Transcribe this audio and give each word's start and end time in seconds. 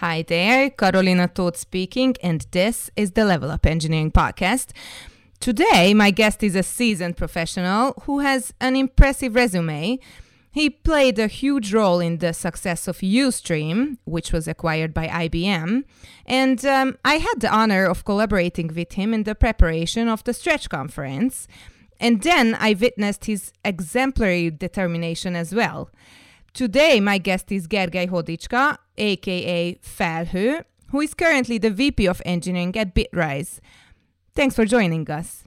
Hi 0.00 0.22
there, 0.22 0.70
Karolina 0.70 1.26
Toth 1.34 1.56
speaking, 1.56 2.14
and 2.22 2.46
this 2.52 2.88
is 2.94 3.10
the 3.10 3.24
Level 3.24 3.50
Up 3.50 3.66
Engineering 3.66 4.12
Podcast. 4.12 4.70
Today, 5.40 5.92
my 5.92 6.12
guest 6.12 6.44
is 6.44 6.54
a 6.54 6.62
seasoned 6.62 7.16
professional 7.16 7.94
who 8.04 8.20
has 8.20 8.54
an 8.60 8.76
impressive 8.76 9.34
resume. 9.34 9.98
He 10.52 10.70
played 10.70 11.18
a 11.18 11.26
huge 11.26 11.74
role 11.74 11.98
in 11.98 12.18
the 12.18 12.32
success 12.32 12.86
of 12.86 12.98
Ustream, 12.98 13.98
which 14.04 14.32
was 14.32 14.46
acquired 14.46 14.94
by 14.94 15.08
IBM, 15.08 15.82
and 16.26 16.64
um, 16.64 16.96
I 17.04 17.14
had 17.14 17.40
the 17.40 17.52
honor 17.52 17.84
of 17.84 18.04
collaborating 18.04 18.68
with 18.68 18.92
him 18.92 19.12
in 19.12 19.24
the 19.24 19.34
preparation 19.34 20.06
of 20.06 20.22
the 20.22 20.32
Stretch 20.32 20.68
conference. 20.68 21.48
And 21.98 22.22
then 22.22 22.56
I 22.60 22.74
witnessed 22.74 23.24
his 23.24 23.52
exemplary 23.64 24.52
determination 24.52 25.34
as 25.34 25.52
well. 25.52 25.90
Today, 26.54 27.00
my 27.00 27.18
guest 27.18 27.52
is 27.52 27.68
Gergely 27.68 28.08
Hodicska, 28.08 28.78
aka 28.96 29.74
Felhő, 29.76 30.64
who 30.90 31.00
is 31.00 31.14
currently 31.14 31.58
the 31.58 31.70
VP 31.70 32.06
of 32.06 32.22
Engineering 32.24 32.76
at 32.76 32.94
Bitrise. 32.94 33.60
Thanks 34.34 34.54
for 34.54 34.64
joining 34.64 35.08
us. 35.10 35.44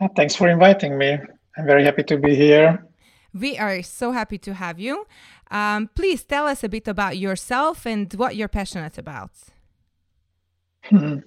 Uh, 0.00 0.08
thanks 0.16 0.34
for 0.34 0.48
inviting 0.48 0.96
me. 0.96 1.18
I'm 1.56 1.66
very 1.66 1.84
happy 1.84 2.02
to 2.04 2.16
be 2.16 2.34
here. 2.34 2.84
We 3.34 3.58
are 3.58 3.82
so 3.82 4.12
happy 4.12 4.38
to 4.38 4.54
have 4.54 4.78
you. 4.78 5.06
Um, 5.50 5.90
please 5.94 6.24
tell 6.24 6.46
us 6.46 6.64
a 6.64 6.68
bit 6.68 6.88
about 6.88 7.18
yourself 7.18 7.86
and 7.86 8.12
what 8.14 8.36
you're 8.36 8.48
passionate 8.48 8.98
about. 8.98 9.30
Hmm. 10.84 11.18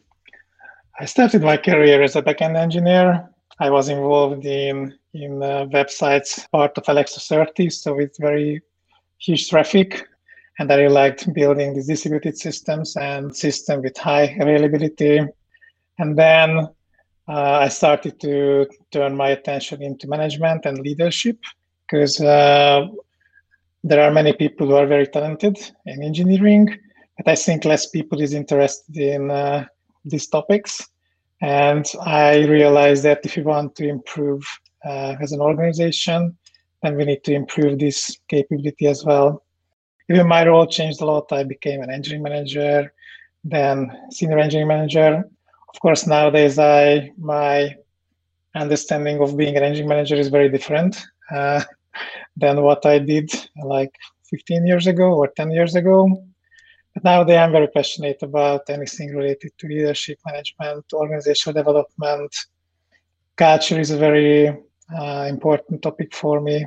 I 1.00 1.06
started 1.06 1.42
my 1.42 1.58
career 1.58 2.02
as 2.02 2.16
a 2.16 2.22
backend 2.22 2.56
engineer. 2.56 3.30
I 3.60 3.70
was 3.70 3.90
involved 3.90 4.46
in 4.46 4.98
in 5.14 5.44
uh, 5.44 5.66
websites 5.66 6.50
part 6.52 6.78
of 6.78 6.88
Alexa 6.88 7.20
30, 7.20 7.70
so 7.70 8.00
it's 8.00 8.20
very 8.20 8.62
huge 9.18 9.50
traffic. 9.50 10.08
And 10.60 10.72
I 10.72 10.76
really 10.76 10.94
liked 10.94 11.34
building 11.34 11.74
these 11.74 11.88
distributed 11.88 12.38
systems 12.38 12.96
and 12.96 13.36
system 13.36 13.82
with 13.82 13.98
high 13.98 14.36
availability. 14.40 15.22
And 16.00 16.18
then 16.18 16.68
uh, 17.28 17.60
I 17.66 17.70
started 17.70 18.20
to 18.22 18.68
turn 18.92 19.16
my 19.16 19.30
attention 19.30 19.82
into 19.82 20.08
management 20.08 20.66
and 20.66 20.80
leadership 20.80 21.38
because 21.82 22.20
uh, 22.22 22.88
there 23.84 24.02
are 24.02 24.12
many 24.12 24.34
people 24.34 24.68
who 24.68 24.76
are 24.76 24.86
very 24.86 25.08
talented 25.08 25.58
in 25.86 26.04
engineering, 26.04 26.68
but 27.18 27.28
I 27.28 27.36
think 27.36 27.66
less 27.66 27.90
people 27.90 28.22
is 28.22 28.34
interested 28.34 28.98
in 28.98 29.32
uh, 29.32 29.66
these 30.06 30.28
topics. 30.28 30.88
And 31.42 31.86
I 32.02 32.46
realized 32.46 33.04
that 33.04 33.26
if 33.26 33.36
you 33.36 33.44
want 33.44 33.76
to 33.78 33.88
improve 33.88 34.46
uh, 34.86 35.16
as 35.22 35.32
an 35.32 35.42
organization, 35.42 36.38
and 36.84 36.98
we 36.98 37.06
need 37.06 37.24
to 37.24 37.34
improve 37.34 37.80
this 37.80 38.18
capability 38.28 38.88
as 38.88 39.04
well. 39.06 39.44
Even 40.10 40.28
my 40.28 40.46
role 40.46 40.66
changed 40.66 41.02
a 41.02 41.06
lot. 41.06 41.32
I 41.32 41.44
became 41.44 41.82
an 41.82 41.92
engineering 41.92 42.24
manager, 42.24 42.94
then 43.44 43.92
senior 44.12 44.40
engineering 44.40 44.68
manager. 44.68 45.24
Of 45.74 45.80
course, 45.80 46.06
nowadays 46.08 46.60
I 46.60 47.12
my 47.18 47.76
understanding 48.56 49.22
of 49.22 49.38
being 49.38 49.56
an 49.56 49.64
engineering 49.64 49.90
manager 49.90 50.16
is 50.16 50.28
very 50.28 50.50
different 50.50 51.02
uh, 51.32 51.64
than 52.36 52.62
what 52.62 52.86
I 52.86 53.00
did 53.00 53.32
like 53.64 53.94
15 54.30 54.66
years 54.66 54.88
ago 54.88 55.14
or 55.14 55.28
10 55.28 55.52
years 55.52 55.76
ago. 55.76 56.24
But 56.94 57.04
nowadays 57.06 57.38
I'm 57.38 57.52
very 57.54 57.68
passionate 57.68 58.22
about 58.22 58.70
anything 58.70 59.16
related 59.16 59.52
to 59.58 59.68
leadership, 59.68 60.18
management, 60.26 60.86
organizational 60.94 61.64
development. 61.64 62.36
Culture 63.38 63.80
is 63.80 63.92
a 63.92 63.98
very 63.98 64.58
uh, 64.98 65.28
important 65.30 65.82
topic 65.82 66.14
for 66.14 66.42
me. 66.42 66.66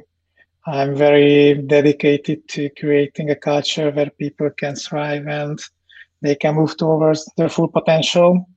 I'm 0.66 0.96
very 0.96 1.54
dedicated 1.54 2.48
to 2.48 2.70
creating 2.70 3.30
a 3.30 3.36
culture 3.36 3.90
where 3.90 4.10
people 4.10 4.50
can 4.50 4.74
thrive 4.76 5.26
and 5.26 5.60
they 6.22 6.34
can 6.34 6.54
move 6.54 6.76
towards 6.76 7.30
their 7.36 7.50
full 7.50 7.68
potential. 7.68 8.48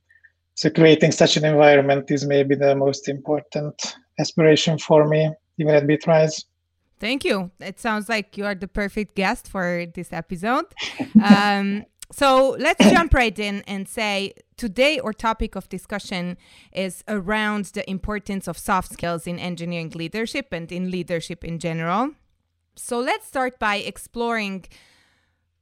So 0.56 0.70
creating 0.70 1.12
such 1.12 1.38
an 1.38 1.46
environment 1.46 2.10
is 2.10 2.26
maybe 2.26 2.56
the 2.56 2.76
most 2.76 3.10
important 3.10 3.76
aspiration 4.20 4.80
for 4.80 5.08
me, 5.08 5.30
even 5.60 5.76
at 5.76 5.84
Bitrise. 5.84 6.46
Thank 7.00 7.26
you. 7.26 7.52
It 7.60 7.80
sounds 7.80 8.10
like 8.10 8.38
you 8.38 8.46
are 8.46 8.56
the 8.56 8.68
perfect 8.68 9.16
guest 9.16 9.48
for 9.48 9.86
this 9.94 10.12
episode. 10.12 10.66
Um, 11.22 11.86
so 12.12 12.56
let's 12.59 12.84
jump 12.91 13.13
right 13.13 13.38
in 13.38 13.63
and 13.68 13.88
say 13.88 14.34
today 14.56 15.00
our 15.00 15.13
topic 15.13 15.56
of 15.56 15.69
discussion 15.69 16.38
is 16.72 17.03
around 17.07 17.66
the 17.66 17.90
importance 17.90 18.47
of 18.47 18.57
soft 18.57 18.91
skills 18.91 19.28
in 19.28 19.40
engineering 19.40 19.91
leadership 19.95 20.47
and 20.51 20.72
in 20.72 20.90
leadership 20.91 21.44
in 21.44 21.59
general. 21.59 22.12
So 22.75 23.00
let's 23.00 23.28
start 23.28 23.59
by 23.59 23.78
exploring 23.78 24.66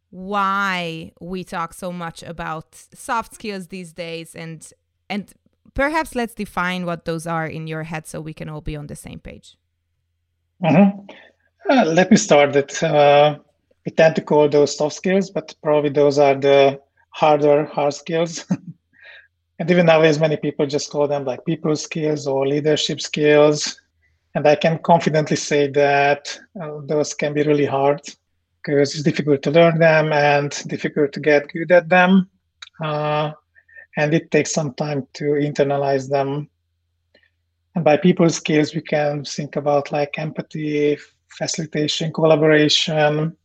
why 0.10 1.12
we 1.20 1.44
talk 1.44 1.74
so 1.74 1.92
much 1.92 2.24
about 2.24 2.76
soft 2.94 3.34
skills 3.34 3.68
these 3.68 3.92
days 3.92 4.36
and 4.36 4.72
and 5.10 5.34
perhaps 5.74 6.16
let's 6.16 6.34
define 6.34 6.86
what 6.86 7.06
those 7.06 7.28
are 7.28 7.46
in 7.46 7.68
your 7.68 7.84
head 7.84 8.08
so 8.08 8.22
we 8.22 8.34
can 8.34 8.50
all 8.50 8.62
be 8.62 8.76
on 8.76 8.88
the 8.88 8.96
same 8.96 9.20
page. 9.20 9.58
Mm-hmm. 10.64 11.00
Uh, 11.70 11.86
let 11.86 12.12
me 12.12 12.18
start 12.18 12.54
that 12.54 12.82
uh, 12.84 13.38
we 13.86 13.92
tend 13.92 14.16
to 14.16 14.22
call 14.22 14.50
those 14.50 14.76
soft 14.76 14.96
skills, 14.96 15.30
but 15.30 15.54
probably 15.62 15.92
those 15.92 16.18
are 16.18 16.36
the 16.36 16.80
harder 17.12 17.66
hard 17.66 17.94
skills. 17.94 18.46
and 19.60 19.72
even 19.72 19.86
nowadays, 19.86 20.20
many 20.20 20.38
people 20.38 20.66
just 20.66 20.90
call 20.90 21.08
them 21.08 21.24
like 21.24 21.46
people 21.46 21.76
skills 21.76 22.28
or 22.28 22.48
leadership 22.48 23.00
skills. 23.00 23.80
And 24.34 24.48
I 24.48 24.56
can 24.56 24.80
confidently 24.80 25.38
say 25.38 25.70
that 25.72 26.38
uh, 26.62 26.80
those 26.84 27.14
can 27.14 27.34
be 27.34 27.44
really 27.44 27.66
hard 27.66 28.02
because 28.66 28.94
it's 28.94 29.04
difficult 29.04 29.44
to 29.44 29.52
learn 29.52 29.80
them 29.80 30.12
and 30.12 30.52
difficult 30.68 31.14
to 31.14 31.20
get 31.20 31.48
good 31.54 31.72
at 31.72 31.88
them. 31.88 32.30
Uh, 32.84 33.32
and 33.98 34.14
it 34.14 34.32
takes 34.32 34.52
some 34.52 34.74
time 34.74 35.08
to 35.14 35.26
internalize 35.26 36.10
them. 36.10 36.50
And 37.76 37.86
by 37.86 37.98
people 37.98 38.30
skills, 38.30 38.74
we 38.74 38.82
can 38.82 39.24
think 39.24 39.56
about 39.56 39.92
like 39.92 40.18
empathy, 40.18 40.98
facilitation, 41.30 42.12
collaboration, 42.12 43.38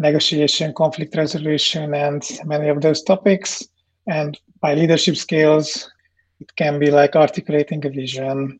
negotiation, 0.00 0.72
conflict 0.72 1.14
resolution, 1.14 1.94
and 1.94 2.26
many 2.44 2.68
of 2.68 2.80
those 2.80 3.02
topics. 3.02 3.62
And 4.06 4.38
by 4.60 4.74
leadership 4.74 5.16
skills, 5.16 5.90
it 6.40 6.54
can 6.56 6.78
be 6.78 6.90
like 6.90 7.14
articulating 7.16 7.84
a 7.84 7.90
vision, 7.90 8.58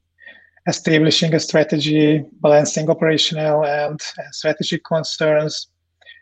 establishing 0.66 1.34
a 1.34 1.40
strategy, 1.40 2.22
balancing 2.42 2.90
operational 2.90 3.64
and 3.64 3.98
strategic 4.32 4.84
concerns, 4.84 5.68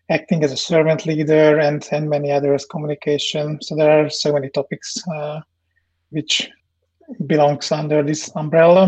acting 0.09 0.45
as 0.45 0.53
a 0.53 0.56
servant 0.56 1.05
leader, 1.05 1.59
and, 1.59 1.87
and 1.91 2.09
many 2.09 2.31
others, 2.31 2.65
communication. 2.65 3.61
So 3.61 3.75
there 3.75 4.05
are 4.05 4.09
so 4.09 4.33
many 4.33 4.49
topics 4.50 4.97
uh, 5.09 5.41
which 6.11 6.49
belongs 7.27 7.73
under 7.73 8.05
this 8.05 8.31
umbrella. 8.37 8.85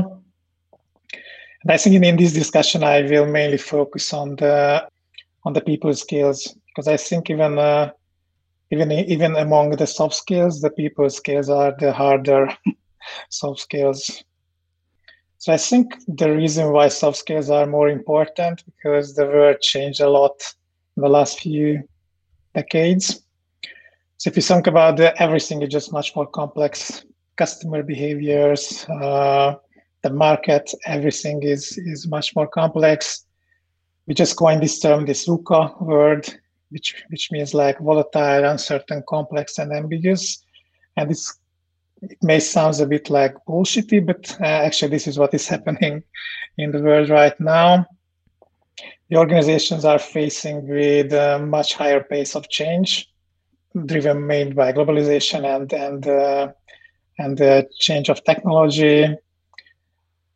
And 1.62 1.72
I 1.72 1.76
think 1.76 1.96
in, 1.96 2.04
in 2.04 2.16
this 2.16 2.32
discussion, 2.32 2.84
I 2.84 3.02
will 3.02 3.26
mainly 3.26 3.58
focus 3.58 4.14
on 4.14 4.36
the 4.36 4.88
on 5.44 5.52
the 5.52 5.60
people 5.60 5.92
skills 5.94 6.54
because 6.66 6.88
I 6.88 6.96
think 6.96 7.30
even 7.30 7.58
uh, 7.58 7.90
even 8.70 8.90
even 8.92 9.36
among 9.36 9.70
the 9.70 9.86
soft 9.86 10.14
skills, 10.14 10.60
the 10.60 10.70
people 10.70 11.08
skills 11.10 11.48
are 11.50 11.74
the 11.78 11.92
harder 11.92 12.48
soft 13.30 13.60
skills. 13.60 14.22
So 15.38 15.52
I 15.52 15.56
think 15.56 15.94
the 16.06 16.30
reason 16.30 16.72
why 16.72 16.88
soft 16.88 17.18
skills 17.18 17.50
are 17.50 17.66
more 17.66 17.88
important 17.88 18.62
because 18.66 19.14
the 19.14 19.26
world 19.26 19.60
changed 19.60 20.00
a 20.00 20.08
lot 20.08 20.34
in 20.96 21.02
the 21.02 21.08
last 21.08 21.40
few 21.40 21.82
decades. 22.54 23.22
So 24.18 24.28
if 24.28 24.36
you 24.36 24.42
think 24.42 24.66
about 24.66 24.96
the, 24.96 25.20
everything 25.20 25.62
is 25.62 25.70
just 25.70 25.92
much 25.92 26.14
more 26.14 26.26
complex. 26.26 27.04
Customer 27.36 27.82
behaviors, 27.82 28.84
uh, 28.90 29.54
the 30.02 30.10
market, 30.10 30.70
everything 30.86 31.42
is 31.42 31.78
is 31.78 32.06
much 32.06 32.36
more 32.36 32.46
complex 32.46 33.24
we 34.10 34.14
just 34.14 34.36
coined 34.36 34.60
this 34.60 34.80
term, 34.80 35.06
this 35.06 35.28
VUCA 35.28 35.80
word, 35.80 36.28
which 36.70 37.04
which 37.10 37.30
means 37.30 37.54
like 37.54 37.78
volatile, 37.78 38.44
uncertain, 38.44 39.04
complex, 39.08 39.56
and 39.58 39.72
ambiguous. 39.72 40.44
And 40.96 41.12
it's 41.12 41.38
it 42.02 42.18
may 42.20 42.40
sound 42.40 42.80
a 42.80 42.86
bit 42.86 43.08
like 43.08 43.36
bullshitty, 43.46 44.04
but 44.04 44.36
uh, 44.40 44.66
actually 44.66 44.90
this 44.90 45.06
is 45.06 45.16
what 45.16 45.32
is 45.32 45.46
happening 45.54 46.02
in 46.58 46.72
the 46.72 46.82
world 46.82 47.08
right 47.08 47.38
now. 47.38 47.86
the 49.10 49.16
organizations 49.16 49.84
are 49.84 50.00
facing 50.00 50.66
with 50.66 51.12
a 51.12 51.38
much 51.38 51.74
higher 51.74 52.02
pace 52.02 52.34
of 52.34 52.48
change, 52.48 52.88
driven 53.86 54.26
mainly 54.26 54.54
by 54.54 54.72
globalization 54.72 55.42
and 55.54 55.72
and 55.72 56.08
uh, 56.08 56.48
and 57.22 57.38
the 57.38 57.52
change 57.78 58.08
of 58.10 58.24
technology. 58.24 58.96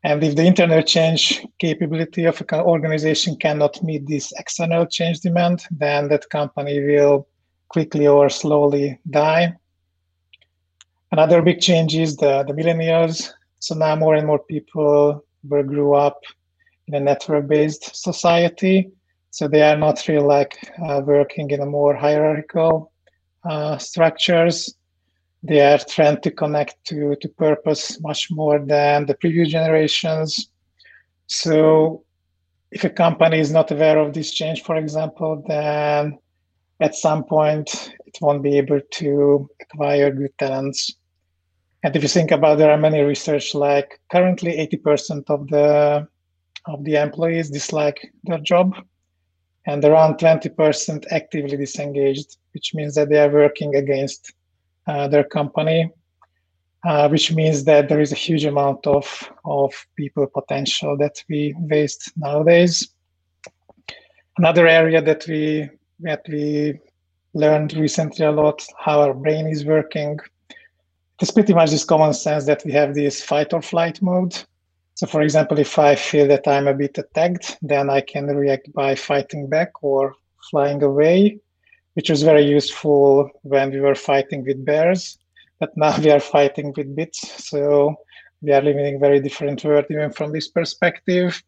And 0.05 0.23
if 0.23 0.37
the 0.37 0.45
internal 0.47 0.83
change 0.83 1.45
capability 1.59 2.27
of 2.27 2.39
an 2.41 2.61
organization 2.61 3.37
cannot 3.37 3.83
meet 3.83 4.06
this 4.06 4.33
external 4.39 4.85
change 4.85 5.21
demand, 5.21 5.65
then 5.71 6.09
that 6.09 6.29
company 6.29 6.79
will 6.79 7.27
quickly 7.69 8.06
or 8.06 8.29
slowly 8.29 8.99
die. 9.09 9.56
Another 11.11 11.41
big 11.41 11.61
change 11.61 11.97
is 11.97 12.17
the, 12.17 12.45
the 12.47 12.53
millennials. 12.53 13.31
So 13.61 13.75
now 13.75 13.97
more 13.97 14.15
and 14.15 14.27
more 14.27 14.41
people 14.41 15.25
will 15.49 15.62
grow 15.62 15.95
up 15.95 16.21
in 16.87 16.95
a 16.95 17.01
network-based 17.01 17.97
society. 17.97 18.91
So 19.31 19.49
they 19.49 19.62
are 19.62 19.79
not 19.79 20.06
really 20.06 20.27
like 20.27 20.59
uh, 20.87 21.01
working 21.05 21.51
in 21.51 21.62
a 21.62 21.67
more 21.67 21.95
hierarchical 21.95 22.93
uh, 23.43 23.79
structures. 23.79 24.75
They 25.46 25.61
are 25.61 25.79
trying 25.79 26.23
to 26.23 26.31
connect 26.31 26.82
to, 26.87 27.17
to 27.17 27.29
purpose 27.29 28.00
much 28.00 28.29
more 28.31 28.58
than 28.58 29.05
the 29.05 29.14
previous 29.14 29.50
generations. 29.50 30.49
So 31.26 32.05
if 32.70 32.82
a 32.85 32.88
company 32.88 33.41
is 33.41 33.52
not 33.52 33.70
aware 33.70 33.99
of 33.99 34.14
this 34.14 34.32
change, 34.32 34.62
for 34.62 34.76
example, 34.76 35.44
then 35.46 36.19
at 36.81 36.94
some 36.94 37.25
point 37.25 37.93
it 38.06 38.17
won't 38.23 38.43
be 38.43 38.56
able 38.56 38.81
to 38.93 39.49
acquire 39.61 40.11
good 40.11 40.32
talents. 40.38 40.96
And 41.82 41.94
if 41.94 42.02
you 42.02 42.08
think 42.08 42.31
about, 42.31 42.56
there 42.56 42.70
are 42.70 42.79
many 42.79 43.02
research 43.02 43.55
like 43.55 44.00
currently 44.11 44.52
80% 44.56 45.29
of 45.29 45.46
the 45.49 46.08
of 46.67 46.82
the 46.85 46.96
employees 46.96 47.50
dislike 47.50 48.11
their 48.23 48.38
job, 48.38 48.75
and 49.67 49.85
around 49.85 50.14
20% 50.14 51.05
actively 51.11 51.58
disengaged, 51.58 52.38
which 52.55 52.73
means 52.75 52.94
that 52.94 53.11
they 53.11 53.19
are 53.19 53.31
working 53.31 53.75
against 53.76 54.32
their 55.08 55.25
company, 55.25 55.90
uh, 56.84 57.08
which 57.08 57.32
means 57.32 57.64
that 57.64 57.88
there 57.88 58.00
is 58.00 58.12
a 58.12 58.16
huge 58.26 58.44
amount 58.44 58.86
of 58.86 59.06
of 59.44 59.72
people 59.96 60.26
potential 60.26 60.96
that 60.98 61.22
we 61.28 61.54
waste 61.58 62.12
nowadays. 62.16 62.94
Another 64.38 64.66
area 64.66 65.00
that 65.00 65.26
we 65.28 65.69
that 66.00 66.22
we 66.28 66.78
learned 67.34 67.75
recently 67.75 68.25
a 68.26 68.31
lot 68.31 68.64
how 68.78 69.00
our 69.00 69.14
brain 69.14 69.46
is 69.46 69.64
working 69.64 70.19
it's 71.20 71.31
pretty 71.31 71.54
much 71.54 71.70
this 71.70 71.84
common 71.84 72.12
sense 72.12 72.44
that 72.46 72.64
we 72.64 72.72
have 72.72 72.94
this 72.94 73.22
fight 73.22 73.52
or 73.52 73.62
flight 73.62 74.02
mode. 74.02 74.36
So, 74.94 75.06
for 75.06 75.22
example, 75.22 75.58
if 75.58 75.78
I 75.78 75.94
feel 75.94 76.26
that 76.28 76.46
I'm 76.46 76.69
a 76.69 76.75
bit 76.75 76.98
attacked, 76.98 77.56
then 77.62 77.90
I 77.90 78.00
can 78.00 78.26
react 78.26 78.72
by 78.72 78.94
fighting 78.94 79.48
back 79.48 79.82
or 79.82 80.14
flying 80.50 80.82
away, 80.82 81.40
which 81.94 82.11
was 82.11 82.23
very 82.23 82.44
useful 82.44 83.31
when 83.43 83.70
we 83.70 83.81
were 83.81 83.94
fighting 83.94 84.44
with 84.44 84.64
bears. 84.64 85.19
But 85.58 85.76
now 85.76 85.99
we 86.02 86.11
are 86.11 86.20
fighting 86.20 86.73
with 86.76 86.94
bits. 86.94 87.44
So, 87.49 87.96
we 88.43 88.52
are 88.52 88.62
living 88.62 88.87
in 88.87 88.96
a 88.96 88.99
very 88.99 89.20
different 89.20 89.64
world, 89.64 89.87
even 89.91 90.12
from 90.12 90.32
this 90.32 90.49
perspective. 90.49 91.43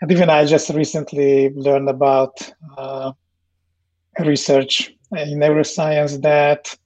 And 0.00 0.10
even 0.10 0.28
I 0.28 0.44
just 0.44 0.70
recently 0.70 1.50
learned 1.50 1.88
about 1.88 2.36
uh, 2.76 3.12
research 4.18 4.92
in 5.12 5.38
neuroscience 5.38 6.20
that 6.22 6.76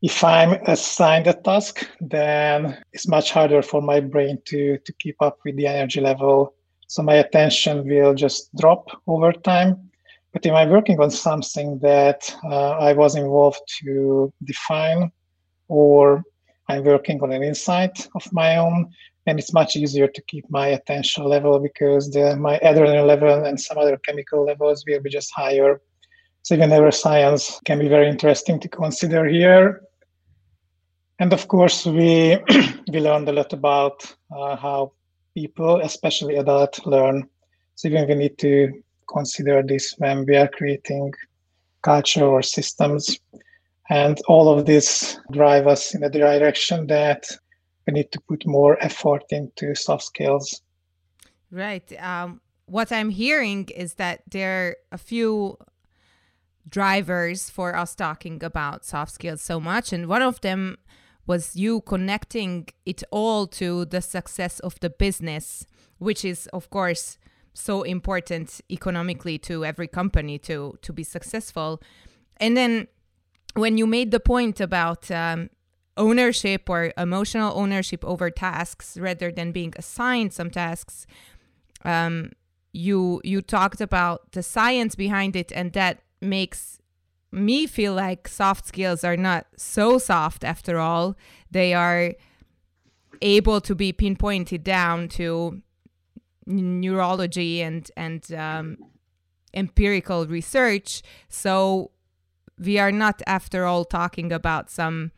if 0.00 0.22
I'm 0.22 0.52
assigned 0.66 1.26
a 1.26 1.32
task, 1.32 1.88
then 2.00 2.78
it's 2.92 3.08
much 3.08 3.32
harder 3.32 3.62
for 3.62 3.80
my 3.80 4.00
brain 4.00 4.38
to, 4.46 4.78
to 4.78 4.92
keep 4.94 5.16
up 5.20 5.38
with 5.44 5.56
the 5.56 5.66
energy 5.66 6.00
level. 6.00 6.54
So 6.86 7.02
my 7.02 7.14
attention 7.14 7.88
will 7.88 8.14
just 8.14 8.54
drop 8.54 8.88
over 9.06 9.32
time. 9.32 9.90
But 10.34 10.44
if 10.44 10.52
I'm 10.52 10.68
working 10.68 11.00
on 11.00 11.10
something 11.10 11.78
that 11.78 12.20
uh, 12.44 12.72
I 12.72 12.92
was 12.92 13.16
involved 13.16 13.62
to 13.80 14.30
define, 14.44 15.10
or 15.68 16.22
I'm 16.68 16.84
working 16.84 17.22
on 17.22 17.32
an 17.32 17.42
insight 17.42 18.06
of 18.14 18.30
my 18.32 18.58
own, 18.58 18.90
then 19.24 19.38
it's 19.38 19.54
much 19.54 19.76
easier 19.76 20.06
to 20.06 20.22
keep 20.28 20.44
my 20.50 20.66
attention 20.68 21.24
level 21.24 21.58
because 21.58 22.10
the, 22.10 22.36
my 22.36 22.58
adrenaline 22.58 23.06
level 23.06 23.44
and 23.46 23.58
some 23.58 23.78
other 23.78 23.96
chemical 24.06 24.44
levels 24.44 24.84
will 24.86 25.00
be 25.00 25.08
just 25.08 25.32
higher. 25.34 25.80
So 26.42 26.54
even 26.54 26.68
neuroscience 26.68 27.64
can 27.64 27.78
be 27.78 27.88
very 27.88 28.10
interesting 28.10 28.60
to 28.60 28.68
consider 28.68 29.24
here 29.26 29.80
and 31.20 31.32
of 31.32 31.46
course, 31.46 31.86
we 31.86 32.38
we 32.92 33.00
learned 33.00 33.28
a 33.28 33.32
lot 33.32 33.52
about 33.52 34.04
uh, 34.36 34.56
how 34.56 34.92
people, 35.34 35.80
especially 35.80 36.36
adults, 36.36 36.84
learn. 36.86 37.28
So 37.76 37.88
even 37.88 38.08
we 38.08 38.14
need 38.14 38.38
to 38.38 38.82
consider 39.12 39.62
this 39.62 39.94
when 39.98 40.24
we 40.26 40.36
are 40.36 40.48
creating 40.48 41.12
culture 41.82 42.24
or 42.24 42.42
systems. 42.42 43.18
And 43.90 44.20
all 44.28 44.48
of 44.48 44.66
this 44.66 45.18
drive 45.30 45.66
us 45.66 45.94
in 45.94 46.02
a 46.02 46.10
direction 46.10 46.86
that 46.86 47.26
we 47.86 47.92
need 47.92 48.10
to 48.12 48.20
put 48.28 48.46
more 48.46 48.82
effort 48.82 49.24
into 49.30 49.74
soft 49.74 50.04
skills. 50.04 50.62
Right. 51.50 51.92
Um, 52.02 52.40
what 52.66 52.90
I'm 52.90 53.10
hearing 53.10 53.68
is 53.68 53.94
that 53.94 54.22
there 54.30 54.68
are 54.68 54.76
a 54.92 54.98
few 54.98 55.58
drivers 56.68 57.50
for 57.50 57.76
us 57.76 57.94
talking 57.94 58.42
about 58.42 58.84
soft 58.84 59.12
skills 59.12 59.42
so 59.42 59.60
much. 59.60 59.92
And 59.92 60.08
one 60.08 60.22
of 60.22 60.40
them 60.40 60.78
was 61.26 61.56
you 61.56 61.80
connecting 61.82 62.68
it 62.84 63.02
all 63.10 63.46
to 63.46 63.84
the 63.84 64.00
success 64.00 64.60
of 64.60 64.78
the 64.80 64.90
business, 64.90 65.66
which 65.98 66.24
is, 66.24 66.46
of 66.48 66.70
course, 66.70 67.18
so 67.54 67.82
important 67.82 68.60
economically 68.70 69.38
to 69.38 69.64
every 69.64 69.88
company 69.88 70.38
to 70.38 70.76
to 70.82 70.92
be 70.92 71.04
successful. 71.04 71.80
And 72.38 72.56
then 72.56 72.88
when 73.54 73.78
you 73.78 73.86
made 73.86 74.10
the 74.10 74.20
point 74.20 74.60
about 74.60 75.10
um, 75.10 75.50
ownership 75.96 76.68
or 76.68 76.92
emotional 76.98 77.56
ownership 77.56 78.04
over 78.04 78.30
tasks 78.30 78.98
rather 78.98 79.30
than 79.30 79.52
being 79.52 79.72
assigned 79.76 80.32
some 80.32 80.50
tasks, 80.50 81.06
um, 81.84 82.32
you 82.72 83.20
you 83.24 83.40
talked 83.40 83.80
about 83.80 84.32
the 84.32 84.42
science 84.42 84.96
behind 84.96 85.36
it, 85.36 85.52
and 85.52 85.72
that 85.72 86.00
makes 86.20 86.80
me 87.30 87.66
feel 87.66 87.94
like 87.94 88.28
soft 88.28 88.66
skills 88.66 89.04
are 89.04 89.16
not 89.16 89.46
so 89.56 89.98
soft 89.98 90.44
after 90.44 90.78
all. 90.78 91.16
They 91.50 91.74
are 91.74 92.14
able 93.22 93.60
to 93.60 93.74
be 93.74 93.92
pinpointed 93.92 94.64
down 94.64 95.08
to 95.08 95.62
neurology 96.46 97.62
and 97.62 97.90
and 97.96 98.32
um, 98.32 98.78
empirical 99.52 100.26
research. 100.26 101.02
So 101.28 101.90
we 102.58 102.78
are 102.78 102.92
not, 102.92 103.22
after 103.26 103.64
all, 103.64 103.84
talking 103.84 104.32
about 104.32 104.70
some 104.70 105.12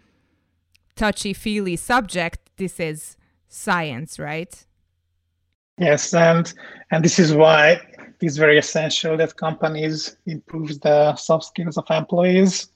touchy 0.95 1.33
feely 1.33 1.77
subject. 1.77 2.51
This 2.57 2.81
is 2.81 3.17
science, 3.49 4.19
right? 4.19 4.67
Yes, 5.79 6.15
and 6.15 6.53
and 6.91 7.05
this 7.05 7.19
is 7.19 7.35
why 7.35 7.81
it's 8.21 8.39
very 8.39 8.59
essential 8.59 9.17
that 9.19 9.37
companies 9.37 10.17
improve 10.25 10.81
the 10.81 11.15
soft 11.17 11.45
skills 11.45 11.77
of 11.77 11.85
employees. 11.91 12.69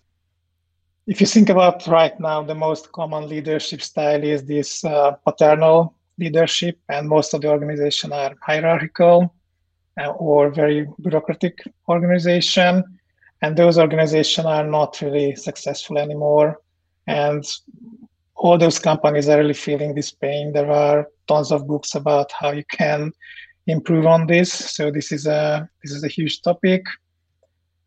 If 1.07 1.21
you 1.21 1.27
think 1.27 1.49
about 1.49 1.87
right 1.87 2.19
now, 2.21 2.43
the 2.43 2.55
most 2.55 2.93
common 2.93 3.27
leadership 3.29 3.81
style 3.83 4.23
is 4.23 4.45
this 4.45 4.85
uh, 4.85 5.13
paternal 5.25 5.95
leadership, 6.21 6.79
and 6.89 7.09
most 7.09 7.35
of 7.35 7.41
the 7.41 7.49
organization 7.49 8.13
are 8.13 8.35
hierarchical 8.47 9.35
uh, 10.01 10.11
or 10.11 10.51
very 10.51 10.87
bureaucratic 11.01 11.59
organization, 11.89 12.85
and 13.43 13.57
those 13.57 13.79
organizations 13.79 14.47
are 14.47 14.67
not 14.67 15.01
really 15.01 15.35
successful 15.35 15.99
anymore. 15.99 16.59
And 17.07 17.45
all 18.37 18.57
those 18.59 18.79
companies 18.79 19.29
are 19.29 19.39
really 19.39 19.55
feeling 19.55 19.95
this 19.95 20.13
pain. 20.13 20.53
There 20.53 20.71
are 20.71 21.09
tons 21.27 21.53
of 21.53 21.67
books 21.67 21.95
about 21.95 22.31
how 22.33 22.53
you 22.53 22.65
can 22.71 23.13
improve 23.67 24.07
on 24.07 24.27
this. 24.27 24.53
So 24.53 24.91
this 24.91 25.13
is 25.13 25.27
a 25.27 25.69
this 25.83 25.93
is 25.93 26.05
a 26.05 26.09
huge 26.09 26.43
topic. 26.43 26.83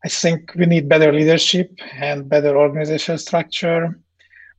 I 0.06 0.10
think 0.10 0.54
we 0.56 0.66
need 0.66 0.90
better 0.90 1.14
leadership 1.14 1.72
and 1.94 2.28
better 2.28 2.58
organizational 2.58 3.18
structure 3.18 4.00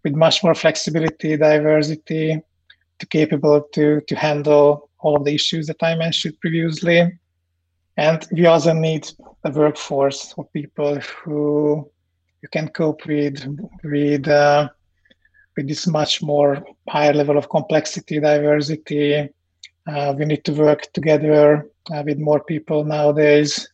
with 0.03 0.15
much 0.15 0.43
more 0.43 0.55
flexibility, 0.55 1.37
diversity, 1.37 2.41
to 3.05 3.19
capable 3.19 3.61
to 3.73 4.01
to 4.09 4.15
handle 4.17 4.91
all 5.01 5.17
of 5.17 5.25
the 5.25 5.35
issues 5.35 5.67
that 5.67 5.83
I 5.83 5.95
mentioned 5.95 6.41
previously. 6.41 7.01
And 7.97 8.27
we 8.33 8.47
also 8.47 8.73
need 8.73 9.09
a 9.45 9.51
workforce 9.51 10.35
of 10.39 10.53
people 10.53 10.99
who 11.01 11.91
you 12.43 12.49
can 12.49 12.69
cope 12.69 13.07
with 13.07 13.39
with 13.85 14.27
uh, 14.29 14.69
with 15.57 15.69
this 15.69 15.87
much 15.87 16.23
more 16.23 16.65
higher 16.89 17.15
level 17.15 17.39
of 17.39 17.49
complexity, 17.49 18.19
diversity, 18.19 19.29
uh, 19.87 20.15
we 20.19 20.25
need 20.25 20.45
to 20.45 20.53
work 20.53 20.93
together 20.93 21.69
uh, 21.93 22.03
with 22.05 22.19
more 22.19 22.43
people 22.43 22.85
nowadays. 22.85 23.69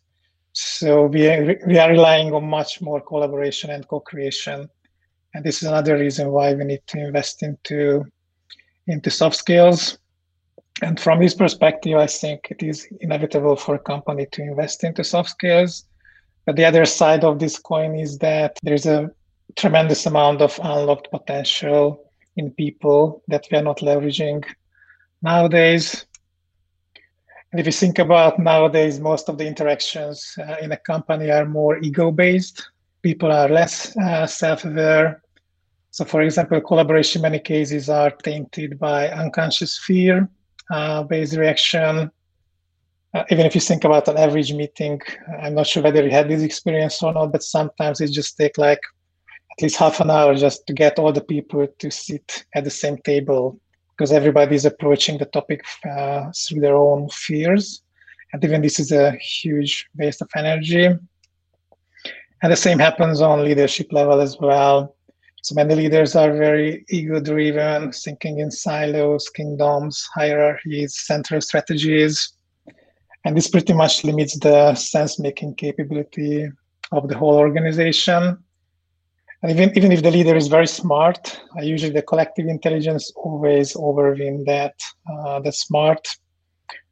So 0.52 1.06
we 1.06 1.28
are, 1.28 1.56
we 1.66 1.78
are 1.78 1.90
relying 1.90 2.34
on 2.34 2.44
much 2.44 2.82
more 2.82 3.00
collaboration 3.00 3.70
and 3.70 3.86
co-creation. 3.86 4.68
And 5.34 5.44
this 5.44 5.62
is 5.62 5.68
another 5.68 5.96
reason 5.96 6.30
why 6.30 6.54
we 6.54 6.64
need 6.64 6.82
to 6.88 6.98
invest 6.98 7.42
into 7.42 8.04
into 8.90 9.10
soft 9.10 9.36
skills. 9.36 9.98
And 10.82 10.98
from 10.98 11.20
this 11.20 11.34
perspective, 11.34 11.96
I 11.96 12.06
think 12.06 12.48
it 12.50 12.62
is 12.62 12.86
inevitable 13.00 13.56
for 13.56 13.74
a 13.74 13.78
company 13.78 14.26
to 14.32 14.42
invest 14.42 14.82
into 14.84 15.04
soft 15.04 15.30
skills. 15.30 15.84
But 16.46 16.56
the 16.56 16.64
other 16.64 16.84
side 16.86 17.22
of 17.22 17.38
this 17.38 17.58
coin 17.58 17.94
is 17.94 18.18
that 18.18 18.58
there's 18.62 18.86
a 18.86 19.10
tremendous 19.56 20.06
amount 20.06 20.40
of 20.40 20.58
unlocked 20.62 21.10
potential 21.10 22.10
in 22.36 22.50
people 22.52 23.22
that 23.28 23.46
we 23.50 23.58
are 23.58 23.62
not 23.62 23.78
leveraging 23.78 24.44
nowadays. 25.22 26.06
And 27.52 27.60
if 27.60 27.66
you 27.66 27.72
think 27.72 27.98
about 27.98 28.38
nowadays, 28.38 29.00
most 29.00 29.28
of 29.28 29.36
the 29.36 29.46
interactions 29.46 30.34
uh, 30.38 30.56
in 30.62 30.72
a 30.72 30.76
company 30.76 31.30
are 31.30 31.44
more 31.44 31.78
ego 31.78 32.10
based. 32.10 32.70
People 33.02 33.32
are 33.32 33.48
less 33.48 33.96
uh, 33.96 34.26
self 34.26 34.64
aware. 34.64 35.22
So, 36.00 36.06
for 36.06 36.22
example, 36.22 36.62
collaboration 36.62 37.20
many 37.20 37.38
cases 37.38 37.90
are 37.90 38.10
tainted 38.10 38.78
by 38.78 39.10
unconscious 39.10 39.76
fear 39.76 40.30
uh, 40.70 41.02
based 41.02 41.36
reaction. 41.36 42.10
Uh, 43.12 43.24
even 43.28 43.44
if 43.44 43.54
you 43.54 43.60
think 43.60 43.84
about 43.84 44.08
an 44.08 44.16
average 44.16 44.50
meeting, 44.54 44.98
I'm 45.42 45.54
not 45.56 45.66
sure 45.66 45.82
whether 45.82 46.02
you 46.02 46.10
had 46.10 46.30
this 46.30 46.42
experience 46.42 47.02
or 47.02 47.12
not, 47.12 47.32
but 47.32 47.42
sometimes 47.42 48.00
it 48.00 48.12
just 48.12 48.38
take 48.38 48.56
like 48.56 48.80
at 49.52 49.62
least 49.62 49.76
half 49.76 50.00
an 50.00 50.10
hour 50.10 50.34
just 50.34 50.66
to 50.68 50.72
get 50.72 50.98
all 50.98 51.12
the 51.12 51.20
people 51.20 51.68
to 51.80 51.90
sit 51.90 52.46
at 52.54 52.64
the 52.64 52.70
same 52.70 52.96
table 53.04 53.60
because 53.90 54.10
everybody 54.10 54.56
is 54.56 54.64
approaching 54.64 55.18
the 55.18 55.26
topic 55.26 55.62
uh, 55.86 56.32
through 56.34 56.60
their 56.60 56.78
own 56.78 57.10
fears. 57.10 57.82
And 58.32 58.42
even 58.42 58.62
this 58.62 58.80
is 58.80 58.90
a 58.90 59.18
huge 59.18 59.86
waste 59.98 60.22
of 60.22 60.30
energy. 60.34 60.86
And 62.42 62.50
the 62.50 62.56
same 62.56 62.78
happens 62.78 63.20
on 63.20 63.44
leadership 63.44 63.92
level 63.92 64.18
as 64.22 64.38
well. 64.40 64.96
So 65.42 65.54
many 65.54 65.74
leaders 65.74 66.14
are 66.16 66.32
very 66.32 66.84
ego 66.90 67.20
driven, 67.20 67.92
thinking 67.92 68.40
in 68.40 68.50
silos, 68.50 69.28
kingdoms, 69.30 70.08
hierarchies, 70.14 71.00
central 71.00 71.40
strategies. 71.40 72.32
And 73.24 73.36
this 73.36 73.48
pretty 73.48 73.72
much 73.72 74.04
limits 74.04 74.38
the 74.38 74.74
sense 74.74 75.18
making 75.18 75.54
capability 75.54 76.48
of 76.92 77.08
the 77.08 77.16
whole 77.16 77.36
organization. 77.36 78.38
And 79.42 79.50
even, 79.52 79.76
even 79.76 79.92
if 79.92 80.02
the 80.02 80.10
leader 80.10 80.36
is 80.36 80.48
very 80.48 80.66
smart, 80.66 81.40
uh, 81.56 81.62
usually 81.62 81.92
the 81.92 82.02
collective 82.02 82.46
intelligence 82.46 83.10
always 83.16 83.72
overwin 83.74 84.44
that 84.44 84.74
uh, 85.10 85.40
the 85.40 85.52
smart. 85.52 86.06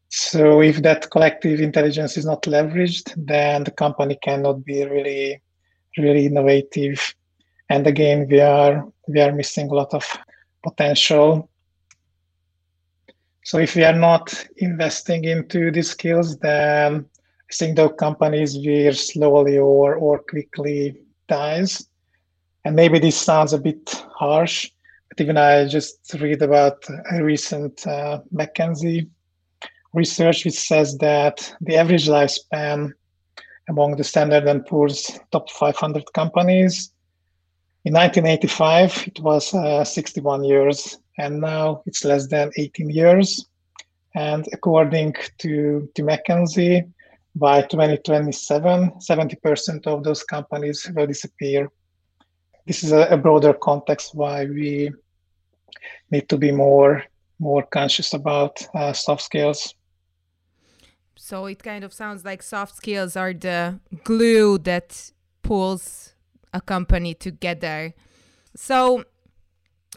So 0.08 0.62
if 0.62 0.80
that 0.82 1.10
collective 1.10 1.60
intelligence 1.60 2.16
is 2.16 2.24
not 2.24 2.42
leveraged, 2.44 3.12
then 3.16 3.64
the 3.64 3.70
company 3.70 4.18
cannot 4.22 4.64
be 4.64 4.84
really, 4.84 5.42
really 5.98 6.24
innovative. 6.24 7.14
And 7.68 7.86
again, 7.86 8.26
we 8.28 8.40
are 8.40 8.86
we 9.06 9.20
are 9.20 9.32
missing 9.32 9.70
a 9.70 9.74
lot 9.74 9.94
of 9.94 10.04
potential. 10.62 11.48
So 13.44 13.58
if 13.58 13.74
we 13.74 13.84
are 13.84 13.96
not 13.96 14.46
investing 14.58 15.24
into 15.24 15.70
these 15.70 15.90
skills, 15.90 16.38
then 16.38 17.06
I 17.50 17.54
think 17.54 17.76
the 17.76 17.88
companies 17.88 18.56
will 18.56 18.94
slowly 18.94 19.58
or 19.58 19.94
or 19.94 20.18
quickly 20.18 20.96
dies 21.28 21.88
and 22.68 22.76
maybe 22.76 22.98
this 22.98 23.16
sounds 23.16 23.54
a 23.54 23.58
bit 23.58 24.04
harsh, 24.14 24.70
but 25.08 25.20
even 25.22 25.38
I 25.38 25.66
just 25.66 26.14
read 26.20 26.42
about 26.42 26.84
a 27.10 27.24
recent 27.24 27.86
uh, 27.86 28.20
McKinsey 28.34 29.08
research 29.94 30.44
which 30.44 30.60
says 30.60 30.98
that 30.98 31.54
the 31.62 31.76
average 31.76 32.08
lifespan 32.08 32.92
among 33.70 33.96
the 33.96 34.04
Standard 34.04 34.46
and 34.46 34.66
Poor's 34.66 35.18
top 35.32 35.50
500 35.50 36.12
companies 36.12 36.92
in 37.88 37.94
1985 37.94 39.06
it 39.06 39.20
was 39.20 39.54
uh, 39.54 39.82
61 39.82 40.44
years, 40.44 40.98
and 41.16 41.40
now 41.40 41.82
it's 41.86 42.04
less 42.04 42.26
than 42.28 42.50
18 42.58 42.90
years. 42.90 43.46
And 44.14 44.46
according 44.52 45.14
to, 45.38 45.88
to 45.94 46.02
McKinsey, 46.02 46.86
by 47.34 47.62
2027, 47.62 48.90
70% 49.00 49.86
of 49.86 50.04
those 50.04 50.22
companies 50.22 50.90
will 50.94 51.06
disappear 51.06 51.70
this 52.66 52.84
is 52.84 52.92
a, 52.92 53.06
a 53.10 53.16
broader 53.16 53.54
context 53.54 54.14
why 54.14 54.44
we 54.44 54.92
need 56.10 56.28
to 56.28 56.36
be 56.36 56.52
more 56.52 57.02
more 57.40 57.62
conscious 57.62 58.12
about 58.12 58.60
uh, 58.74 58.92
soft 58.92 59.22
skills. 59.22 59.72
So 61.16 61.46
it 61.46 61.62
kind 61.62 61.84
of 61.84 61.92
sounds 61.94 62.24
like 62.24 62.42
soft 62.42 62.76
skills 62.76 63.16
are 63.16 63.32
the 63.32 63.78
glue 64.04 64.58
that 64.58 65.12
pulls 65.42 66.14
a 66.52 66.60
company 66.60 67.14
together. 67.14 67.94
So, 68.56 69.04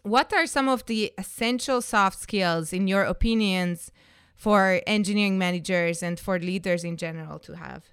what 0.03 0.34
are 0.34 0.48
some 0.48 0.67
of 0.70 0.86
the 0.86 1.13
essential 1.17 1.81
soft 1.81 2.20
skills, 2.20 2.74
in 2.74 2.88
your 2.88 3.03
opinions, 3.03 3.91
for 4.36 4.81
engineering 4.88 5.38
managers 5.38 6.01
and 6.01 6.20
for 6.20 6.39
leaders 6.39 6.84
in 6.84 6.98
general 6.98 7.39
to 7.39 7.55
have? 7.58 7.86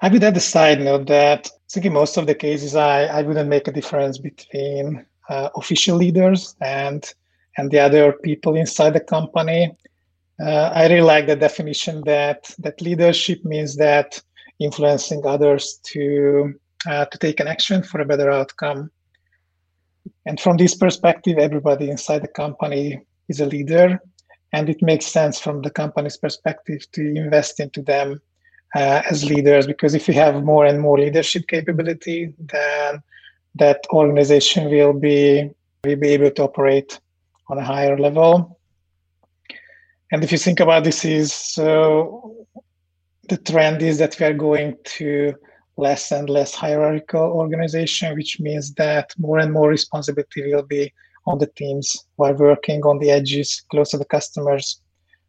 I 0.00 0.08
would 0.08 0.24
add 0.24 0.36
a 0.36 0.40
side 0.40 0.80
note 0.80 1.06
that 1.06 1.46
I 1.46 1.68
think 1.70 1.86
in 1.86 1.92
most 1.92 2.16
of 2.16 2.26
the 2.26 2.34
cases, 2.34 2.74
I, 2.74 3.04
I 3.04 3.22
wouldn't 3.22 3.48
make 3.48 3.68
a 3.68 3.72
difference 3.72 4.18
between 4.18 5.06
uh, 5.28 5.48
official 5.54 5.96
leaders 5.96 6.56
and 6.60 7.08
and 7.56 7.70
the 7.70 7.78
other 7.78 8.12
people 8.12 8.56
inside 8.56 8.94
the 8.94 9.00
company. 9.00 9.70
Uh, 10.40 10.72
I 10.74 10.88
really 10.88 11.02
like 11.02 11.26
the 11.26 11.36
definition 11.36 12.02
that 12.06 12.50
that 12.58 12.80
leadership 12.80 13.44
means 13.44 13.76
that 13.76 14.20
influencing 14.64 15.24
others 15.26 15.80
to 15.84 16.54
uh, 16.86 17.04
to 17.06 17.18
take 17.18 17.40
an 17.40 17.48
action 17.48 17.82
for 17.82 18.00
a 18.00 18.04
better 18.04 18.30
outcome. 18.30 18.90
And 20.26 20.40
from 20.40 20.56
this 20.56 20.74
perspective, 20.74 21.38
everybody 21.38 21.90
inside 21.90 22.22
the 22.22 22.28
company 22.28 23.00
is 23.28 23.40
a 23.40 23.46
leader, 23.46 24.00
and 24.52 24.68
it 24.68 24.82
makes 24.82 25.06
sense 25.06 25.38
from 25.38 25.62
the 25.62 25.70
company's 25.70 26.16
perspective 26.16 26.90
to 26.92 27.02
invest 27.14 27.60
into 27.60 27.82
them 27.82 28.20
uh, 28.74 29.02
as 29.10 29.24
leaders 29.24 29.66
because 29.66 29.94
if 29.94 30.08
we 30.08 30.14
have 30.14 30.44
more 30.44 30.64
and 30.64 30.80
more 30.80 30.98
leadership 30.98 31.46
capability 31.46 32.34
then 32.38 33.02
that 33.54 33.80
organization 33.92 34.70
will 34.70 34.92
be 34.92 35.50
will 35.84 35.96
be 35.96 36.08
able 36.08 36.30
to 36.30 36.42
operate 36.42 37.00
on 37.48 37.58
a 37.58 37.64
higher 37.64 37.98
level 37.98 38.58
and 40.10 40.24
if 40.24 40.32
you 40.32 40.38
think 40.38 40.60
about 40.60 40.84
this 40.84 41.04
is 41.04 41.32
so 41.32 42.46
the 43.28 43.36
trend 43.36 43.82
is 43.82 43.98
that 43.98 44.18
we 44.18 44.26
are 44.26 44.34
going 44.34 44.76
to 44.84 45.34
less 45.76 46.12
and 46.12 46.28
less 46.28 46.54
hierarchical 46.54 47.22
organization 47.22 48.14
which 48.14 48.38
means 48.40 48.74
that 48.74 49.12
more 49.18 49.38
and 49.38 49.52
more 49.52 49.68
responsibility 49.68 50.52
will 50.52 50.62
be 50.62 50.92
on 51.26 51.38
the 51.38 51.46
teams 51.56 52.06
while 52.16 52.34
working 52.34 52.82
on 52.82 52.98
the 52.98 53.10
edges 53.10 53.62
close 53.70 53.90
to 53.90 53.98
the 53.98 54.04
customers 54.04 54.82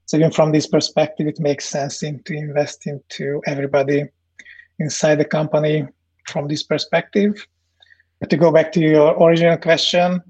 so 0.06 0.18
even 0.18 0.32
from 0.32 0.52
this 0.52 0.68
perspective, 0.68 1.28
it 1.28 1.40
makes 1.40 1.66
sense 1.66 2.00
to 2.00 2.34
invest 2.34 2.88
into 2.88 3.42
everybody 3.48 4.06
inside 4.80 5.16
the 5.16 5.26
company 5.26 5.88
from 6.28 6.48
this 6.48 6.64
perspective. 6.64 7.48
But 8.20 8.30
to 8.30 8.38
go 8.38 8.52
back 8.52 8.72
to 8.74 8.80
your 8.80 9.22
original 9.22 9.58
question, 9.58 10.22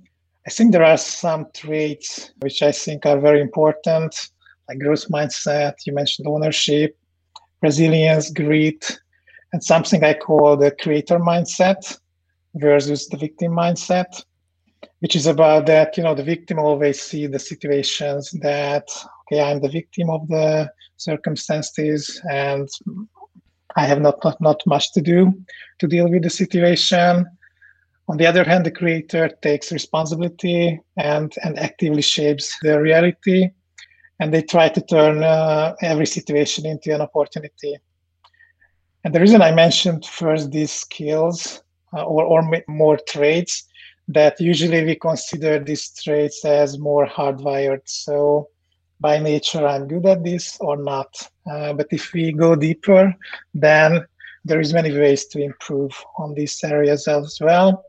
I 0.45 0.49
think 0.49 0.71
there 0.71 0.83
are 0.83 0.97
some 0.97 1.47
traits 1.53 2.31
which 2.39 2.61
I 2.61 2.71
think 2.71 3.05
are 3.05 3.19
very 3.19 3.41
important, 3.41 4.29
like 4.67 4.79
growth 4.79 5.07
mindset, 5.09 5.73
you 5.85 5.93
mentioned 5.93 6.27
ownership, 6.27 6.97
resilience, 7.63 8.29
grit, 8.29 8.99
and 9.53 9.63
something 9.63 10.03
I 10.03 10.13
call 10.13 10.57
the 10.57 10.71
creator 10.71 11.17
mindset 11.17 11.97
versus 12.55 13.07
the 13.07 13.17
victim 13.17 13.53
mindset, 13.53 14.23
which 14.99 15.15
is 15.15 15.25
about 15.25 15.65
that, 15.67 15.97
you 15.97 16.03
know, 16.03 16.13
the 16.13 16.23
victim 16.23 16.59
always 16.59 17.01
see 17.01 17.25
the 17.25 17.39
situations 17.39 18.31
that 18.41 18.87
okay, 19.25 19.41
I'm 19.41 19.61
the 19.61 19.69
victim 19.69 20.09
of 20.09 20.27
the 20.27 20.69
circumstances 20.97 22.21
and 22.29 22.67
I 23.75 23.85
have 23.85 24.01
not, 24.01 24.23
not, 24.23 24.39
not 24.39 24.61
much 24.67 24.91
to 24.93 25.01
do 25.01 25.33
to 25.79 25.87
deal 25.87 26.09
with 26.09 26.23
the 26.23 26.29
situation. 26.29 27.25
On 28.09 28.17
the 28.17 28.27
other 28.27 28.43
hand, 28.43 28.65
the 28.65 28.71
creator 28.71 29.29
takes 29.41 29.71
responsibility 29.71 30.79
and, 30.97 31.33
and 31.43 31.57
actively 31.57 32.01
shapes 32.01 32.55
the 32.61 32.79
reality, 32.79 33.49
and 34.23 34.33
they 34.33 34.41
try 34.41 34.69
to 34.69 34.79
turn 34.79 35.21
uh, 35.21 35.75
every 35.81 36.05
situation 36.05 36.65
into 36.65 36.95
an 36.95 37.01
opportunity. 37.01 37.75
And 39.03 39.13
the 39.13 39.19
reason 39.19 39.41
I 39.41 39.51
mentioned 39.51 40.05
first 40.05 40.49
these 40.49 40.71
skills 40.71 41.61
uh, 41.93 42.05
or, 42.05 42.23
or 42.23 42.41
more 42.69 42.97
traits, 43.05 43.67
that 44.07 44.39
usually 44.39 44.85
we 44.85 44.95
consider 44.95 45.59
these 45.59 45.93
traits 46.01 46.45
as 46.45 46.79
more 46.79 47.05
hardwired. 47.05 47.81
So 47.83 48.47
by 49.01 49.19
nature 49.19 49.67
I'm 49.67 49.89
good 49.89 50.05
at 50.05 50.23
this 50.23 50.57
or 50.61 50.77
not. 50.77 51.11
Uh, 51.51 51.73
but 51.73 51.87
if 51.91 52.13
we 52.13 52.31
go 52.31 52.55
deeper, 52.55 53.13
then 53.53 54.05
there 54.45 54.61
is 54.61 54.71
many 54.71 54.97
ways 54.97 55.25
to 55.31 55.41
improve 55.41 55.91
on 56.17 56.33
these 56.33 56.63
areas 56.63 57.09
as 57.09 57.39
well. 57.41 57.83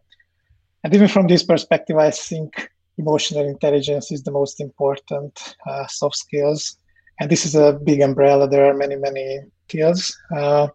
And 0.82 0.92
even 0.94 1.06
from 1.06 1.28
this 1.28 1.44
perspective, 1.44 1.96
I 1.96 2.10
think 2.10 2.68
emotional 2.98 3.46
intelligence 3.46 4.12
is 4.12 4.22
the 4.22 4.30
most 4.30 4.60
important 4.60 5.56
uh, 5.66 5.86
soft 5.86 6.16
skills. 6.16 6.76
And 7.20 7.30
this 7.30 7.46
is 7.46 7.54
a 7.54 7.78
big 7.84 8.00
umbrella. 8.00 8.48
There 8.48 8.66
are 8.66 8.74
many, 8.74 8.96
many 8.96 9.40
skills. 9.68 10.16
Uh, 10.34 10.68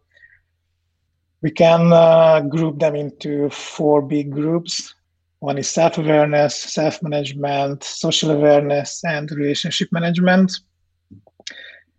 we 1.42 1.52
can 1.52 1.94
uh, 1.94 2.42
group 2.42 2.80
them 2.80 2.96
into 2.96 3.50
four 3.50 4.02
big 4.02 4.32
groups. 4.32 4.94
One 5.40 5.58
is 5.58 5.70
self 5.70 5.98
awareness, 5.98 6.56
self 6.56 7.02
management, 7.02 7.84
social 7.84 8.32
awareness, 8.32 9.02
and 9.06 9.32
relationship 9.32 9.90
management. 9.92 10.52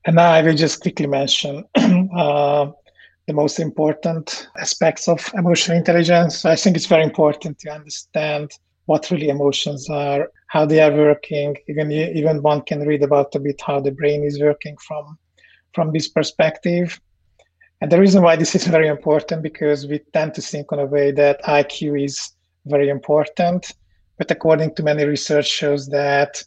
And 0.06 0.16
now 0.16 0.30
I 0.30 0.42
will 0.42 0.54
just 0.54 0.80
quickly 0.80 1.06
mention 1.06 1.64
uh, 1.76 2.70
the 3.26 3.32
most 3.32 3.58
important 3.60 4.48
aspects 4.58 5.08
of 5.08 5.30
emotional 5.34 5.76
intelligence. 5.76 6.44
I 6.44 6.56
think 6.56 6.76
it's 6.76 6.86
very 6.86 7.04
important 7.04 7.58
to 7.60 7.70
understand 7.70 8.50
what 8.86 9.10
really 9.10 9.28
emotions 9.28 9.88
are, 9.88 10.30
how 10.48 10.66
they 10.66 10.80
are 10.80 10.92
working. 10.92 11.56
Even 11.68 11.92
even 11.92 12.42
one 12.42 12.62
can 12.62 12.80
read 12.86 13.02
about 13.02 13.34
a 13.34 13.40
bit 13.40 13.60
how 13.60 13.80
the 13.80 13.92
brain 13.92 14.24
is 14.24 14.40
working 14.40 14.76
from 14.86 15.18
from 15.74 15.92
this 15.92 16.08
perspective. 16.08 17.00
And 17.80 17.90
the 17.90 18.00
reason 18.00 18.22
why 18.22 18.36
this 18.36 18.54
is 18.54 18.66
very 18.66 18.88
important 18.88 19.42
because 19.42 19.86
we 19.86 20.00
tend 20.12 20.34
to 20.34 20.42
think 20.42 20.70
on 20.72 20.80
a 20.80 20.86
way 20.86 21.12
that 21.12 21.42
IQ 21.44 22.04
is 22.04 22.32
very 22.66 22.90
important, 22.90 23.72
but 24.18 24.30
according 24.30 24.74
to 24.74 24.82
many 24.82 25.04
research 25.04 25.48
shows 25.48 25.86
that 25.88 26.42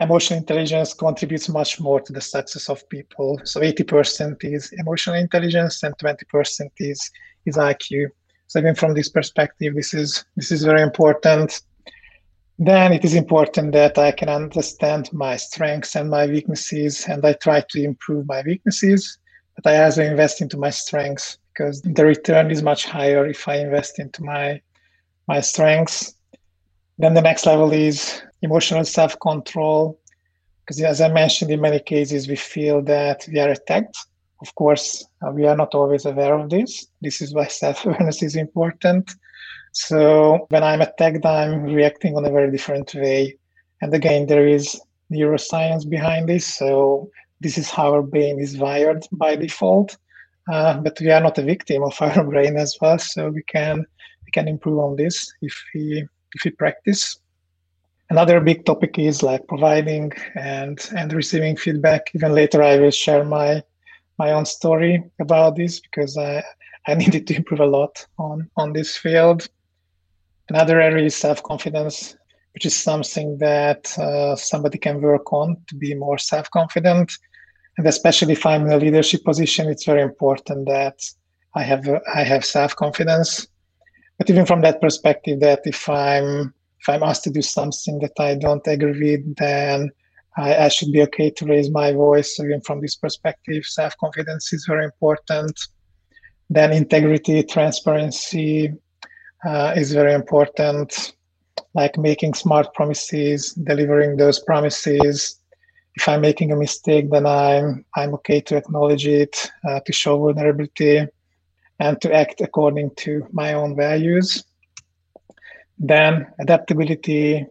emotional 0.00 0.38
intelligence 0.38 0.94
contributes 0.94 1.48
much 1.48 1.80
more 1.80 2.00
to 2.00 2.12
the 2.12 2.20
success 2.20 2.68
of 2.68 2.88
people. 2.88 3.40
So 3.44 3.60
80% 3.60 4.36
is 4.44 4.72
emotional 4.78 5.16
intelligence 5.16 5.82
and 5.82 5.96
20% 5.98 6.70
is 6.78 7.10
is 7.44 7.56
IQ. 7.56 8.10
So 8.52 8.58
even 8.58 8.74
from 8.74 8.92
this 8.92 9.08
perspective, 9.08 9.74
this 9.74 9.94
is 9.94 10.26
this 10.36 10.52
is 10.52 10.62
very 10.62 10.82
important. 10.82 11.62
Then 12.58 12.92
it 12.92 13.02
is 13.02 13.14
important 13.14 13.72
that 13.72 13.96
I 13.96 14.12
can 14.12 14.28
understand 14.28 15.10
my 15.10 15.36
strengths 15.38 15.96
and 15.96 16.10
my 16.10 16.26
weaknesses, 16.26 17.06
and 17.08 17.24
I 17.24 17.32
try 17.32 17.64
to 17.70 17.82
improve 17.82 18.26
my 18.26 18.42
weaknesses. 18.44 19.16
But 19.56 19.70
I 19.70 19.82
also 19.82 20.02
invest 20.02 20.42
into 20.42 20.58
my 20.58 20.68
strengths 20.68 21.38
because 21.48 21.80
the 21.80 22.04
return 22.04 22.50
is 22.50 22.62
much 22.62 22.84
higher 22.84 23.24
if 23.24 23.48
I 23.48 23.54
invest 23.56 23.98
into 23.98 24.22
my 24.22 24.60
my 25.26 25.40
strengths. 25.40 26.14
Then 26.98 27.14
the 27.14 27.22
next 27.22 27.46
level 27.46 27.72
is 27.72 28.20
emotional 28.42 28.84
self 28.84 29.18
control. 29.18 29.98
Because 30.60 30.78
as 30.82 31.00
I 31.00 31.08
mentioned, 31.08 31.50
in 31.50 31.62
many 31.62 31.80
cases, 31.80 32.28
we 32.28 32.36
feel 32.36 32.82
that 32.82 33.26
we 33.32 33.38
are 33.38 33.48
attacked. 33.48 33.96
Of 34.42 34.54
course, 34.56 35.06
uh, 35.24 35.30
we 35.30 35.46
are 35.46 35.56
not 35.56 35.74
always 35.74 36.04
aware 36.04 36.34
of 36.34 36.50
this. 36.50 36.88
This 37.00 37.22
is 37.22 37.32
why 37.32 37.46
self 37.62 37.86
awareness 37.86 38.22
is 38.22 38.36
important. 38.36 39.14
So 39.72 40.46
when 40.50 40.64
I'm 40.64 40.82
attacked, 40.82 41.24
I'm 41.24 41.62
reacting 41.62 42.16
on 42.16 42.26
a 42.26 42.30
very 42.30 42.50
different 42.50 42.92
way. 42.94 43.38
And 43.80 43.94
again, 43.94 44.26
there 44.26 44.46
is 44.46 44.78
neuroscience 45.10 45.88
behind 45.88 46.28
this. 46.28 46.46
So 46.46 47.10
this 47.40 47.56
is 47.56 47.70
how 47.70 47.92
our 47.92 48.02
brain 48.02 48.38
is 48.40 48.58
wired 48.58 49.06
by 49.12 49.36
default. 49.36 49.96
Uh, 50.52 50.78
but 50.78 50.98
we 51.00 51.10
are 51.10 51.20
not 51.20 51.38
a 51.38 51.42
victim 51.42 51.82
of 51.84 51.96
our 52.00 52.24
brain 52.24 52.56
as 52.56 52.76
well. 52.80 52.98
So 52.98 53.30
we 53.30 53.42
can 53.44 53.86
we 54.24 54.30
can 54.32 54.48
improve 54.48 54.78
on 54.78 54.96
this 54.96 55.32
if 55.40 55.54
we 55.74 56.06
if 56.34 56.44
we 56.44 56.50
practice. 56.50 57.18
Another 58.10 58.40
big 58.40 58.66
topic 58.66 58.98
is 58.98 59.22
like 59.22 59.46
providing 59.46 60.12
and 60.34 60.78
and 60.96 61.12
receiving 61.12 61.56
feedback. 61.56 62.10
Even 62.14 62.34
later, 62.34 62.60
I 62.62 62.78
will 62.78 62.90
share 62.90 63.24
my 63.24 63.62
my 64.18 64.32
own 64.32 64.44
story 64.44 65.02
about 65.20 65.56
this 65.56 65.80
because 65.80 66.16
I 66.16 66.42
I 66.88 66.94
needed 66.94 67.28
to 67.28 67.36
improve 67.36 67.60
a 67.60 67.66
lot 67.66 68.04
on 68.18 68.50
on 68.56 68.72
this 68.72 68.96
field. 68.96 69.48
Another 70.48 70.80
area 70.80 71.06
is 71.06 71.16
self 71.16 71.42
confidence, 71.42 72.16
which 72.54 72.66
is 72.66 72.76
something 72.76 73.38
that 73.38 73.96
uh, 73.98 74.34
somebody 74.36 74.78
can 74.78 75.00
work 75.00 75.32
on 75.32 75.56
to 75.68 75.76
be 75.76 75.94
more 75.94 76.18
self 76.18 76.50
confident. 76.50 77.12
And 77.78 77.86
especially 77.86 78.32
if 78.32 78.44
I'm 78.44 78.66
in 78.66 78.72
a 78.72 78.76
leadership 78.76 79.24
position, 79.24 79.68
it's 79.68 79.84
very 79.84 80.02
important 80.02 80.66
that 80.66 80.98
I 81.54 81.62
have 81.62 81.88
I 82.14 82.22
have 82.24 82.44
self 82.44 82.74
confidence. 82.76 83.46
But 84.18 84.28
even 84.28 84.46
from 84.46 84.60
that 84.62 84.80
perspective, 84.80 85.40
that 85.40 85.60
if 85.64 85.88
I'm 85.88 86.52
if 86.80 86.88
I'm 86.88 87.02
asked 87.02 87.24
to 87.24 87.30
do 87.30 87.42
something 87.42 88.00
that 88.00 88.18
I 88.18 88.34
don't 88.34 88.66
agree 88.66 89.16
with, 89.16 89.36
then 89.36 89.90
I, 90.36 90.56
I 90.64 90.68
should 90.68 90.92
be 90.92 91.02
okay 91.02 91.30
to 91.30 91.46
raise 91.46 91.70
my 91.70 91.92
voice. 91.92 92.40
Even 92.40 92.60
from 92.62 92.80
this 92.80 92.96
perspective, 92.96 93.64
self 93.64 93.96
confidence 93.98 94.52
is 94.52 94.64
very 94.66 94.84
important. 94.84 95.58
Then 96.48 96.72
integrity, 96.72 97.42
transparency 97.42 98.72
uh, 99.46 99.74
is 99.76 99.92
very 99.92 100.14
important, 100.14 101.14
like 101.74 101.98
making 101.98 102.34
smart 102.34 102.72
promises, 102.74 103.52
delivering 103.52 104.16
those 104.16 104.40
promises. 104.40 105.38
If 105.94 106.08
I'm 106.08 106.22
making 106.22 106.52
a 106.52 106.56
mistake, 106.56 107.10
then 107.10 107.26
I'm 107.26 107.84
I'm 107.94 108.14
okay 108.14 108.40
to 108.42 108.56
acknowledge 108.56 109.06
it, 109.06 109.50
uh, 109.68 109.80
to 109.80 109.92
show 109.92 110.18
vulnerability, 110.18 111.06
and 111.78 112.00
to 112.00 112.14
act 112.14 112.40
according 112.40 112.94
to 112.96 113.26
my 113.32 113.52
own 113.54 113.76
values. 113.76 114.44
Then 115.78 116.26
adaptability 116.38 117.46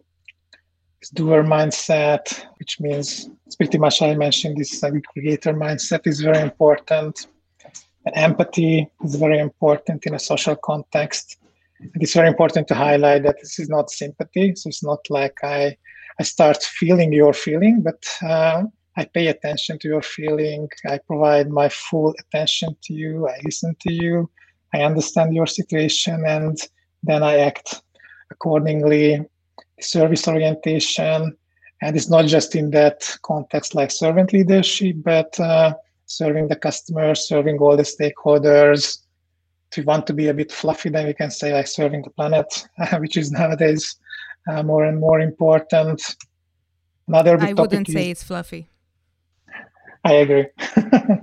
doer 1.10 1.42
mindset, 1.42 2.44
which 2.58 2.80
means 2.80 3.28
it's 3.46 3.56
pretty 3.56 3.78
much 3.78 4.02
I 4.02 4.14
mentioned 4.14 4.56
this 4.56 4.82
like 4.82 5.02
creator 5.12 5.52
mindset 5.52 6.06
is 6.06 6.20
very 6.20 6.40
important. 6.40 7.26
And 8.04 8.16
empathy 8.16 8.88
is 9.04 9.14
very 9.14 9.38
important 9.38 10.06
in 10.06 10.14
a 10.14 10.18
social 10.18 10.56
context. 10.56 11.36
And 11.78 12.02
it's 12.02 12.14
very 12.14 12.28
important 12.28 12.68
to 12.68 12.74
highlight 12.74 13.22
that 13.24 13.40
this 13.40 13.58
is 13.58 13.68
not 13.68 13.90
sympathy. 13.90 14.54
So 14.54 14.68
it's 14.68 14.82
not 14.84 15.00
like 15.10 15.36
I 15.42 15.76
I 16.20 16.24
start 16.24 16.62
feeling 16.62 17.12
your 17.12 17.32
feeling, 17.32 17.80
but 17.80 18.04
uh, 18.22 18.64
I 18.96 19.04
pay 19.06 19.28
attention 19.28 19.78
to 19.78 19.88
your 19.88 20.02
feeling. 20.02 20.68
I 20.86 20.98
provide 20.98 21.48
my 21.50 21.68
full 21.68 22.14
attention 22.20 22.76
to 22.82 22.92
you. 22.92 23.28
I 23.28 23.40
listen 23.44 23.74
to 23.80 23.92
you. 23.92 24.30
I 24.74 24.82
understand 24.82 25.34
your 25.34 25.46
situation, 25.46 26.24
and 26.26 26.58
then 27.02 27.22
I 27.22 27.38
act 27.38 27.82
accordingly, 28.30 29.24
service 29.80 30.26
orientation. 30.28 31.36
And 31.82 31.96
it's 31.96 32.08
not 32.08 32.26
just 32.26 32.54
in 32.54 32.70
that 32.70 33.16
context 33.22 33.74
like 33.74 33.90
servant 33.90 34.32
leadership, 34.32 34.96
but 35.02 35.38
uh, 35.40 35.74
serving 36.06 36.48
the 36.48 36.56
customer, 36.56 37.14
serving 37.14 37.58
all 37.58 37.76
the 37.76 37.82
stakeholders. 37.82 38.98
If 39.70 39.78
we 39.78 39.84
want 39.84 40.06
to 40.06 40.12
be 40.12 40.28
a 40.28 40.34
bit 40.34 40.52
fluffy, 40.52 40.90
then 40.90 41.06
we 41.06 41.14
can 41.14 41.30
say 41.30 41.52
like 41.52 41.66
serving 41.66 42.02
the 42.02 42.10
planet, 42.10 42.68
which 42.98 43.16
is 43.16 43.32
nowadays 43.32 43.96
uh, 44.48 44.62
more 44.62 44.84
and 44.84 45.00
more 45.00 45.20
important. 45.20 46.16
Another 47.08 47.36
I 47.40 47.52
wouldn't 47.52 47.88
say 47.88 48.10
it's 48.10 48.22
fluffy. 48.22 48.68
I 50.04 50.12
agree. 50.14 50.46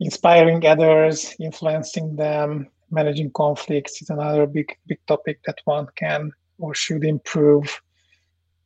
Inspiring 0.00 0.64
others, 0.64 1.34
influencing 1.40 2.16
them, 2.16 2.68
managing 2.90 3.30
conflicts 3.32 4.00
is 4.00 4.10
another 4.10 4.46
big 4.46 4.74
big 4.86 4.98
topic 5.06 5.40
that 5.44 5.58
one 5.64 5.86
can 5.96 6.32
or 6.58 6.74
should 6.74 7.04
improve 7.04 7.80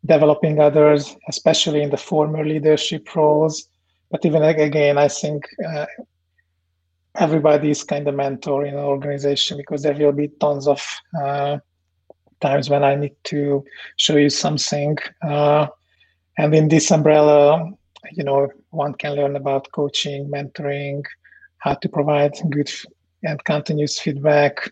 developing 0.05 0.59
others 0.61 1.16
especially 1.28 1.83
in 1.83 1.90
the 1.90 1.96
former 1.96 2.44
leadership 2.44 3.14
roles 3.14 3.68
but 4.11 4.24
even 4.24 4.42
again 4.42 4.98
i 4.98 5.09
think 5.09 5.44
uh, 5.68 5.87
everybody 7.16 7.70
is 7.70 7.85
kind 7.85 8.09
of 8.09 8.14
mentor 8.14 8.64
in 8.66 8.74
an 8.74 8.85
organization 8.85 9.57
because 9.57 9.83
there 9.83 9.94
will 9.94 10.12
be 10.12 10.28
tons 10.40 10.66
of 10.66 10.83
uh, 11.22 11.57
times 12.40 12.68
when 12.68 12.83
i 12.83 12.94
need 12.94 13.14
to 13.22 13.64
show 13.96 14.16
you 14.16 14.31
something 14.31 14.96
uh, 15.22 15.66
and 16.38 16.55
in 16.55 16.68
this 16.68 16.90
umbrella 16.90 17.70
you 18.12 18.24
know 18.24 18.48
one 18.70 18.94
can 18.94 19.14
learn 19.14 19.37
about 19.37 19.70
coaching 19.72 20.28
mentoring 20.28 21.02
how 21.59 21.74
to 21.74 21.88
provide 21.88 22.33
good 22.50 22.68
and 23.24 23.42
continuous 23.44 23.98
feedback. 23.98 24.70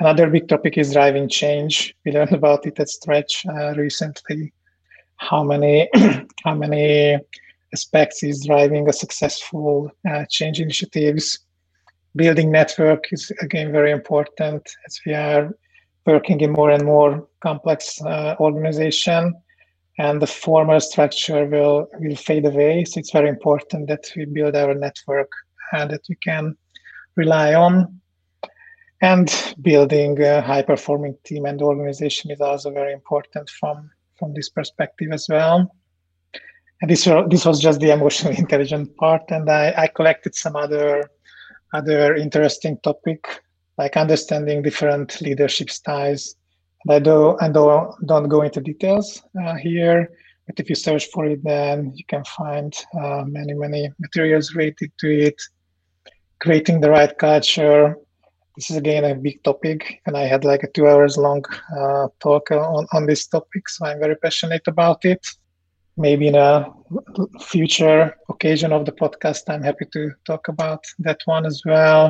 Another 0.00 0.28
big 0.28 0.48
topic 0.48 0.78
is 0.78 0.92
driving 0.92 1.28
change. 1.28 1.94
We 2.04 2.12
learned 2.12 2.32
about 2.32 2.66
it 2.66 2.80
at 2.80 2.88
Stretch 2.88 3.44
uh, 3.46 3.74
recently. 3.74 4.52
How 5.16 5.44
many 5.44 5.88
how 6.44 6.54
many 6.54 7.18
aspects 7.72 8.22
is 8.22 8.46
driving 8.46 8.88
a 8.88 8.92
successful 8.92 9.90
uh, 10.08 10.24
change 10.30 10.60
initiatives? 10.60 11.38
Building 12.16 12.50
network 12.50 13.04
is 13.12 13.30
again 13.40 13.72
very 13.72 13.90
important 13.90 14.68
as 14.86 15.00
we 15.06 15.14
are 15.14 15.50
working 16.06 16.40
in 16.40 16.52
more 16.52 16.70
and 16.70 16.84
more 16.84 17.28
complex 17.40 18.00
uh, 18.02 18.34
organization 18.40 19.34
and 19.98 20.20
the 20.20 20.26
formal 20.26 20.80
structure 20.80 21.44
will 21.46 21.86
will 22.00 22.16
fade 22.16 22.44
away 22.44 22.84
so 22.84 22.98
it's 22.98 23.12
very 23.12 23.28
important 23.28 23.88
that 23.88 24.10
we 24.16 24.24
build 24.24 24.56
our 24.56 24.74
network 24.74 25.30
and 25.72 25.90
that 25.90 26.02
we 26.08 26.16
can 26.16 26.56
rely 27.16 27.54
on. 27.54 28.01
And 29.02 29.54
building 29.60 30.22
a 30.22 30.40
high 30.40 30.62
performing 30.62 31.16
team 31.24 31.44
and 31.44 31.60
organization 31.60 32.30
is 32.30 32.40
also 32.40 32.70
very 32.70 32.92
important 32.92 33.50
from, 33.50 33.90
from 34.16 34.32
this 34.32 34.48
perspective 34.48 35.08
as 35.12 35.26
well. 35.28 35.74
And 36.80 36.90
this, 36.90 37.04
this 37.28 37.44
was 37.44 37.60
just 37.60 37.80
the 37.80 37.90
emotionally 37.90 38.38
intelligent 38.44 38.96
part. 38.96 39.22
And 39.30 39.50
I, 39.50 39.74
I 39.76 39.86
collected 39.88 40.34
some 40.34 40.56
other 40.56 41.10
other 41.74 42.14
interesting 42.16 42.76
topic 42.82 43.26
like 43.78 43.96
understanding 43.96 44.62
different 44.62 45.20
leadership 45.22 45.70
styles. 45.70 46.36
And 46.84 46.94
I 46.94 46.98
do 46.98 47.36
I 47.40 47.48
don't 47.48 47.94
don't 48.06 48.28
go 48.28 48.42
into 48.42 48.60
details 48.60 49.22
uh, 49.42 49.54
here, 49.54 50.10
but 50.46 50.60
if 50.60 50.68
you 50.68 50.74
search 50.74 51.06
for 51.06 51.24
it, 51.26 51.42
then 51.42 51.92
you 51.94 52.04
can 52.06 52.24
find 52.24 52.72
uh, 53.00 53.24
many 53.26 53.54
many 53.54 53.90
materials 53.98 54.54
related 54.54 54.92
to 54.98 55.08
it 55.08 55.40
creating 56.40 56.80
the 56.80 56.90
right 56.90 57.16
culture, 57.18 57.96
this 58.56 58.70
is 58.70 58.76
again 58.76 59.04
a 59.04 59.14
big 59.14 59.42
topic, 59.42 60.00
and 60.06 60.16
I 60.16 60.24
had 60.24 60.44
like 60.44 60.62
a 60.62 60.70
two 60.70 60.86
hours 60.88 61.16
long 61.16 61.44
uh, 61.76 62.08
talk 62.20 62.50
on, 62.50 62.86
on 62.92 63.06
this 63.06 63.26
topic, 63.26 63.68
so 63.68 63.86
I'm 63.86 63.98
very 63.98 64.16
passionate 64.16 64.66
about 64.66 65.04
it. 65.04 65.26
Maybe 65.96 66.28
in 66.28 66.34
a 66.34 66.70
future 67.40 68.16
occasion 68.28 68.72
of 68.72 68.84
the 68.84 68.92
podcast, 68.92 69.42
I'm 69.48 69.62
happy 69.62 69.86
to 69.92 70.12
talk 70.24 70.48
about 70.48 70.84
that 71.00 71.20
one 71.26 71.46
as 71.46 71.62
well. 71.64 72.06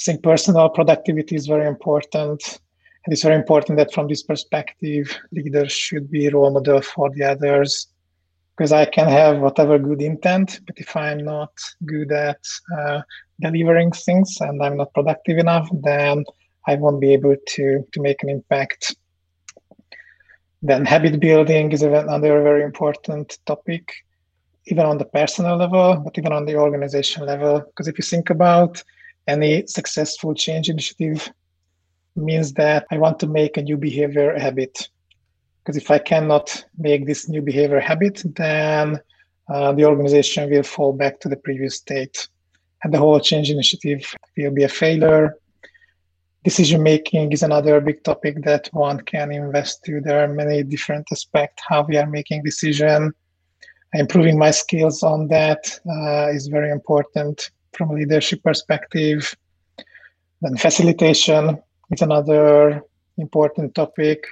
I 0.00 0.04
think 0.04 0.22
personal 0.22 0.68
productivity 0.70 1.34
is 1.36 1.46
very 1.46 1.66
important. 1.66 2.60
And 3.04 3.12
it's 3.12 3.22
very 3.22 3.36
important 3.36 3.78
that 3.78 3.92
from 3.92 4.08
this 4.08 4.22
perspective, 4.22 5.16
leaders 5.32 5.72
should 5.72 6.10
be 6.10 6.28
role 6.28 6.50
model 6.50 6.82
for 6.82 7.10
the 7.10 7.24
others 7.24 7.88
because 8.56 8.72
I 8.72 8.84
can 8.84 9.08
have 9.08 9.38
whatever 9.38 9.78
good 9.78 10.02
intent, 10.02 10.60
but 10.66 10.76
if 10.78 10.96
I'm 10.96 11.24
not 11.24 11.52
good 11.86 12.10
at 12.12 12.40
uh, 12.76 13.00
delivering 13.40 13.92
things 13.92 14.38
and 14.40 14.62
I'm 14.62 14.76
not 14.76 14.92
productive 14.94 15.38
enough, 15.38 15.68
then 15.72 16.24
I 16.66 16.74
won't 16.76 17.00
be 17.00 17.12
able 17.12 17.36
to 17.54 17.84
to 17.92 18.00
make 18.00 18.22
an 18.22 18.28
impact. 18.28 18.96
Then 20.62 20.84
habit 20.84 21.20
building 21.20 21.72
is 21.72 21.82
another 21.82 22.42
very 22.42 22.62
important 22.64 23.38
topic, 23.46 23.92
even 24.66 24.84
on 24.84 24.98
the 24.98 25.04
personal 25.04 25.56
level, 25.56 25.96
but 26.04 26.18
even 26.18 26.32
on 26.32 26.46
the 26.46 26.56
organization 26.56 27.24
level. 27.26 27.60
Because 27.60 27.86
if 27.86 27.96
you 27.98 28.02
think 28.02 28.30
about 28.30 28.82
any 29.26 29.66
successful 29.66 30.34
change 30.34 30.68
initiative, 30.68 31.30
means 32.16 32.52
that 32.54 32.86
I 32.90 32.98
want 32.98 33.20
to 33.20 33.28
make 33.28 33.56
a 33.56 33.62
new 33.62 33.76
behavior 33.76 34.32
a 34.32 34.40
habit 34.40 34.88
because 35.68 35.76
if 35.76 35.90
I 35.90 35.98
cannot 35.98 36.64
make 36.78 37.06
this 37.06 37.28
new 37.28 37.42
behavior 37.42 37.78
habit, 37.78 38.22
then 38.24 38.98
uh, 39.50 39.72
the 39.72 39.84
organization 39.84 40.48
will 40.48 40.62
fall 40.62 40.94
back 40.94 41.20
to 41.20 41.28
the 41.28 41.36
previous 41.36 41.76
state. 41.76 42.26
And 42.82 42.92
the 42.92 42.98
whole 42.98 43.20
change 43.20 43.50
initiative 43.50 44.14
will 44.36 44.52
be 44.52 44.64
a 44.64 44.68
failure. 44.68 45.34
Decision 46.44 46.82
making 46.82 47.32
is 47.32 47.42
another 47.42 47.80
big 47.80 48.02
topic 48.04 48.42
that 48.44 48.68
one 48.72 49.00
can 49.00 49.32
invest 49.32 49.84
to. 49.84 50.00
There 50.00 50.22
are 50.22 50.28
many 50.28 50.62
different 50.62 51.06
aspects 51.10 51.62
how 51.68 51.82
we 51.82 51.96
are 51.96 52.06
making 52.06 52.44
decision. 52.44 53.12
Improving 53.94 54.38
my 54.38 54.50
skills 54.50 55.02
on 55.02 55.28
that 55.28 55.80
uh, 55.88 56.28
is 56.28 56.46
very 56.46 56.70
important 56.70 57.50
from 57.72 57.90
a 57.90 57.94
leadership 57.94 58.42
perspective. 58.44 59.34
Then 60.40 60.56
facilitation 60.56 61.58
is 61.90 62.02
another 62.02 62.82
important 63.16 63.74
topic 63.74 64.24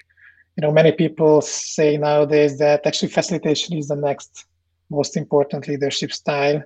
you 0.56 0.62
know 0.62 0.72
many 0.72 0.92
people 0.92 1.40
say 1.40 1.96
nowadays 1.96 2.58
that 2.58 2.86
actually 2.86 3.08
facilitation 3.08 3.76
is 3.76 3.88
the 3.88 3.96
next 3.96 4.46
most 4.90 5.16
important 5.16 5.68
leadership 5.68 6.12
style 6.12 6.62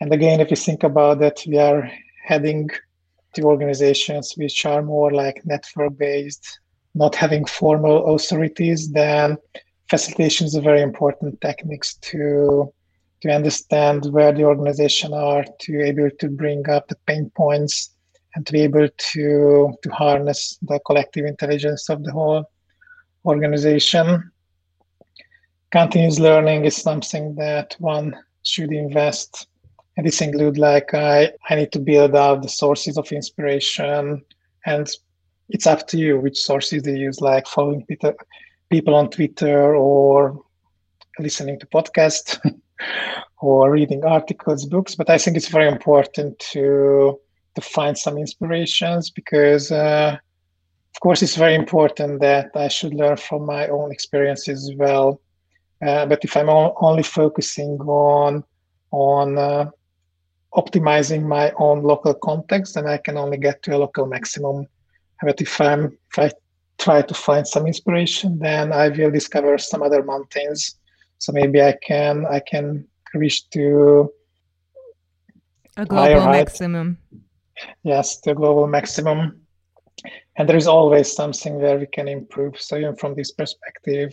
and 0.00 0.12
again 0.12 0.40
if 0.40 0.50
you 0.50 0.56
think 0.56 0.82
about 0.82 1.18
that 1.18 1.42
we 1.46 1.58
are 1.58 1.90
heading 2.24 2.68
to 3.34 3.42
organizations 3.42 4.34
which 4.36 4.64
are 4.66 4.82
more 4.82 5.12
like 5.12 5.44
network 5.44 5.96
based 5.98 6.60
not 6.94 7.14
having 7.14 7.44
formal 7.44 8.14
authorities 8.14 8.90
then 8.92 9.36
facilitation 9.90 10.46
is 10.46 10.54
a 10.54 10.60
very 10.60 10.82
important 10.82 11.40
techniques 11.40 11.94
to 11.96 12.72
to 13.20 13.30
understand 13.30 14.06
where 14.12 14.32
the 14.32 14.44
organization 14.44 15.12
are 15.12 15.44
to 15.58 15.72
be 15.72 15.82
able 15.82 16.10
to 16.20 16.28
bring 16.28 16.68
up 16.70 16.86
the 16.88 16.96
pain 17.06 17.30
points 17.36 17.94
and 18.34 18.46
to 18.46 18.52
be 18.52 18.60
able 18.60 18.88
to 18.96 19.72
to 19.82 19.90
harness 19.90 20.58
the 20.62 20.78
collective 20.86 21.24
intelligence 21.24 21.88
of 21.88 22.04
the 22.04 22.12
whole 22.12 22.44
organization. 23.24 24.30
Continuous 25.72 26.18
learning 26.18 26.64
is 26.64 26.76
something 26.76 27.34
that 27.34 27.76
one 27.78 28.16
should 28.42 28.72
invest. 28.72 29.48
And 29.98 30.06
this 30.06 30.20
include 30.20 30.58
like 30.58 30.94
I, 30.94 31.32
I 31.50 31.56
need 31.56 31.72
to 31.72 31.80
build 31.80 32.14
out 32.14 32.42
the 32.42 32.48
sources 32.48 32.96
of 32.96 33.10
inspiration 33.10 34.24
and 34.64 34.88
it's 35.48 35.66
up 35.66 35.88
to 35.88 35.98
you 35.98 36.20
which 36.20 36.38
sources 36.38 36.86
you 36.86 36.94
use, 36.94 37.20
like 37.20 37.48
following 37.48 37.84
Peter, 37.84 38.14
people 38.70 38.94
on 38.94 39.10
Twitter 39.10 39.74
or 39.74 40.40
listening 41.18 41.58
to 41.58 41.66
podcasts 41.66 42.38
or 43.40 43.72
reading 43.72 44.04
articles, 44.04 44.66
books. 44.66 44.94
But 44.94 45.10
I 45.10 45.18
think 45.18 45.36
it's 45.36 45.48
very 45.48 45.66
important 45.66 46.38
to 46.52 47.18
to 47.56 47.60
find 47.60 47.98
some 47.98 48.18
inspirations 48.18 49.10
because 49.10 49.72
uh, 49.72 50.16
of 50.94 51.00
course, 51.00 51.22
it's 51.22 51.34
very 51.34 51.56
important 51.56 52.20
that 52.20 52.50
I 52.54 52.68
should 52.68 52.94
learn 52.94 53.16
from 53.16 53.46
my 53.46 53.66
own 53.66 53.90
experiences 53.90 54.68
as 54.68 54.76
well. 54.76 55.20
Uh, 55.84 56.06
but 56.06 56.24
if 56.24 56.36
I'm 56.36 56.48
only 56.48 57.02
focusing 57.02 57.78
on 57.80 58.44
on 58.90 59.38
uh, 59.38 59.70
optimizing 60.60 61.22
my 61.24 61.52
own 61.58 61.82
local 61.82 62.14
context, 62.14 62.74
then 62.74 62.86
I 62.86 62.98
can 62.98 63.16
only 63.16 63.38
get 63.38 63.62
to 63.64 63.76
a 63.76 63.78
local 63.78 64.06
maximum. 64.06 64.66
But 65.22 65.40
if 65.40 65.60
I'm 65.60 65.82
if 66.10 66.18
I 66.18 66.30
try 66.78 67.02
to 67.02 67.14
find 67.14 67.46
some 67.46 67.66
inspiration, 67.66 68.38
then 68.38 68.72
I 68.72 68.88
will 68.88 69.10
discover 69.10 69.58
some 69.58 69.82
other 69.82 70.02
mountains. 70.02 70.60
So 71.18 71.32
maybe 71.32 71.60
I 71.62 71.74
can 71.90 72.26
I 72.26 72.40
can 72.40 72.86
reach 73.14 73.48
to 73.50 74.10
a 75.76 75.84
global 75.86 76.26
maximum. 76.26 76.98
Yes, 77.82 78.20
the 78.20 78.34
global 78.34 78.66
maximum 78.66 79.20
and 80.36 80.48
there 80.48 80.56
is 80.56 80.66
always 80.66 81.12
something 81.12 81.60
where 81.60 81.78
we 81.78 81.86
can 81.86 82.08
improve 82.08 82.60
so 82.60 82.76
even 82.76 82.96
from 82.96 83.14
this 83.14 83.32
perspective 83.32 84.10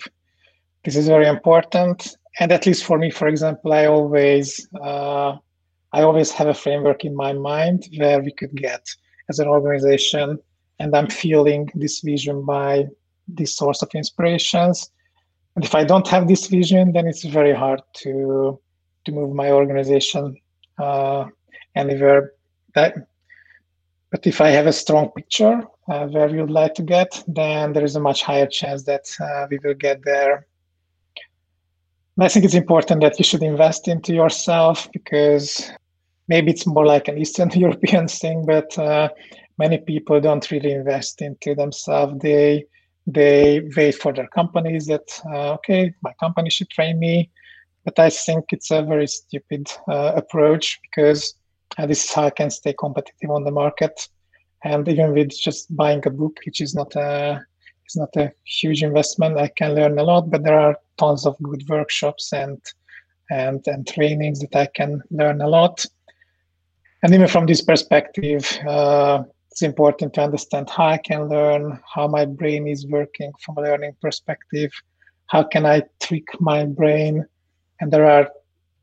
this 0.84 0.96
is 0.96 1.08
very 1.08 1.28
important 1.28 2.18
and 2.40 2.52
at 2.52 2.66
least 2.66 2.84
for 2.84 2.98
me 2.98 3.10
for 3.10 3.28
example 3.28 3.74
i 3.74 3.86
always 3.86 4.68
uh, 4.82 5.36
i 5.98 6.02
always 6.02 6.32
have 6.32 6.48
a 6.48 6.60
framework 6.64 7.06
in 7.06 7.16
my 7.16 7.32
mind 7.34 7.88
where 7.98 8.20
we 8.22 8.32
could 8.40 8.56
get 8.56 8.84
as 9.30 9.40
an 9.40 9.48
organization 9.48 10.38
and 10.80 10.96
i'm 10.96 11.10
feeling 11.24 11.70
this 11.76 12.02
vision 12.02 12.46
by 12.46 12.86
this 13.28 13.56
source 13.56 13.82
of 13.82 13.90
inspirations 14.02 14.92
and 15.56 15.64
if 15.66 15.74
i 15.76 15.84
don't 15.84 16.08
have 16.08 16.28
this 16.28 16.48
vision 16.48 16.92
then 16.94 17.08
it's 17.08 17.24
very 17.24 17.56
hard 17.64 17.82
to 17.94 18.60
to 19.06 19.12
move 19.12 19.34
my 19.36 19.50
organization 19.52 20.36
uh, 20.80 21.26
anywhere 21.76 22.32
that 22.76 22.96
but 24.16 24.26
if 24.28 24.40
I 24.40 24.50
have 24.52 24.66
a 24.66 24.72
strong 24.72 25.10
picture 25.10 25.62
uh, 25.90 26.08
where 26.08 26.30
we 26.30 26.40
would 26.40 26.50
like 26.50 26.74
to 26.76 26.84
get, 26.84 27.22
then 27.28 27.74
there 27.74 27.84
is 27.84 27.98
a 27.98 28.00
much 28.00 28.24
higher 28.24 28.48
chance 28.48 28.84
that 28.84 29.06
uh, 29.20 29.46
we 29.52 29.60
will 29.62 29.74
get 29.74 30.06
there. 30.06 30.48
And 32.16 32.24
I 32.24 32.30
think 32.30 32.46
it's 32.46 32.54
important 32.54 33.02
that 33.02 33.20
you 33.20 33.26
should 33.26 33.44
invest 33.44 33.90
into 33.90 34.14
yourself 34.14 34.90
because 34.94 35.70
maybe 36.28 36.52
it's 36.52 36.66
more 36.68 36.86
like 36.86 37.08
an 37.08 37.18
Eastern 37.18 37.50
European 37.56 38.08
thing, 38.08 38.46
but 38.46 38.78
uh, 38.78 39.10
many 39.58 39.78
people 39.78 40.20
don't 40.20 40.50
really 40.52 40.72
invest 40.72 41.22
into 41.22 41.56
themselves. 41.56 42.20
They 42.22 42.66
they 43.08 43.62
wait 43.78 43.96
for 43.96 44.12
their 44.12 44.28
companies 44.28 44.88
that 44.88 45.08
uh, 45.32 45.54
okay, 45.54 45.94
my 46.02 46.14
company 46.20 46.50
should 46.50 46.70
train 46.70 46.98
me, 47.00 47.30
but 47.84 48.00
I 48.00 48.10
think 48.10 48.46
it's 48.52 48.72
a 48.72 48.82
very 48.82 49.08
stupid 49.08 49.68
uh, 49.88 50.14
approach 50.16 50.80
because 50.82 51.36
and 51.78 51.90
this 51.90 52.06
is 52.06 52.14
how 52.14 52.24
I 52.26 52.30
can 52.30 52.50
stay 52.50 52.74
competitive 52.74 53.30
on 53.30 53.44
the 53.44 53.52
market. 53.52 54.08
And 54.64 54.88
even 54.88 55.14
with 55.14 55.30
just 55.30 55.76
buying 55.76 56.02
a 56.06 56.10
book, 56.10 56.38
which 56.46 56.62
is 56.62 56.74
not 56.74 56.96
a 56.96 57.46
it's 57.86 57.96
not 57.96 58.16
a 58.16 58.32
huge 58.46 58.82
investment, 58.82 59.38
I 59.38 59.50
can 59.50 59.76
learn 59.76 60.00
a 60.00 60.04
lot. 60.04 60.32
But 60.32 60.44
there 60.44 60.60
are 60.60 60.76
tons 60.98 61.26
of 61.26 61.38
good 61.44 61.64
workshops 61.70 62.34
and 62.34 62.60
and 63.30 63.62
and 63.68 63.88
trainings 63.88 64.40
that 64.40 64.56
I 64.56 64.68
can 64.68 65.02
learn 65.12 65.42
a 65.42 65.48
lot. 65.48 65.86
And 67.04 67.14
even 67.14 67.28
from 67.28 67.46
this 67.46 67.62
perspective, 67.62 68.46
uh, 68.68 69.24
it's 69.52 69.62
important 69.62 70.14
to 70.16 70.22
understand 70.22 70.70
how 70.70 70.88
I 70.88 70.98
can 70.98 71.30
learn, 71.30 71.80
how 71.94 72.08
my 72.08 72.26
brain 72.26 72.68
is 72.68 72.88
working 72.88 73.32
from 73.42 73.58
a 73.58 73.62
learning 73.62 73.96
perspective, 74.02 74.72
how 75.28 75.44
can 75.44 75.66
I 75.66 75.84
trick 76.02 76.26
my 76.40 76.66
brain, 76.66 77.26
and 77.80 77.92
there 77.92 78.06
are 78.06 78.30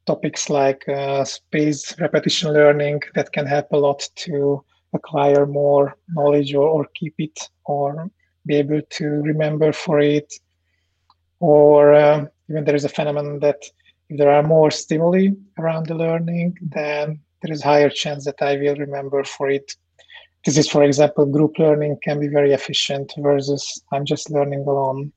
topics 0.07 0.51
like 0.51 0.89
uh, 0.89 1.25
space 1.25 1.99
repetition 2.01 2.53
learning 2.53 3.01
that 3.15 3.33
can 3.33 3.47
help 3.47 3.67
a 3.73 3.77
lot 3.77 4.09
to 4.17 4.65
acquire 4.93 5.47
more 5.47 5.97
knowledge 6.09 6.55
or, 6.55 6.69
or 6.69 6.87
keep 6.95 7.15
it 7.19 7.39
or 7.65 8.11
be 8.47 8.57
able 8.57 8.81
to 8.91 9.05
remember 9.05 9.73
for 9.73 10.01
it. 10.01 10.33
Or 11.41 11.95
uh, 11.95 12.27
even 12.49 12.65
there 12.65 12.75
is 12.75 12.85
a 12.85 12.89
phenomenon 12.89 13.39
that 13.41 13.63
if 14.09 14.19
there 14.19 14.31
are 14.31 14.43
more 14.43 14.71
stimuli 14.71 15.29
around 15.59 15.87
the 15.87 15.95
learning 15.95 16.59
then 16.63 17.21
there 17.43 17.53
is 17.53 17.63
higher 17.63 17.91
chance 17.91 18.25
that 18.25 18.41
i 18.41 18.57
will 18.57 18.77
remember 18.77 19.25
for 19.25 19.51
it 19.51 19.77
this 20.45 20.57
is 20.57 20.69
for 20.69 20.83
example 20.83 21.27
group 21.27 21.59
learning 21.59 21.97
can 22.03 22.19
be 22.19 22.29
very 22.29 22.53
efficient 22.53 23.13
versus 23.19 23.83
i'm 23.93 24.05
just 24.05 24.31
learning 24.31 24.61
alone 24.61 25.13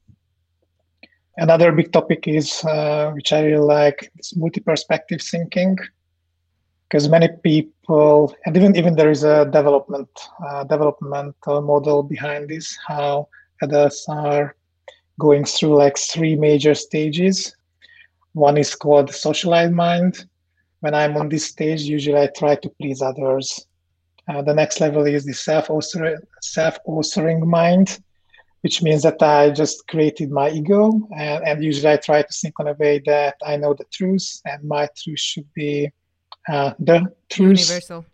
Another 1.38 1.74
big 1.74 1.92
topic 1.92 2.28
is, 2.28 2.64
uh, 2.64 3.12
which 3.14 3.34
I 3.34 3.44
really 3.44 3.58
like, 3.58 4.10
is 4.18 4.34
multi-perspective 4.38 5.22
thinking, 5.22 5.78
because 6.88 7.10
many 7.10 7.28
people, 7.44 8.34
and 8.46 8.56
even 8.56 8.76
even 8.78 8.96
there 8.96 9.12
is 9.12 9.24
a 9.24 9.44
development 9.44 10.08
uh, 10.48 10.64
developmental 10.64 11.62
model 11.62 12.04
behind 12.04 12.48
this, 12.48 12.78
how 12.88 13.28
adults 13.62 14.06
are 14.08 14.56
going 15.20 15.44
through 15.44 15.76
like 15.76 15.98
three 15.98 16.38
major 16.38 16.74
stages. 16.74 17.54
One 18.32 18.58
is 18.58 18.74
called 18.74 19.14
socialized 19.14 19.74
mind. 19.74 20.26
When 20.86 20.94
I'm 20.94 21.18
on 21.18 21.30
this 21.30 21.46
stage, 21.46 21.82
usually 21.82 22.20
I 22.20 22.28
try 22.28 22.54
to 22.58 22.70
please 22.80 23.02
others. 23.02 23.66
Uh, 24.30 24.44
the 24.44 24.54
next 24.54 24.80
level 24.80 25.04
is 25.08 25.26
the 25.26 25.34
self-authoring, 25.34 26.20
self-authoring 26.44 27.42
mind, 27.44 27.98
which 28.62 28.84
means 28.84 29.02
that 29.02 29.20
I 29.20 29.50
just 29.50 29.88
created 29.88 30.30
my 30.30 30.52
ego, 30.52 31.10
and, 31.18 31.44
and, 31.44 31.64
usually 31.64 31.92
I 31.94 31.98
try 31.98 32.22
to 32.22 32.34
think 32.40 32.54
in 32.60 32.68
a 32.68 32.74
way 32.74 33.02
that 33.08 33.34
I 33.44 33.58
know 33.58 33.74
the 33.74 33.86
truth, 33.92 34.28
and 34.46 34.64
my 34.64 34.88
truth 34.96 35.20
should 35.20 35.52
be 35.56 35.92
uh, 36.48 36.74
the 36.78 37.00
truth. 37.30 37.62
Universal. 37.68 38.06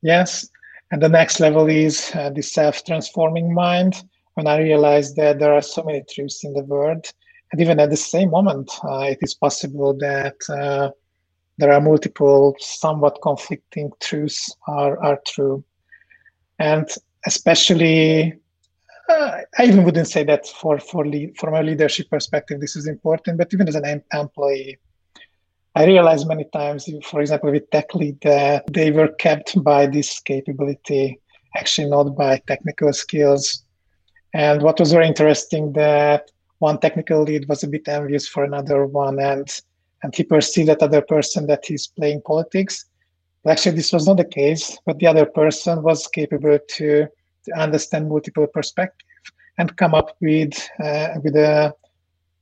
Yes, 0.00 0.48
and 0.92 1.02
the 1.02 1.10
next 1.10 1.40
level 1.40 1.66
is 1.68 2.10
uh, 2.14 2.30
the 2.30 2.42
self-transforming 2.42 3.52
mind, 3.52 4.02
when 4.32 4.46
I 4.46 4.62
realize 4.62 5.14
that 5.16 5.38
there 5.40 5.52
are 5.52 5.60
so 5.74 5.82
many 5.82 6.02
truths 6.08 6.42
in 6.42 6.54
the 6.54 6.64
world, 6.64 7.04
and 7.52 7.60
even 7.60 7.78
at 7.80 7.90
the 7.90 7.98
same 7.98 8.30
moment, 8.30 8.70
uh, 8.82 9.08
it 9.10 9.18
is 9.20 9.34
possible 9.34 9.92
that 9.98 10.36
uh, 10.48 10.88
there 11.58 11.72
are 11.72 11.80
multiple, 11.80 12.56
somewhat 12.58 13.18
conflicting 13.22 13.90
truths 14.00 14.54
are, 14.68 15.02
are 15.02 15.18
true. 15.26 15.64
And 16.58 16.88
especially, 17.26 18.34
uh, 19.08 19.38
I 19.58 19.64
even 19.64 19.84
wouldn't 19.84 20.08
say 20.08 20.24
that 20.24 20.46
for, 20.46 20.78
for 20.78 21.04
from 21.38 21.54
a 21.54 21.62
leadership 21.62 22.10
perspective, 22.10 22.60
this 22.60 22.76
is 22.76 22.86
important, 22.86 23.38
but 23.38 23.52
even 23.52 23.68
as 23.68 23.74
an 23.74 24.02
employee, 24.12 24.78
I 25.74 25.84
realized 25.84 26.26
many 26.26 26.44
times, 26.54 26.88
for 27.04 27.20
example, 27.20 27.50
with 27.50 27.70
tech 27.70 27.94
lead, 27.94 28.18
that 28.22 28.64
they 28.72 28.90
were 28.90 29.08
kept 29.08 29.62
by 29.62 29.86
this 29.86 30.20
capability, 30.20 31.20
actually 31.54 31.90
not 31.90 32.16
by 32.16 32.40
technical 32.46 32.92
skills. 32.94 33.64
And 34.32 34.62
what 34.62 34.80
was 34.80 34.92
very 34.92 35.06
interesting 35.06 35.72
that 35.74 36.30
one 36.58 36.78
technical 36.78 37.22
lead 37.22 37.46
was 37.46 37.62
a 37.62 37.68
bit 37.68 37.88
envious 37.88 38.26
for 38.26 38.44
another 38.44 38.86
one, 38.86 39.20
and 39.20 39.46
and 40.02 40.14
he 40.14 40.22
perceived 40.22 40.68
that 40.68 40.82
other 40.82 41.02
person 41.02 41.46
that 41.46 41.64
he's 41.66 41.86
playing 41.86 42.22
politics. 42.22 42.84
But 43.42 43.52
actually, 43.52 43.76
this 43.76 43.92
was 43.92 44.06
not 44.06 44.18
the 44.18 44.24
case. 44.24 44.76
But 44.86 44.98
the 44.98 45.06
other 45.06 45.26
person 45.26 45.82
was 45.82 46.06
capable 46.08 46.58
to, 46.58 47.06
to 47.44 47.52
understand 47.56 48.08
multiple 48.08 48.46
perspectives 48.46 49.04
and 49.58 49.76
come 49.76 49.94
up 49.94 50.16
with 50.20 50.68
uh, 50.82 51.08
with 51.22 51.36
a 51.36 51.74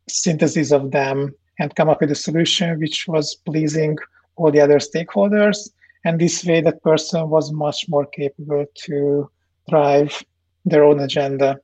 synthesis 0.08 0.72
of 0.72 0.90
them 0.90 1.34
and 1.58 1.74
come 1.76 1.88
up 1.88 2.00
with 2.00 2.10
a 2.10 2.16
solution 2.16 2.78
which 2.78 3.06
was 3.06 3.36
pleasing 3.46 3.96
all 4.36 4.50
the 4.50 4.60
other 4.60 4.78
stakeholders. 4.78 5.70
And 6.04 6.20
this 6.20 6.44
way, 6.44 6.60
that 6.60 6.82
person 6.82 7.30
was 7.30 7.52
much 7.52 7.86
more 7.88 8.06
capable 8.06 8.66
to 8.86 9.30
drive 9.70 10.22
their 10.64 10.84
own 10.84 11.00
agenda. 11.00 11.58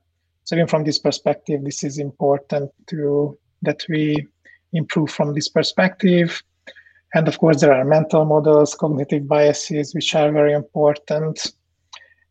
So 0.45 0.55
even 0.55 0.67
from 0.67 0.83
this 0.83 0.97
perspective, 0.97 1.63
this 1.63 1.83
is 1.83 1.99
important 1.99 2.71
to 2.87 3.37
that 3.61 3.85
we 3.89 4.27
improve 4.73 5.09
from 5.11 5.33
this 5.33 5.49
perspective. 5.49 6.41
And 7.13 7.27
of 7.27 7.37
course, 7.37 7.59
there 7.59 7.73
are 7.73 7.83
mental 7.83 8.25
models, 8.25 8.75
cognitive 8.75 9.27
biases, 9.27 9.93
which 9.93 10.15
are 10.15 10.31
very 10.31 10.53
important. 10.53 11.53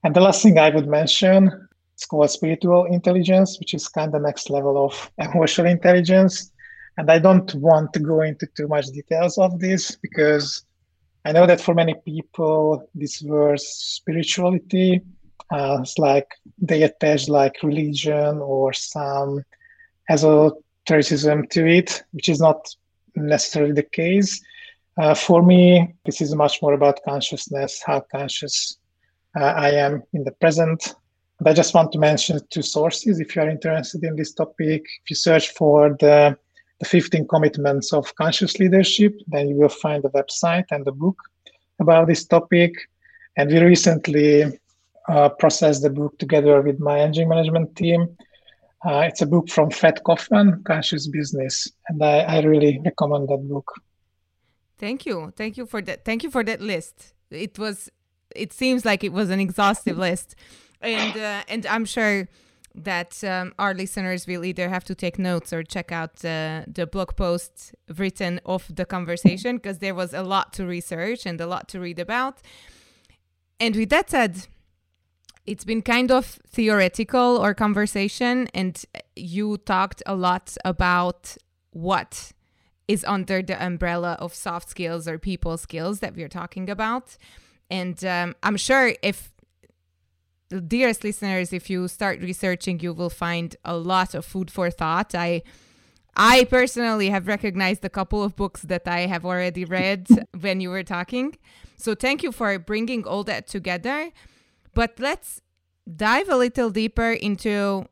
And 0.05 0.14
the 0.14 0.20
last 0.20 0.42
thing 0.42 0.59
I 0.59 0.70
would 0.70 0.88
mention 0.88 1.50
is 1.98 2.07
called 2.07 2.31
spiritual 2.31 2.87
intelligence, 2.87 3.59
which 3.59 3.74
is 3.74 3.88
kind 3.88 4.14
of 4.14 4.22
next 4.22 4.48
level 4.48 4.83
of 4.83 5.11
emotional 5.18 5.66
intelligence. 5.66 6.50
And 6.96 7.11
I 7.11 7.18
don't 7.18 7.55
want 7.55 7.92
to 7.92 8.00
go 8.00 8.22
into 8.22 8.46
too 8.57 8.68
much 8.68 8.87
details 8.87 9.38
of 9.38 9.59
this 9.59 9.96
because 9.96 10.64
I 11.24 11.33
know 11.33 11.46
that 11.46 11.61
for 11.61 11.74
many 11.74 11.94
people, 12.05 12.88
this 12.94 13.22
word 13.22 13.61
spirituality 13.61 15.03
uh, 15.50 15.79
it's 15.81 15.98
like 15.98 16.29
they 16.59 16.83
attach 16.83 17.29
like 17.29 17.62
religion 17.62 18.38
or 18.38 18.72
some 18.72 19.42
esotericism 20.90 21.46
to 21.48 21.66
it, 21.66 22.03
which 22.12 22.29
is 22.29 22.40
not 22.40 22.68
necessarily 23.14 23.72
the 23.72 23.83
case. 23.83 24.40
Uh, 24.98 25.14
for 25.14 25.42
me, 25.42 25.94
this 26.05 26.20
is 26.20 26.35
much 26.35 26.61
more 26.62 26.74
about 26.74 27.00
consciousness, 27.05 27.83
how 27.85 28.00
conscious 28.00 28.79
uh, 29.38 29.44
I 29.44 29.70
am 29.70 30.03
in 30.12 30.24
the 30.24 30.33
present. 30.33 30.94
And 31.38 31.48
I 31.48 31.53
just 31.53 31.74
want 31.74 31.92
to 31.92 31.98
mention 31.98 32.40
two 32.50 32.62
sources 32.62 33.20
if 33.20 33.35
you 33.35 33.42
are 33.42 33.48
interested 33.48 34.05
in 34.05 34.16
this 34.16 34.35
topic. 34.35 34.83
If 35.05 35.11
you 35.11 35.16
search 35.16 35.50
for 35.50 35.96
the, 36.00 36.37
the 36.81 36.87
15 36.87 37.29
commitments 37.29 37.92
of 37.92 38.14
conscious 38.16 38.59
leadership, 38.59 39.14
then 39.29 39.48
you 39.48 39.57
will 39.57 39.68
find 39.68 40.03
the 40.03 40.11
website 40.11 40.66
and 40.70 40.85
the 40.85 40.92
book 40.92 41.16
about 41.81 42.09
this 42.09 42.26
topic. 42.26 42.72
And 43.37 43.50
we 43.50 43.61
recently 43.61 44.59
uh, 45.09 45.29
processed 45.31 45.83
the 45.83 45.90
book 45.90 46.18
together 46.18 46.61
with 46.61 46.79
my 46.81 47.00
engineering 47.00 47.31
management 47.31 47.76
team. 47.76 48.16
Uh, 48.84 49.00
it's 49.00 49.20
a 49.20 49.26
book 49.26 49.48
from 49.50 49.70
Fred 49.70 50.00
Kofman, 50.06 50.64
Conscious 50.64 51.06
Business, 51.06 51.68
and 51.88 52.02
I, 52.02 52.20
I 52.20 52.40
really 52.42 52.80
recommend 52.84 53.28
that 53.28 53.46
book. 53.48 53.70
Thank 54.78 55.04
you, 55.04 55.32
thank 55.36 55.58
you 55.58 55.66
for 55.66 55.82
that. 55.82 56.04
Thank 56.04 56.22
you 56.22 56.30
for 56.30 56.42
that 56.44 56.60
list. 56.60 57.12
It 57.30 57.58
was, 57.58 57.90
it 58.34 58.52
seems 58.52 58.84
like 58.84 59.04
it 59.04 59.12
was 59.12 59.28
an 59.28 59.38
exhaustive 59.38 59.98
list, 59.98 60.34
and 60.80 61.16
uh, 61.16 61.42
and 61.48 61.66
I'm 61.66 61.84
sure 61.84 62.28
that 62.74 63.22
um, 63.24 63.52
our 63.58 63.74
listeners 63.74 64.26
will 64.26 64.44
either 64.44 64.68
have 64.68 64.84
to 64.84 64.94
take 64.94 65.18
notes 65.18 65.52
or 65.52 65.62
check 65.62 65.92
out 65.92 66.24
uh, 66.24 66.62
the 66.66 66.88
blog 66.90 67.16
post 67.16 67.74
written 67.96 68.40
of 68.46 68.64
the 68.74 68.84
conversation 68.84 69.56
because 69.56 69.78
there 69.78 69.94
was 69.94 70.14
a 70.14 70.22
lot 70.22 70.52
to 70.54 70.64
research 70.64 71.26
and 71.26 71.40
a 71.40 71.46
lot 71.46 71.68
to 71.68 71.80
read 71.80 71.98
about. 71.98 72.38
And 73.58 73.74
with 73.74 73.90
that 73.90 74.10
said, 74.10 74.46
it's 75.50 75.64
been 75.64 75.82
kind 75.82 76.12
of 76.12 76.38
theoretical 76.46 77.36
or 77.36 77.54
conversation 77.54 78.48
and 78.54 78.84
you 79.16 79.56
talked 79.56 80.00
a 80.06 80.14
lot 80.14 80.56
about 80.64 81.36
what 81.72 82.30
is 82.86 83.04
under 83.04 83.42
the 83.42 83.60
umbrella 83.64 84.16
of 84.20 84.32
soft 84.32 84.68
skills 84.68 85.08
or 85.08 85.18
people 85.18 85.56
skills 85.56 85.98
that 86.00 86.14
we're 86.14 86.28
talking 86.28 86.70
about. 86.70 87.16
And 87.68 88.02
um, 88.04 88.36
i'm 88.44 88.56
sure 88.56 88.94
if 89.02 89.32
dearest 90.68 91.02
listeners 91.02 91.52
if 91.52 91.68
you 91.68 91.86
start 91.88 92.20
researching 92.20 92.80
you 92.80 92.92
will 92.92 93.10
find 93.10 93.56
a 93.64 93.76
lot 93.76 94.14
of 94.14 94.24
food 94.24 94.50
for 94.52 94.70
thought. 94.70 95.16
I 95.16 95.42
i 96.16 96.44
personally 96.44 97.10
have 97.10 97.26
recognized 97.26 97.84
a 97.84 97.90
couple 97.90 98.22
of 98.22 98.36
books 98.36 98.62
that 98.62 98.86
i 98.86 99.00
have 99.00 99.24
already 99.24 99.64
read 99.64 100.06
when 100.40 100.60
you 100.60 100.70
were 100.70 100.84
talking. 100.84 101.36
So 101.76 101.96
thank 101.96 102.22
you 102.22 102.30
for 102.30 102.56
bringing 102.60 103.04
all 103.04 103.24
that 103.24 103.48
together 103.48 104.12
but 104.74 104.98
let's 104.98 105.40
dive 105.96 106.28
a 106.28 106.37
little 106.37 106.70
deeper 106.70 107.12
into 107.12 107.87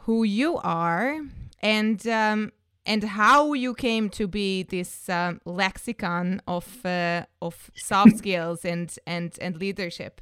who 0.00 0.24
you 0.24 0.58
are 0.58 1.20
and 1.60 2.06
um, 2.06 2.52
and 2.84 3.04
how 3.04 3.52
you 3.52 3.74
came 3.74 4.08
to 4.10 4.26
be 4.26 4.62
this 4.64 5.08
um, 5.08 5.40
lexicon 5.44 6.40
of 6.46 6.84
uh, 6.84 7.24
of 7.40 7.70
soft 7.76 8.16
skills 8.18 8.64
and 8.64 8.96
and 9.06 9.36
and 9.40 9.56
leadership. 9.56 10.20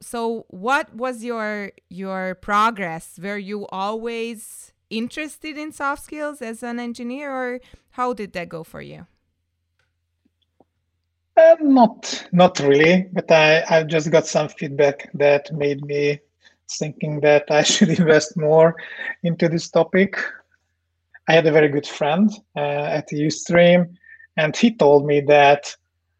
So, 0.00 0.46
what 0.48 0.94
was 0.94 1.22
your 1.22 1.72
your 1.88 2.34
progress? 2.34 3.18
Were 3.22 3.38
you 3.38 3.66
always 3.68 4.72
interested 4.90 5.56
in 5.56 5.72
soft 5.72 6.04
skills 6.04 6.42
as 6.42 6.62
an 6.62 6.80
engineer, 6.80 7.30
or 7.30 7.60
how 7.92 8.12
did 8.12 8.32
that 8.32 8.48
go 8.48 8.64
for 8.64 8.82
you? 8.82 9.06
Uh, 11.42 11.56
not 11.60 12.28
not 12.30 12.58
really, 12.60 13.08
but 13.12 13.30
I 13.30 13.64
I 13.68 13.82
just 13.82 14.10
got 14.10 14.26
some 14.26 14.48
feedback 14.48 15.10
that 15.14 15.52
made 15.52 15.84
me 15.84 16.20
thinking 16.78 17.20
that 17.20 17.44
I 17.50 17.62
should 17.72 17.88
invest 17.88 18.36
more 18.36 18.76
into 19.22 19.48
this 19.48 19.68
topic. 19.70 20.16
I 21.28 21.32
had 21.32 21.46
a 21.46 21.52
very 21.52 21.68
good 21.68 21.86
friend 21.86 22.30
uh, 22.56 22.98
at 22.98 23.08
the 23.08 23.26
Ustream, 23.26 23.96
and 24.36 24.56
he 24.56 24.74
told 24.74 25.06
me 25.06 25.20
that 25.22 25.74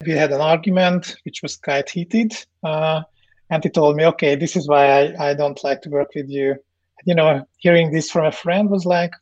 we 0.04 0.12
had 0.12 0.32
an 0.32 0.40
argument 0.40 1.16
which 1.24 1.42
was 1.42 1.56
quite 1.56 1.90
heated. 1.90 2.32
Uh, 2.62 3.02
and 3.50 3.62
he 3.62 3.70
told 3.70 3.96
me, 3.96 4.06
okay, 4.06 4.34
this 4.34 4.56
is 4.56 4.66
why 4.66 4.86
I, 4.86 5.30
I 5.30 5.34
don't 5.34 5.62
like 5.62 5.82
to 5.82 5.90
work 5.90 6.14
with 6.14 6.28
you. 6.28 6.56
You 7.04 7.14
know, 7.14 7.46
hearing 7.58 7.92
this 7.92 8.10
from 8.10 8.26
a 8.26 8.32
friend 8.32 8.70
was 8.70 8.86
like, 8.86 9.12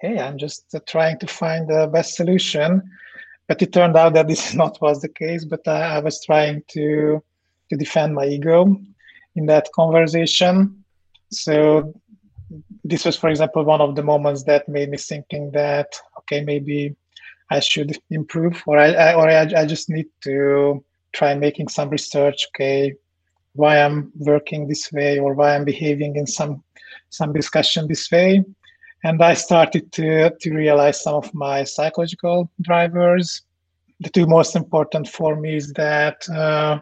hey, 0.00 0.18
I'm 0.18 0.36
just 0.36 0.74
uh, 0.74 0.80
trying 0.86 1.18
to 1.20 1.26
find 1.26 1.68
the 1.68 1.88
best 1.92 2.16
solution 2.16 2.82
but 3.48 3.62
it 3.62 3.72
turned 3.72 3.96
out 3.96 4.14
that 4.14 4.28
this 4.28 4.54
not 4.62 4.80
was 4.80 5.00
the 5.00 5.08
case 5.08 5.44
but 5.44 5.66
I, 5.66 5.96
I, 5.96 5.98
was 6.00 6.24
trying 6.24 6.62
to 6.68 7.22
to 7.70 7.76
defend 7.76 8.14
my 8.14 8.26
ego 8.26 8.80
in 9.34 9.46
that 9.46 9.68
conversation. 9.74 10.84
So 11.30 11.92
this 12.84 13.04
was 13.04 13.16
for 13.16 13.28
example 13.28 13.64
one 13.64 13.80
of 13.80 13.94
the 13.96 14.02
moments 14.02 14.44
that 14.44 14.68
made 14.68 14.90
me 14.90 14.96
thinking 14.96 15.50
that 15.50 15.98
okay 16.18 16.44
maybe 16.44 16.94
i 17.50 17.58
should 17.58 17.98
improve 18.10 18.62
or 18.66 18.78
i, 18.78 18.92
I 18.92 19.14
or 19.14 19.28
I, 19.28 19.62
I 19.62 19.66
just 19.66 19.90
need 19.90 20.06
to 20.22 20.84
try 21.12 21.34
making 21.34 21.68
some 21.68 21.90
research 21.90 22.46
okay 22.50 22.94
why 23.54 23.80
i'm 23.82 24.12
working 24.16 24.68
this 24.68 24.92
way 24.92 25.18
or 25.18 25.34
why 25.34 25.56
i'm 25.56 25.64
behaving 25.64 26.16
in 26.16 26.26
some 26.26 26.62
some 27.10 27.32
discussion 27.32 27.88
this 27.88 28.10
way 28.10 28.44
and 29.04 29.22
I 29.22 29.34
started 29.34 29.92
to, 29.92 30.30
to 30.30 30.54
realize 30.54 31.02
some 31.02 31.14
of 31.14 31.32
my 31.34 31.64
psychological 31.64 32.50
drivers. 32.60 33.42
The 34.00 34.10
two 34.10 34.26
most 34.26 34.56
important 34.56 35.08
for 35.08 35.36
me 35.36 35.56
is 35.56 35.72
that, 35.74 36.28
uh, 36.28 36.80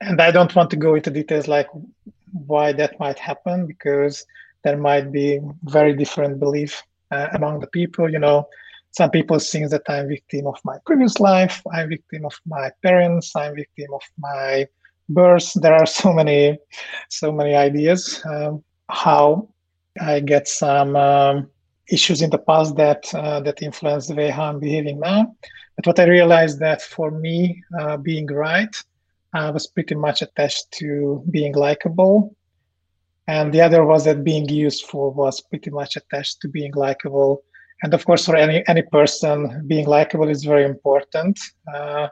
and 0.00 0.20
I 0.20 0.30
don't 0.30 0.54
want 0.54 0.70
to 0.70 0.76
go 0.76 0.94
into 0.94 1.10
details 1.10 1.48
like 1.48 1.68
why 2.32 2.72
that 2.72 2.98
might 2.98 3.18
happen 3.18 3.66
because 3.66 4.26
there 4.62 4.76
might 4.76 5.12
be 5.12 5.40
very 5.64 5.94
different 5.94 6.40
belief 6.40 6.82
uh, 7.10 7.28
among 7.32 7.60
the 7.60 7.66
people. 7.68 8.10
You 8.10 8.18
know, 8.18 8.48
some 8.90 9.10
people 9.10 9.38
think 9.38 9.70
that 9.70 9.82
I'm 9.88 10.08
victim 10.08 10.46
of 10.46 10.58
my 10.64 10.78
previous 10.86 11.20
life, 11.20 11.62
I'm 11.72 11.88
victim 11.88 12.24
of 12.24 12.38
my 12.46 12.70
parents, 12.82 13.34
I'm 13.36 13.54
victim 13.54 13.92
of 13.92 14.02
my 14.18 14.66
birth. 15.08 15.52
There 15.54 15.74
are 15.74 15.86
so 15.86 16.12
many, 16.12 16.58
so 17.08 17.32
many 17.32 17.54
ideas 17.54 18.20
um, 18.24 18.62
how 18.88 19.48
I 20.00 20.20
get 20.20 20.48
some 20.48 20.96
um, 20.96 21.50
issues 21.88 22.22
in 22.22 22.30
the 22.30 22.38
past 22.38 22.76
that 22.76 23.12
uh, 23.14 23.40
that 23.40 23.62
influence 23.62 24.08
the 24.08 24.14
way 24.14 24.30
how 24.30 24.46
I'm 24.48 24.60
behaving 24.60 25.00
now. 25.00 25.34
But 25.76 25.86
what 25.86 25.98
I 25.98 26.04
realized 26.04 26.58
that 26.60 26.82
for 26.82 27.10
me, 27.10 27.62
uh, 27.78 27.96
being 27.96 28.26
right, 28.26 28.74
I 29.32 29.50
was 29.50 29.66
pretty 29.66 29.94
much 29.94 30.22
attached 30.22 30.70
to 30.78 31.24
being 31.30 31.54
likable, 31.54 32.34
and 33.26 33.52
the 33.52 33.60
other 33.60 33.84
was 33.84 34.04
that 34.04 34.24
being 34.24 34.48
useful 34.48 35.12
was 35.12 35.40
pretty 35.40 35.70
much 35.70 35.96
attached 35.96 36.40
to 36.42 36.48
being 36.48 36.72
likable. 36.74 37.42
And 37.82 37.92
of 37.92 38.04
course, 38.04 38.24
for 38.24 38.36
any 38.36 38.66
any 38.68 38.82
person, 38.82 39.64
being 39.66 39.86
likable 39.86 40.28
is 40.28 40.44
very 40.44 40.64
important. 40.64 41.38
Uh, 41.72 42.08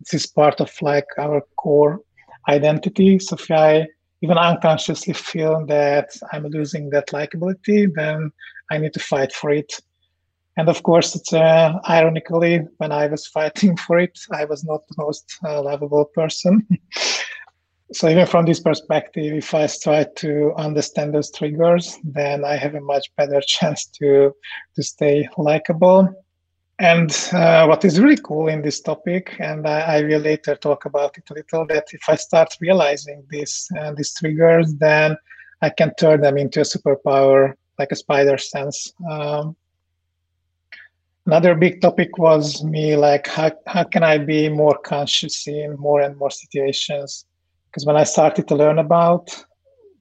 this 0.00 0.14
is 0.14 0.26
part 0.26 0.60
of 0.60 0.70
like 0.80 1.06
our 1.18 1.42
core 1.56 2.00
identity. 2.48 3.18
So 3.18 3.36
if 3.36 3.50
I 3.50 3.86
even 4.22 4.38
unconsciously 4.38 5.12
feel 5.12 5.66
that 5.66 6.10
I'm 6.32 6.46
losing 6.46 6.90
that 6.90 7.08
likability, 7.08 7.92
then 7.94 8.30
I 8.70 8.78
need 8.78 8.94
to 8.94 9.00
fight 9.00 9.32
for 9.32 9.50
it. 9.50 9.72
And 10.56 10.68
of 10.68 10.82
course, 10.82 11.16
it's 11.16 11.32
uh, 11.32 11.72
ironically 11.88 12.60
when 12.76 12.92
I 12.92 13.06
was 13.06 13.26
fighting 13.26 13.76
for 13.86 13.98
it, 13.98 14.18
I 14.30 14.44
was 14.44 14.64
not 14.64 14.86
the 14.88 14.94
most 15.02 15.24
uh, 15.44 15.62
lovable 15.62 16.04
person. 16.14 16.66
so 17.92 18.08
even 18.08 18.26
from 18.26 18.46
this 18.46 18.60
perspective, 18.60 19.32
if 19.34 19.54
I 19.54 19.66
try 19.66 20.06
to 20.16 20.52
understand 20.56 21.14
those 21.14 21.32
triggers, 21.32 21.98
then 22.04 22.44
I 22.44 22.56
have 22.56 22.74
a 22.74 22.80
much 22.80 23.10
better 23.16 23.40
chance 23.46 23.86
to 23.98 24.32
to 24.76 24.82
stay 24.82 25.28
likable. 25.36 26.08
And 26.82 27.16
uh, 27.32 27.64
what 27.66 27.84
is 27.84 28.00
really 28.00 28.16
cool 28.16 28.48
in 28.48 28.60
this 28.60 28.80
topic, 28.80 29.36
and 29.38 29.68
I, 29.68 29.98
I, 29.98 30.02
will 30.02 30.18
later 30.18 30.56
talk 30.56 30.84
about 30.84 31.16
it 31.16 31.30
a 31.30 31.34
little, 31.34 31.64
that 31.68 31.86
if 31.92 32.00
I 32.08 32.16
start 32.16 32.56
realizing 32.60 33.22
this 33.30 33.68
uh, 33.78 33.92
these 33.92 34.12
triggers, 34.12 34.74
then 34.74 35.16
I 35.62 35.70
can 35.70 35.94
turn 35.94 36.22
them 36.22 36.36
into 36.36 36.58
a 36.58 36.64
superpower, 36.64 37.54
like 37.78 37.92
a 37.92 37.94
spider 37.94 38.36
sense. 38.36 38.92
Um, 39.08 39.54
another 41.24 41.54
big 41.54 41.80
topic 41.80 42.18
was 42.18 42.64
me 42.64 42.96
like 42.96 43.28
how, 43.28 43.52
how 43.68 43.84
can 43.84 44.02
I 44.02 44.18
be 44.18 44.48
more 44.48 44.76
conscious 44.78 45.46
in 45.46 45.76
more 45.78 46.00
and 46.00 46.16
more 46.16 46.32
situations? 46.32 47.26
Because 47.66 47.86
when 47.86 47.96
I 47.96 48.02
started 48.02 48.48
to 48.48 48.56
learn 48.56 48.80
about 48.80 49.30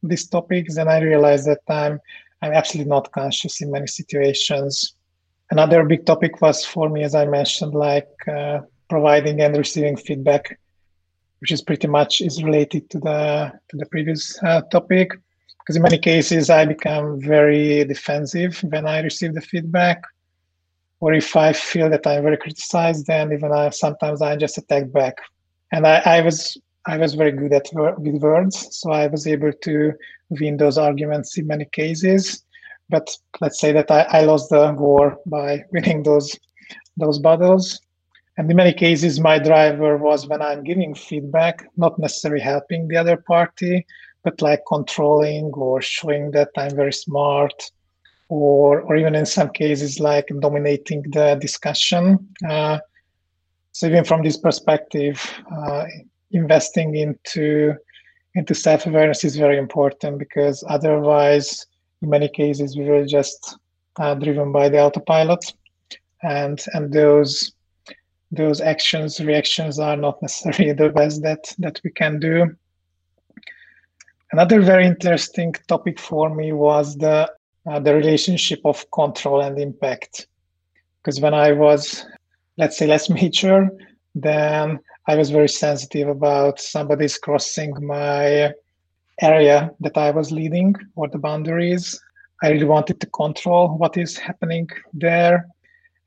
these 0.01 0.27
topics, 0.27 0.77
then 0.77 0.87
I 0.87 0.99
realized 1.01 1.45
that 1.45 1.61
I'm 1.67 1.99
I'm 2.41 2.53
absolutely 2.53 2.89
not 2.89 3.11
conscious 3.11 3.61
in 3.61 3.69
many 3.69 3.85
situations 3.85 4.95
Another 5.51 5.83
big 5.83 6.05
topic 6.05 6.41
was 6.41 6.65
for 6.65 6.87
me, 6.87 7.03
as 7.03 7.13
I 7.13 7.25
mentioned, 7.25 7.73
like 7.73 8.07
uh, 8.25 8.61
providing 8.89 9.41
and 9.41 9.57
receiving 9.57 9.97
feedback, 9.97 10.57
which 11.39 11.51
is 11.51 11.61
pretty 11.61 11.87
much 11.87 12.21
is 12.21 12.41
related 12.41 12.89
to 12.91 12.99
the 12.99 13.51
to 13.67 13.75
the 13.75 13.85
previous 13.87 14.41
uh, 14.43 14.61
topic. 14.71 15.11
Because 15.59 15.75
in 15.75 15.81
many 15.81 15.99
cases, 15.99 16.49
I 16.49 16.63
become 16.63 17.19
very 17.19 17.83
defensive 17.83 18.63
when 18.63 18.87
I 18.87 19.01
receive 19.01 19.33
the 19.33 19.41
feedback, 19.41 20.01
or 21.01 21.13
if 21.13 21.35
I 21.35 21.51
feel 21.51 21.89
that 21.89 22.07
I'm 22.07 22.23
very 22.23 22.37
criticized, 22.37 23.07
then 23.07 23.33
even 23.33 23.51
I, 23.51 23.71
sometimes 23.71 24.21
I 24.21 24.37
just 24.37 24.57
attack 24.57 24.89
back. 24.93 25.17
And 25.73 25.85
I, 25.85 26.01
I 26.05 26.21
was 26.21 26.57
I 26.87 26.97
was 26.97 27.13
very 27.13 27.33
good 27.33 27.51
at 27.51 27.67
with 27.99 28.21
words, 28.21 28.55
so 28.77 28.91
I 28.91 29.07
was 29.07 29.27
able 29.27 29.51
to 29.51 29.93
win 30.29 30.55
those 30.55 30.77
arguments 30.77 31.37
in 31.37 31.45
many 31.45 31.65
cases 31.65 32.45
but 32.91 33.09
let's 33.39 33.59
say 33.59 33.71
that 33.71 33.89
I, 33.89 34.01
I 34.09 34.21
lost 34.21 34.49
the 34.49 34.73
war 34.77 35.17
by 35.25 35.63
winning 35.71 36.03
those 36.03 36.37
those 36.97 37.19
battles. 37.19 37.79
And 38.37 38.49
in 38.49 38.57
many 38.57 38.73
cases, 38.73 39.19
my 39.19 39.39
driver 39.39 39.97
was 39.97 40.27
when 40.27 40.41
I'm 40.41 40.63
giving 40.63 40.93
feedback, 40.93 41.65
not 41.77 41.97
necessarily 41.99 42.41
helping 42.41 42.87
the 42.87 42.97
other 42.97 43.17
party, 43.17 43.85
but 44.23 44.41
like 44.41 44.61
controlling 44.67 45.45
or 45.53 45.81
showing 45.81 46.31
that 46.31 46.49
I'm 46.57 46.75
very 46.75 46.93
smart, 46.93 47.53
or 48.29 48.81
or 48.81 48.95
even 48.97 49.15
in 49.15 49.25
some 49.25 49.49
cases 49.49 49.99
like 49.99 50.27
dominating 50.39 51.03
the 51.11 51.37
discussion. 51.41 52.27
Uh, 52.47 52.79
so 53.73 53.87
even 53.87 54.03
from 54.03 54.21
this 54.21 54.37
perspective, 54.37 55.17
uh, 55.55 55.85
investing 56.31 56.95
into 56.95 57.75
into 58.35 58.55
self 58.55 58.85
awareness 58.85 59.23
is 59.23 59.35
very 59.35 59.57
important 59.57 60.17
because 60.19 60.63
otherwise 60.67 61.65
in 62.01 62.09
many 62.09 62.27
cases 62.27 62.77
we 62.77 62.85
were 62.85 63.05
just 63.05 63.57
uh, 63.97 64.15
driven 64.15 64.51
by 64.51 64.69
the 64.69 64.79
autopilot. 64.79 65.53
And 66.23 66.63
and 66.73 66.93
those 66.93 67.53
those 68.31 68.61
actions 68.61 69.19
reactions 69.19 69.79
are 69.79 69.97
not 69.97 70.21
necessarily 70.21 70.73
the 70.81 70.89
best 70.89 71.21
that 71.23 71.53
that 71.59 71.79
we 71.83 71.91
can 71.91 72.19
do. 72.19 72.55
Another 74.31 74.61
very 74.61 74.85
interesting 74.85 75.53
topic 75.67 75.99
for 75.99 76.33
me 76.33 76.53
was 76.53 76.95
the 76.97 77.29
uh, 77.67 77.79
the 77.79 77.93
relationship 77.93 78.61
of 78.65 78.89
control 78.91 79.41
and 79.41 79.59
impact. 79.59 80.27
Because 81.01 81.19
when 81.19 81.33
i 81.33 81.51
was 81.51 82.05
let's 82.57 82.77
say 82.77 82.85
less 82.85 83.09
mature 83.17 83.69
then 84.13 84.79
i 85.07 85.15
was 85.15 85.29
very 85.29 85.49
sensitive 85.49 86.07
about 86.07 86.59
somebody's 86.59 87.17
crossing 87.17 87.73
my 87.85 88.51
area 89.21 89.71
that 89.79 89.97
I 89.97 90.11
was 90.11 90.31
leading 90.31 90.75
or 90.95 91.07
the 91.07 91.17
boundaries. 91.17 91.99
I 92.43 92.49
really 92.49 92.65
wanted 92.65 92.99
to 93.01 93.07
control 93.07 93.77
what 93.77 93.97
is 93.97 94.17
happening 94.17 94.69
there. 94.93 95.47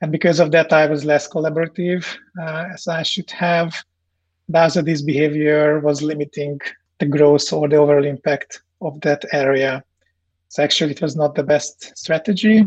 And 0.00 0.10
because 0.10 0.40
of 0.40 0.50
that, 0.50 0.72
I 0.72 0.86
was 0.86 1.04
less 1.04 1.28
collaborative 1.28 2.04
uh, 2.40 2.64
as 2.72 2.88
I 2.88 3.02
should 3.02 3.30
have. 3.30 3.74
Thus, 4.48 4.74
this 4.74 5.02
behavior 5.02 5.80
was 5.80 6.02
limiting 6.02 6.60
the 6.98 7.06
growth 7.06 7.52
or 7.52 7.68
the 7.68 7.76
overall 7.76 8.04
impact 8.04 8.62
of 8.82 9.00
that 9.02 9.24
area. 9.32 9.82
So, 10.48 10.62
actually, 10.62 10.92
it 10.92 11.00
was 11.02 11.16
not 11.16 11.34
the 11.34 11.42
best 11.42 11.96
strategy, 11.96 12.64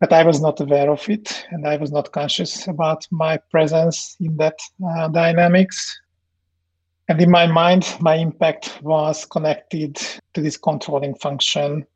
but 0.00 0.12
I 0.12 0.24
was 0.24 0.40
not 0.40 0.60
aware 0.60 0.90
of 0.90 1.08
it 1.08 1.44
and 1.50 1.66
I 1.66 1.76
was 1.76 1.92
not 1.92 2.12
conscious 2.12 2.66
about 2.66 3.06
my 3.10 3.36
presence 3.50 4.16
in 4.20 4.36
that 4.38 4.58
uh, 4.86 5.08
dynamics. 5.08 6.00
And 7.08 7.20
in 7.20 7.30
my 7.30 7.46
mind, 7.46 7.96
my 8.00 8.14
impact 8.14 8.78
was 8.82 9.26
connected 9.26 9.96
to 10.32 10.40
this 10.40 10.56
controlling 10.56 11.14
function. 11.16 11.86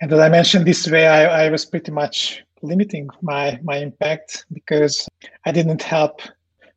And 0.00 0.12
as 0.12 0.20
I 0.20 0.28
mentioned 0.28 0.66
this 0.66 0.88
way, 0.88 1.06
I, 1.08 1.46
I 1.46 1.50
was 1.50 1.64
pretty 1.64 1.90
much 1.90 2.44
limiting 2.62 3.08
my, 3.22 3.58
my 3.62 3.78
impact 3.78 4.46
because 4.52 5.08
I 5.46 5.52
didn't 5.52 5.82
help 5.82 6.20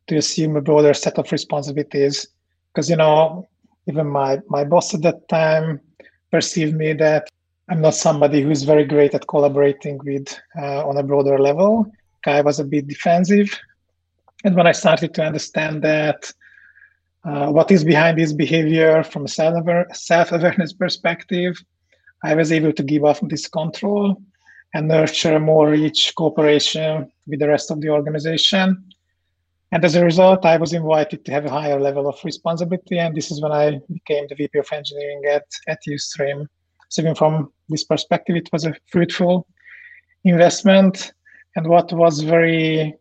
to 0.08 0.16
assume 0.16 0.56
a 0.56 0.60
broader 0.60 0.94
set 0.94 1.18
of 1.18 1.30
responsibilities. 1.30 2.26
Because, 2.72 2.90
you 2.90 2.96
know, 2.96 3.48
even 3.86 4.08
my, 4.08 4.40
my 4.48 4.64
boss 4.64 4.92
at 4.94 5.02
that 5.02 5.28
time 5.28 5.80
perceived 6.32 6.74
me 6.74 6.92
that 6.94 7.28
I'm 7.68 7.80
not 7.80 7.94
somebody 7.94 8.42
who's 8.42 8.64
very 8.64 8.84
great 8.84 9.14
at 9.14 9.28
collaborating 9.28 9.98
with 9.98 10.36
uh, 10.60 10.86
on 10.86 10.96
a 10.96 11.04
broader 11.04 11.38
level. 11.38 11.90
I 12.26 12.40
was 12.40 12.58
a 12.58 12.64
bit 12.64 12.88
defensive. 12.88 13.56
And 14.44 14.56
when 14.56 14.66
I 14.66 14.72
started 14.72 15.14
to 15.14 15.24
understand 15.24 15.82
that 15.82 16.32
uh, 17.24 17.48
what 17.50 17.70
is 17.70 17.84
behind 17.84 18.18
this 18.18 18.32
behavior 18.32 19.02
from 19.04 19.24
a 19.26 19.28
self-awareness 19.28 20.72
perspective. 20.72 21.62
I 22.24 22.34
was 22.34 22.52
able 22.52 22.72
to 22.72 22.82
give 22.82 23.04
up 23.04 23.18
this 23.22 23.46
control 23.46 24.20
and 24.74 24.88
nurture 24.88 25.38
more 25.38 25.70
rich 25.70 26.12
cooperation 26.16 27.10
with 27.26 27.40
the 27.40 27.48
rest 27.48 27.70
of 27.70 27.80
the 27.80 27.90
organization. 27.90 28.84
And 29.72 29.84
as 29.84 29.94
a 29.94 30.04
result, 30.04 30.44
I 30.44 30.56
was 30.56 30.72
invited 30.72 31.24
to 31.24 31.32
have 31.32 31.44
a 31.44 31.50
higher 31.50 31.78
level 31.78 32.08
of 32.08 32.18
responsibility. 32.24 32.98
And 32.98 33.14
this 33.14 33.30
is 33.30 33.40
when 33.40 33.52
I 33.52 33.80
became 33.92 34.26
the 34.28 34.34
VP 34.34 34.58
of 34.58 34.68
engineering 34.72 35.22
at, 35.30 35.44
at 35.68 35.78
Ustream. 35.88 36.46
So 36.88 37.02
even 37.02 37.14
from 37.14 37.52
this 37.68 37.84
perspective, 37.84 38.36
it 38.36 38.48
was 38.52 38.64
a 38.64 38.74
fruitful 38.90 39.46
investment. 40.24 41.12
And 41.56 41.66
what 41.68 41.92
was 41.92 42.20
very 42.20 42.94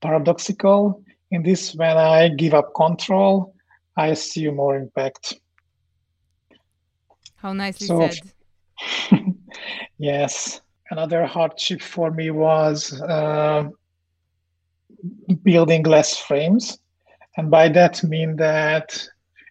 paradoxical 0.00 1.02
in 1.30 1.42
this, 1.42 1.74
when 1.74 1.96
I 1.96 2.28
give 2.28 2.54
up 2.54 2.74
control, 2.74 3.53
I 3.96 4.08
assume 4.08 4.56
more 4.56 4.76
impact. 4.76 5.34
How 7.36 7.52
nicely 7.52 7.86
so, 7.86 8.08
said. 8.08 9.34
yes. 9.98 10.60
Another 10.90 11.24
hardship 11.24 11.80
for 11.80 12.10
me 12.10 12.30
was 12.30 13.00
uh, 13.00 13.68
building 15.42 15.82
less 15.84 16.16
frames. 16.16 16.78
And 17.36 17.50
by 17.50 17.68
that 17.68 18.02
mean 18.04 18.36
that 18.36 18.96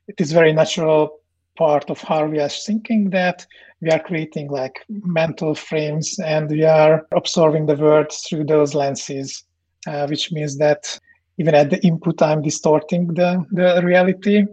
it 0.08 0.20
is 0.20 0.32
very 0.32 0.54
natural 0.54 1.20
part 1.58 1.90
of 1.90 2.02
how 2.02 2.26
we 2.26 2.40
are 2.40 2.50
thinking 2.50 3.10
that 3.12 3.46
we 3.82 3.90
are 3.90 4.00
creating 4.00 4.50
like 4.50 4.80
mental 4.90 5.54
frames 5.54 6.18
and 6.20 6.50
we 6.50 6.64
are 6.64 7.06
absorbing 7.16 7.66
the 7.66 7.76
world 7.76 8.12
through 8.12 8.46
those 8.46 8.74
lenses, 8.74 9.44
uh, 9.88 10.08
which 10.08 10.32
means 10.32 10.58
that 10.58 11.00
even 11.38 11.56
at 11.56 11.70
the 11.70 11.84
input, 11.86 12.22
I'm 12.22 12.42
distorting 12.42 13.08
the, 13.08 13.46
the 13.52 13.82
reality. 13.84 14.46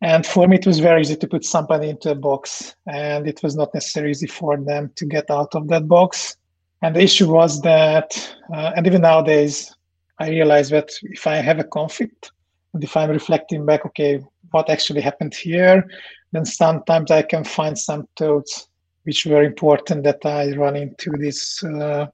And 0.00 0.24
for 0.24 0.46
me, 0.46 0.56
it 0.56 0.66
was 0.66 0.78
very 0.78 1.00
easy 1.00 1.16
to 1.16 1.26
put 1.26 1.44
somebody 1.44 1.90
into 1.90 2.10
a 2.10 2.14
box, 2.14 2.76
and 2.86 3.26
it 3.26 3.42
was 3.42 3.56
not 3.56 3.74
necessarily 3.74 4.12
easy 4.12 4.28
for 4.28 4.56
them 4.56 4.92
to 4.94 5.06
get 5.06 5.30
out 5.30 5.54
of 5.54 5.68
that 5.68 5.88
box. 5.88 6.36
And 6.82 6.94
the 6.94 7.02
issue 7.02 7.28
was 7.28 7.60
that, 7.62 8.36
uh, 8.54 8.72
and 8.76 8.86
even 8.86 9.02
nowadays, 9.02 9.74
I 10.20 10.30
realize 10.30 10.70
that 10.70 10.90
if 11.02 11.26
I 11.26 11.36
have 11.36 11.58
a 11.58 11.64
conflict, 11.64 12.30
and 12.74 12.84
if 12.84 12.96
I'm 12.96 13.10
reflecting 13.10 13.66
back, 13.66 13.84
okay, 13.86 14.22
what 14.50 14.70
actually 14.70 15.00
happened 15.00 15.34
here. 15.34 15.88
Then 16.32 16.44
sometimes 16.44 17.10
I 17.10 17.22
can 17.22 17.44
find 17.44 17.78
some 17.78 18.06
thoughts 18.16 18.68
which 19.04 19.24
were 19.26 19.42
important 19.42 20.04
that 20.04 20.24
I 20.24 20.52
run 20.52 20.76
into 20.76 21.10
this 21.18 21.62
uh, 21.64 22.06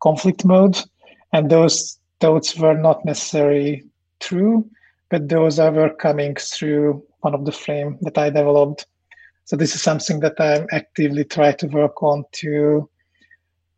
conflict 0.00 0.44
mode. 0.44 0.78
And 1.32 1.50
those 1.50 1.98
thoughts 2.24 2.56
were 2.56 2.72
not 2.74 3.04
necessarily 3.04 3.84
true, 4.18 4.66
but 5.10 5.28
those 5.28 5.58
are 5.58 5.94
coming 5.96 6.34
through 6.36 7.04
one 7.20 7.34
of 7.34 7.44
the 7.44 7.52
frame 7.52 7.98
that 8.00 8.16
I 8.16 8.30
developed. 8.30 8.86
So 9.44 9.56
this 9.56 9.74
is 9.74 9.82
something 9.82 10.20
that 10.20 10.40
I'm 10.40 10.66
actively 10.72 11.24
try 11.24 11.52
to 11.52 11.66
work 11.66 12.02
on 12.02 12.24
to 12.40 12.88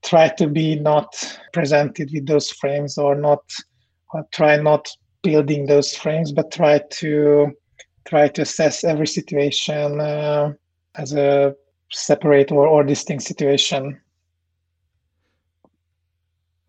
try 0.05 0.29
to 0.39 0.47
be 0.47 0.77
not 0.77 1.09
presented 1.53 2.11
with 2.13 2.29
those 2.29 2.53
frames 2.53 2.99
or 2.99 3.17
not 3.17 3.43
or 4.15 4.25
try 4.31 4.57
not 4.59 4.89
building 5.25 5.67
those 5.67 5.97
frames, 5.97 6.31
but 6.31 6.53
try 6.53 6.81
to 7.01 7.51
try 8.05 8.29
to 8.29 8.43
assess 8.43 8.85
every 8.85 9.09
situation 9.09 10.01
uh, 10.01 10.53
as 10.95 11.15
a 11.15 11.53
separate 11.91 12.53
or, 12.53 12.69
or 12.69 12.85
distinct 12.85 13.25
situation. 13.25 14.01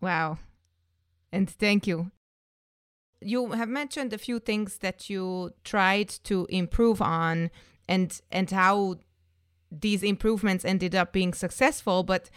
Wow. 0.00 0.38
And 1.32 1.48
thank 1.48 1.86
you. 1.86 2.10
You 3.20 3.52
have 3.52 3.68
mentioned 3.68 4.12
a 4.12 4.18
few 4.18 4.38
things 4.38 4.78
that 4.78 5.10
you 5.10 5.52
tried 5.64 6.08
to 6.24 6.46
improve 6.48 7.02
on 7.02 7.50
and 7.88 8.20
and 8.30 8.50
how 8.50 8.96
these 9.70 10.02
improvements 10.02 10.64
ended 10.64 10.94
up 10.94 11.12
being 11.12 11.34
successful, 11.34 12.02
but 12.02 12.30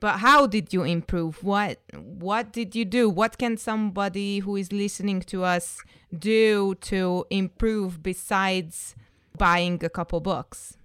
but 0.00 0.18
how 0.18 0.46
did 0.46 0.72
you 0.72 0.82
improve? 0.82 1.42
What 1.42 1.80
what 1.94 2.52
did 2.52 2.74
you 2.74 2.84
do? 2.84 3.08
What 3.08 3.38
can 3.38 3.56
somebody 3.56 4.40
who 4.40 4.56
is 4.56 4.72
listening 4.72 5.20
to 5.22 5.44
us 5.44 5.80
do 6.16 6.74
to 6.82 7.24
improve 7.30 8.02
besides 8.02 8.94
buying 9.38 9.84
a 9.84 9.88
couple 9.88 10.20
books 10.20 10.76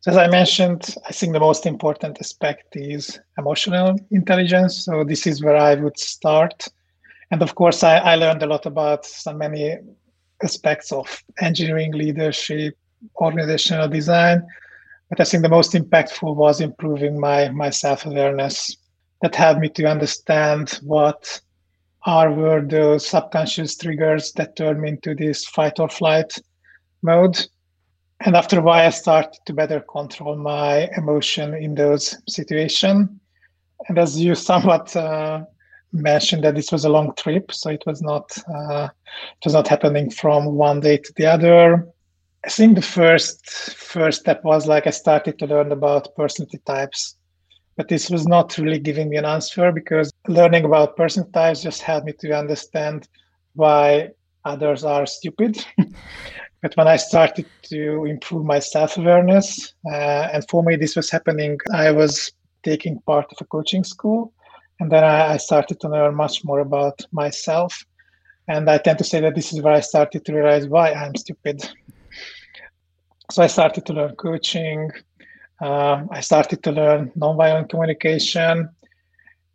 so 0.00 0.10
as 0.10 0.16
i 0.16 0.26
mentioned 0.28 0.94
i 1.08 1.12
think 1.12 1.32
the 1.32 1.40
most 1.40 1.66
important 1.66 2.18
aspect 2.20 2.76
is 2.76 3.18
emotional 3.38 3.96
intelligence 4.10 4.84
so 4.84 5.04
this 5.04 5.26
is 5.26 5.42
where 5.42 5.56
i 5.56 5.74
would 5.74 5.98
start 5.98 6.66
and 7.30 7.42
of 7.42 7.54
course 7.54 7.82
i, 7.82 7.96
I 7.98 8.14
learned 8.14 8.42
a 8.42 8.46
lot 8.46 8.66
about 8.66 9.04
so 9.04 9.32
many 9.32 9.76
aspects 10.42 10.92
of 10.92 11.22
engineering 11.40 11.92
leadership 11.92 12.74
organizational 13.20 13.88
design 13.88 14.46
but 15.08 15.20
I 15.20 15.24
think 15.24 15.42
the 15.42 15.48
most 15.48 15.72
impactful 15.72 16.36
was 16.36 16.60
improving 16.60 17.18
my 17.18 17.48
my 17.48 17.70
self 17.70 18.06
awareness. 18.06 18.76
That 19.22 19.34
helped 19.34 19.60
me 19.60 19.68
to 19.70 19.84
understand 19.84 20.78
what 20.82 21.40
are 22.06 22.32
were 22.32 22.60
those 22.60 23.06
subconscious 23.06 23.76
triggers 23.76 24.32
that 24.32 24.54
turn 24.54 24.80
me 24.80 24.90
into 24.90 25.14
this 25.14 25.44
fight 25.46 25.80
or 25.80 25.88
flight 25.88 26.32
mode. 27.02 27.44
And 28.24 28.34
after 28.34 28.58
a 28.58 28.62
while, 28.62 28.86
I 28.86 28.90
started 28.90 29.38
to 29.46 29.52
better 29.52 29.80
control 29.80 30.36
my 30.36 30.88
emotion 30.96 31.54
in 31.54 31.74
those 31.74 32.16
situations. 32.28 33.08
And 33.88 33.98
as 33.98 34.20
you 34.20 34.34
somewhat 34.50 34.94
uh, 34.96 35.44
mentioned, 35.92 36.44
that 36.44 36.54
this 36.54 36.72
was 36.72 36.84
a 36.84 36.88
long 36.88 37.14
trip, 37.16 37.52
so 37.52 37.70
it 37.70 37.82
was 37.86 38.02
not 38.02 38.30
uh, 38.52 38.88
it 39.12 39.44
was 39.44 39.54
not 39.54 39.68
happening 39.68 40.10
from 40.10 40.56
one 40.56 40.80
day 40.80 40.98
to 40.98 41.12
the 41.16 41.26
other. 41.26 41.86
I 42.44 42.50
think 42.50 42.76
the 42.76 42.82
first 42.82 43.46
first 43.46 44.20
step 44.20 44.42
was 44.44 44.66
like 44.66 44.86
I 44.86 44.90
started 44.90 45.38
to 45.38 45.46
learn 45.46 45.72
about 45.72 46.14
personality 46.16 46.58
types, 46.66 47.16
but 47.76 47.88
this 47.88 48.10
was 48.10 48.26
not 48.26 48.58
really 48.58 48.78
giving 48.78 49.08
me 49.08 49.16
an 49.16 49.24
answer 49.24 49.70
because 49.70 50.12
learning 50.26 50.64
about 50.64 50.96
personality 50.96 51.32
types 51.32 51.62
just 51.62 51.82
helped 51.82 52.06
me 52.06 52.12
to 52.20 52.36
understand 52.36 53.08
why 53.54 54.10
others 54.44 54.84
are 54.84 55.06
stupid. 55.06 55.64
but 56.62 56.76
when 56.76 56.88
I 56.88 56.96
started 56.96 57.46
to 57.64 58.04
improve 58.04 58.44
my 58.44 58.58
self 58.58 58.96
awareness, 58.96 59.74
uh, 59.86 60.28
and 60.32 60.48
for 60.48 60.62
me 60.62 60.76
this 60.76 60.96
was 60.96 61.10
happening, 61.10 61.58
I 61.72 61.90
was 61.90 62.32
taking 62.62 63.00
part 63.00 63.26
of 63.32 63.38
a 63.40 63.44
coaching 63.44 63.84
school, 63.84 64.32
and 64.80 64.90
then 64.90 65.04
I, 65.04 65.34
I 65.34 65.36
started 65.36 65.80
to 65.80 65.88
learn 65.88 66.14
much 66.14 66.44
more 66.44 66.60
about 66.60 67.00
myself. 67.12 67.84
And 68.48 68.70
I 68.70 68.78
tend 68.78 68.98
to 68.98 69.04
say 69.04 69.20
that 69.20 69.34
this 69.34 69.52
is 69.52 69.60
where 69.60 69.74
I 69.74 69.80
started 69.80 70.24
to 70.24 70.34
realize 70.34 70.66
why 70.66 70.92
I'm 70.92 71.14
stupid 71.14 71.68
so 73.30 73.42
I 73.42 73.46
started 73.46 73.84
to 73.86 73.92
learn 73.92 74.16
coaching. 74.16 74.90
Um, 75.60 76.08
I 76.10 76.20
started 76.20 76.62
to 76.62 76.72
learn 76.72 77.10
nonviolent 77.10 77.68
communication. 77.68 78.70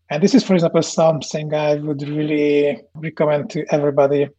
And 0.10 0.22
this 0.22 0.36
is, 0.36 0.43
for 0.43 0.54
example, 0.54 0.84
something 0.84 1.54
I 1.54 1.76
would 1.76 2.08
really 2.08 2.84
recommend 2.95 3.49
to 3.51 3.66
everybody. 3.74 4.30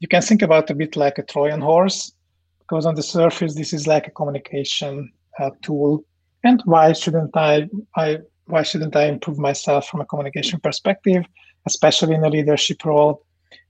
You 0.00 0.08
can 0.08 0.22
think 0.22 0.42
about 0.42 0.70
a 0.70 0.74
bit 0.74 0.96
like 0.96 1.18
a 1.18 1.22
Trojan 1.24 1.60
horse, 1.60 2.12
because 2.60 2.86
on 2.86 2.94
the 2.94 3.02
surface, 3.02 3.54
this 3.54 3.72
is 3.72 3.86
like 3.86 4.06
a 4.06 4.10
communication 4.10 5.12
uh, 5.38 5.50
tool. 5.62 6.04
And 6.44 6.62
why 6.64 6.92
shouldn't 6.92 7.36
I, 7.36 7.68
I 7.96 8.18
why 8.46 8.62
shouldn't 8.62 8.96
I 8.96 9.06
improve 9.06 9.38
myself 9.38 9.88
from 9.88 10.00
a 10.00 10.06
communication 10.06 10.60
perspective, 10.60 11.24
especially 11.66 12.14
in 12.14 12.24
a 12.24 12.28
leadership 12.28 12.84
role? 12.84 13.24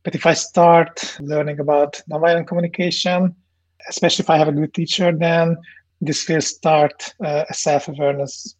But 0.05 0.15
if 0.15 0.27
I 0.27 0.35
start 0.35 1.17
learning 1.21 1.61
about 1.61 2.01
nonviolent 2.11 2.47
communication, 2.47 3.35
especially 3.89 4.25
if 4.25 4.31
I 4.31 4.37
have 4.37 4.49
a 4.49 4.53
good 4.53 4.75
teacher, 4.75 5.13
then 5.13 5.57
this 6.01 6.29
will 6.29 6.41
start 6.41 7.15
uh, 7.25 7.45
a 7.49 7.55
self-awareness 7.55 8.55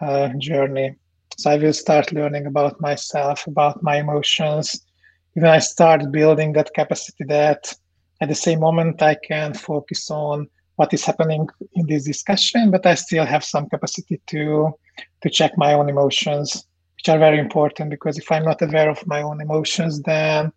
uh, 0.00 0.30
journey. 0.38 0.96
So 1.36 1.50
I 1.50 1.56
will 1.56 1.72
start 1.72 2.12
learning 2.12 2.46
about 2.46 2.80
myself, 2.80 3.46
about 3.46 3.82
my 3.82 3.96
emotions. 3.98 4.84
Even 5.36 5.48
I 5.48 5.58
start 5.58 6.12
building 6.12 6.52
that 6.54 6.74
capacity 6.74 7.24
that 7.24 7.74
at 8.20 8.28
the 8.28 8.34
same 8.34 8.60
moment 8.60 9.02
I 9.02 9.14
can 9.14 9.54
focus 9.54 10.10
on 10.10 10.48
what 10.76 10.92
is 10.92 11.04
happening 11.04 11.48
in 11.74 11.86
this 11.86 12.04
discussion, 12.04 12.70
but 12.70 12.86
I 12.86 12.94
still 12.94 13.24
have 13.24 13.44
some 13.44 13.68
capacity 13.68 14.20
to 14.28 14.72
to 15.22 15.30
check 15.30 15.52
my 15.56 15.74
own 15.74 15.88
emotions, 15.88 16.66
which 16.96 17.08
are 17.08 17.18
very 17.18 17.38
important 17.38 17.90
because 17.90 18.18
if 18.18 18.30
I'm 18.30 18.44
not 18.44 18.62
aware 18.62 18.90
of 18.90 19.06
my 19.06 19.22
own 19.22 19.40
emotions, 19.40 20.02
then 20.02 20.52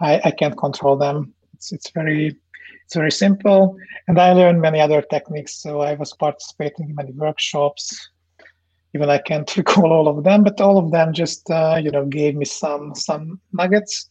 I, 0.00 0.20
I 0.24 0.30
can't 0.30 0.56
control 0.56 0.96
them. 0.96 1.34
It's 1.54 1.72
it's 1.72 1.90
very 1.90 2.36
it's 2.84 2.94
very 2.94 3.12
simple. 3.12 3.76
And 4.08 4.18
I 4.18 4.32
learned 4.32 4.60
many 4.60 4.80
other 4.80 5.02
techniques. 5.02 5.62
So 5.62 5.80
I 5.80 5.94
was 5.94 6.12
participating 6.14 6.90
in 6.90 6.94
many 6.94 7.12
workshops. 7.12 8.10
Even 8.94 9.08
I 9.08 9.18
can't 9.18 9.56
recall 9.60 9.92
all 9.92 10.08
of 10.08 10.24
them, 10.24 10.42
but 10.42 10.60
all 10.60 10.76
of 10.76 10.90
them 10.90 11.12
just 11.12 11.50
uh, 11.50 11.80
you 11.82 11.90
know 11.90 12.06
gave 12.06 12.34
me 12.34 12.44
some 12.44 12.94
some 12.94 13.40
nuggets. 13.52 14.09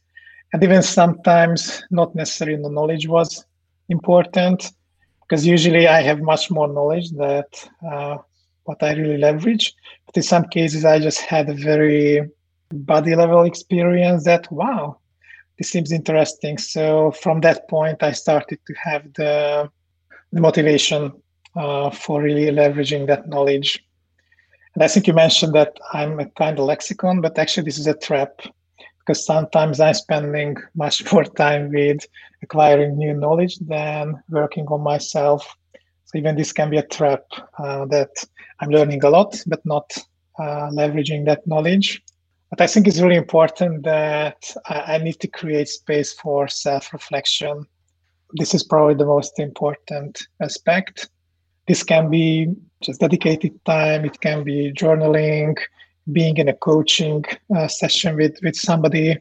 And 0.54 0.64
even 0.64 0.82
sometimes 0.82 1.84
not 1.92 2.16
necessarily 2.16 2.62
the 2.62 2.70
knowledge 2.70 3.08
was 3.08 3.46
important 3.90 4.72
because 5.22 5.46
usually 5.46 5.88
I 5.88 6.02
have 6.02 6.22
much 6.22 6.50
more 6.50 6.68
knowledge 6.68 7.12
that 7.12 7.70
uh, 7.88 8.18
what 8.64 8.82
I 8.82 8.94
really 8.94 9.18
leverage. 9.18 9.76
But 10.06 10.18
in 10.18 10.24
some 10.24 10.46
cases, 10.46 10.86
I 10.86 11.00
just 11.00 11.22
had 11.22 11.50
a 11.50 11.54
very 11.54 12.28
body 12.72 13.16
level 13.16 13.44
experience 13.44 14.26
that 14.26 14.52
wow, 14.52 15.00
this 15.58 15.70
seems 15.70 15.92
interesting. 15.92 16.58
So 16.58 17.12
from 17.12 17.42
that 17.42 17.68
point, 17.70 18.02
I 18.02 18.12
started 18.12 18.60
to 18.66 18.74
have 18.74 19.14
the, 19.14 19.70
the 20.32 20.42
motivation 20.42 21.12
uh, 21.56 21.92
for 21.92 22.22
really 22.22 22.46
leveraging 22.46 23.08
that 23.08 23.28
knowledge. 23.28 23.84
And 24.74 24.84
I 24.84 24.88
think 24.88 25.08
you 25.08 25.14
mentioned 25.14 25.54
that 25.54 25.78
I'm 25.94 26.20
a 26.20 26.26
kind 26.30 26.58
of 26.58 26.66
lexicon, 26.66 27.22
but 27.22 27.38
actually 27.38 27.66
this 27.66 27.80
is 27.80 27.88
a 27.88 27.96
trap 27.96 28.40
because 29.10 29.26
sometimes 29.26 29.80
I'm 29.80 29.96
spending 29.96 30.56
much 30.76 31.04
more 31.12 31.24
time 31.24 31.72
with 31.72 32.06
acquiring 32.44 32.96
new 32.96 33.16
knowledge 33.16 33.58
than 33.58 34.22
working 34.30 34.68
on 34.68 34.82
myself. 34.82 35.52
So 36.06 36.20
even 36.20 36.36
this 36.36 36.54
can 36.54 36.70
be 36.70 36.78
a 36.78 36.86
trap 36.86 37.24
uh, 37.58 37.86
that 37.86 38.12
I'm 38.60 38.70
learning 38.70 39.04
a 39.04 39.10
lot, 39.10 39.36
but 39.48 39.66
not 39.66 39.92
uh, 40.38 40.70
leveraging 40.70 41.26
that 41.26 41.48
knowledge. 41.48 42.04
But 42.52 42.62
I 42.62 42.68
think 42.68 42.88
it's 42.88 43.02
really 43.02 43.16
important 43.16 43.82
that 43.84 44.54
I, 44.68 44.94
I 44.94 44.98
need 45.00 45.20
to 45.22 45.28
create 45.28 45.70
space 45.70 46.14
for 46.14 46.48
self 46.48 46.94
reflection. 46.94 47.66
This 48.34 48.54
is 48.54 48.64
probably 48.64 48.94
the 48.94 49.08
most 49.08 49.40
important 49.40 50.20
aspect. 50.40 51.10
This 51.68 51.82
can 51.82 52.12
be 52.12 52.54
just 52.84 53.00
dedicated 53.00 53.54
time, 53.66 54.06
it 54.06 54.22
can 54.22 54.44
be 54.44 54.72
journaling, 54.74 55.58
being 56.12 56.38
in 56.38 56.50
a 56.50 56.54
coaching 56.54 57.24
uh, 57.56 57.68
session 57.68 58.16
with, 58.16 58.38
with 58.44 58.56
somebody. 58.56 59.18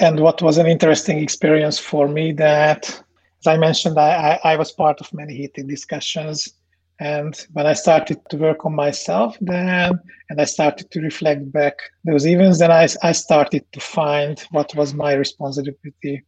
And 0.00 0.20
what 0.20 0.42
was 0.42 0.58
an 0.58 0.66
interesting 0.66 1.18
experience 1.18 1.78
for 1.78 2.08
me 2.08 2.32
that, 2.32 2.88
as 2.88 3.46
I 3.46 3.56
mentioned, 3.56 3.98
I, 3.98 4.38
I, 4.44 4.52
I 4.52 4.56
was 4.56 4.72
part 4.72 5.00
of 5.00 5.12
many 5.12 5.34
heated 5.34 5.68
discussions 5.68 6.54
and 7.00 7.34
when 7.52 7.66
I 7.66 7.72
started 7.72 8.20
to 8.30 8.36
work 8.36 8.64
on 8.64 8.74
myself, 8.74 9.36
then 9.40 9.98
and 10.30 10.40
I 10.40 10.44
started 10.44 10.90
to 10.92 11.00
reflect 11.00 11.50
back 11.50 11.74
those 12.04 12.26
events, 12.26 12.60
then 12.60 12.70
I, 12.70 12.86
I 13.02 13.12
started 13.12 13.64
to 13.72 13.80
find 13.80 14.38
what 14.52 14.74
was 14.76 14.94
my 14.94 15.14
responsibility 15.14 16.24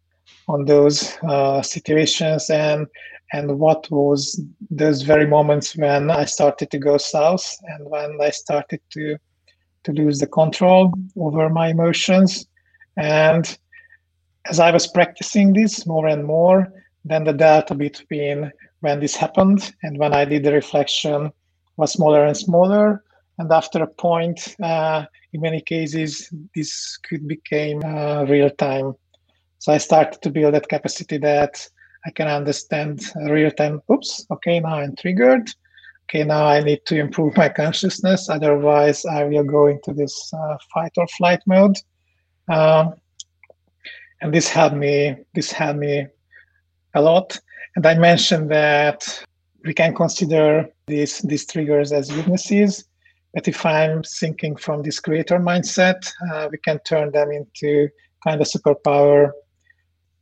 on 0.49 0.65
those 0.65 1.17
uh, 1.29 1.63
situations 1.63 2.51
and 2.51 2.87
and 3.33 3.59
what 3.59 3.91
was 3.91 4.41
those 4.71 5.03
very 5.03 5.27
moments 5.27 5.77
when 5.77 6.11
I 6.11 6.25
started 6.25 6.71
to 6.71 6.79
go 6.79 6.97
south 6.97 7.57
and 7.65 7.89
when 7.91 8.19
I 8.21 8.31
started 8.31 8.81
to 8.93 9.19
to 9.87 9.93
lose 9.93 10.19
the 10.19 10.27
control 10.27 10.93
over 11.17 11.49
my 11.49 11.69
emotions 11.69 12.47
and 12.97 13.59
as 14.49 14.61
I 14.61 14.71
was 14.71 14.87
practicing 14.87 15.53
this 15.53 15.87
more 15.87 16.07
and 16.07 16.25
more, 16.25 16.73
then 17.05 17.25
the 17.25 17.33
delta 17.33 17.75
between 17.75 18.53
when 18.81 19.01
this 19.01 19.17
happened 19.17 19.75
and 19.83 19.99
when 19.99 20.13
I 20.13 20.25
did 20.25 20.45
the 20.45 20.53
reflection 20.53 21.33
was 21.77 21.93
smaller 21.93 22.25
and 22.25 22.37
smaller. 22.37 23.03
And 23.39 23.53
after 23.53 23.83
a 23.83 23.87
point, 23.87 24.57
uh, 24.63 25.05
in 25.33 25.41
many 25.43 25.61
cases, 25.61 26.31
this 26.55 26.97
could 26.99 27.29
become 27.29 27.85
uh, 27.85 28.25
real 28.25 28.51
time. 28.51 28.95
So 29.59 29.73
I 29.73 29.79
started 29.79 30.23
to 30.23 30.31
build 30.31 30.55
that 30.55 30.69
capacity 30.69 31.19
that 31.19 31.67
I 32.07 32.11
can 32.11 32.29
understand 32.29 33.03
real 33.29 33.51
time. 33.51 33.83
Oops, 33.93 34.27
okay, 34.31 34.61
now 34.61 34.77
I'm 34.77 34.97
triggered. 34.97 35.51
Okay, 36.09 36.23
now 36.23 36.47
I 36.47 36.61
need 36.63 36.87
to 36.87 36.97
improve 36.97 37.37
my 37.37 37.49
consciousness. 37.49 38.29
Otherwise, 38.29 39.05
I 39.05 39.25
will 39.25 39.43
go 39.43 39.67
into 39.67 39.93
this 39.93 40.33
uh, 40.33 40.57
fight 40.73 40.93
or 40.97 41.07
flight 41.09 41.41
mode. 41.47 41.77
Um, 42.49 42.95
and 44.21 44.33
this 44.33 44.49
helped 44.49 44.77
me. 44.77 45.17
This 45.35 45.51
helped 45.51 45.81
me 45.81 46.07
a 46.95 47.03
lot. 47.03 47.37
And 47.75 47.85
I 47.85 47.95
mentioned 47.95 48.51
that 48.53 49.25
we 49.65 49.75
can 49.75 49.95
consider 49.95 50.69
these 50.87 51.19
these 51.23 51.45
triggers 51.45 51.91
as 51.91 52.13
weaknesses. 52.13 52.85
But 53.35 53.49
if 53.49 53.67
I'm 53.67 54.05
thinking 54.05 54.55
from 54.57 54.83
this 54.83 55.01
creator 55.01 55.41
mindset, 55.41 56.11
uh, 56.31 56.49
we 56.51 56.59
can 56.59 56.79
turn 56.87 57.11
them 57.11 57.33
into 57.33 57.89
kind 58.25 58.41
of 58.41 58.47
superpower. 58.47 59.33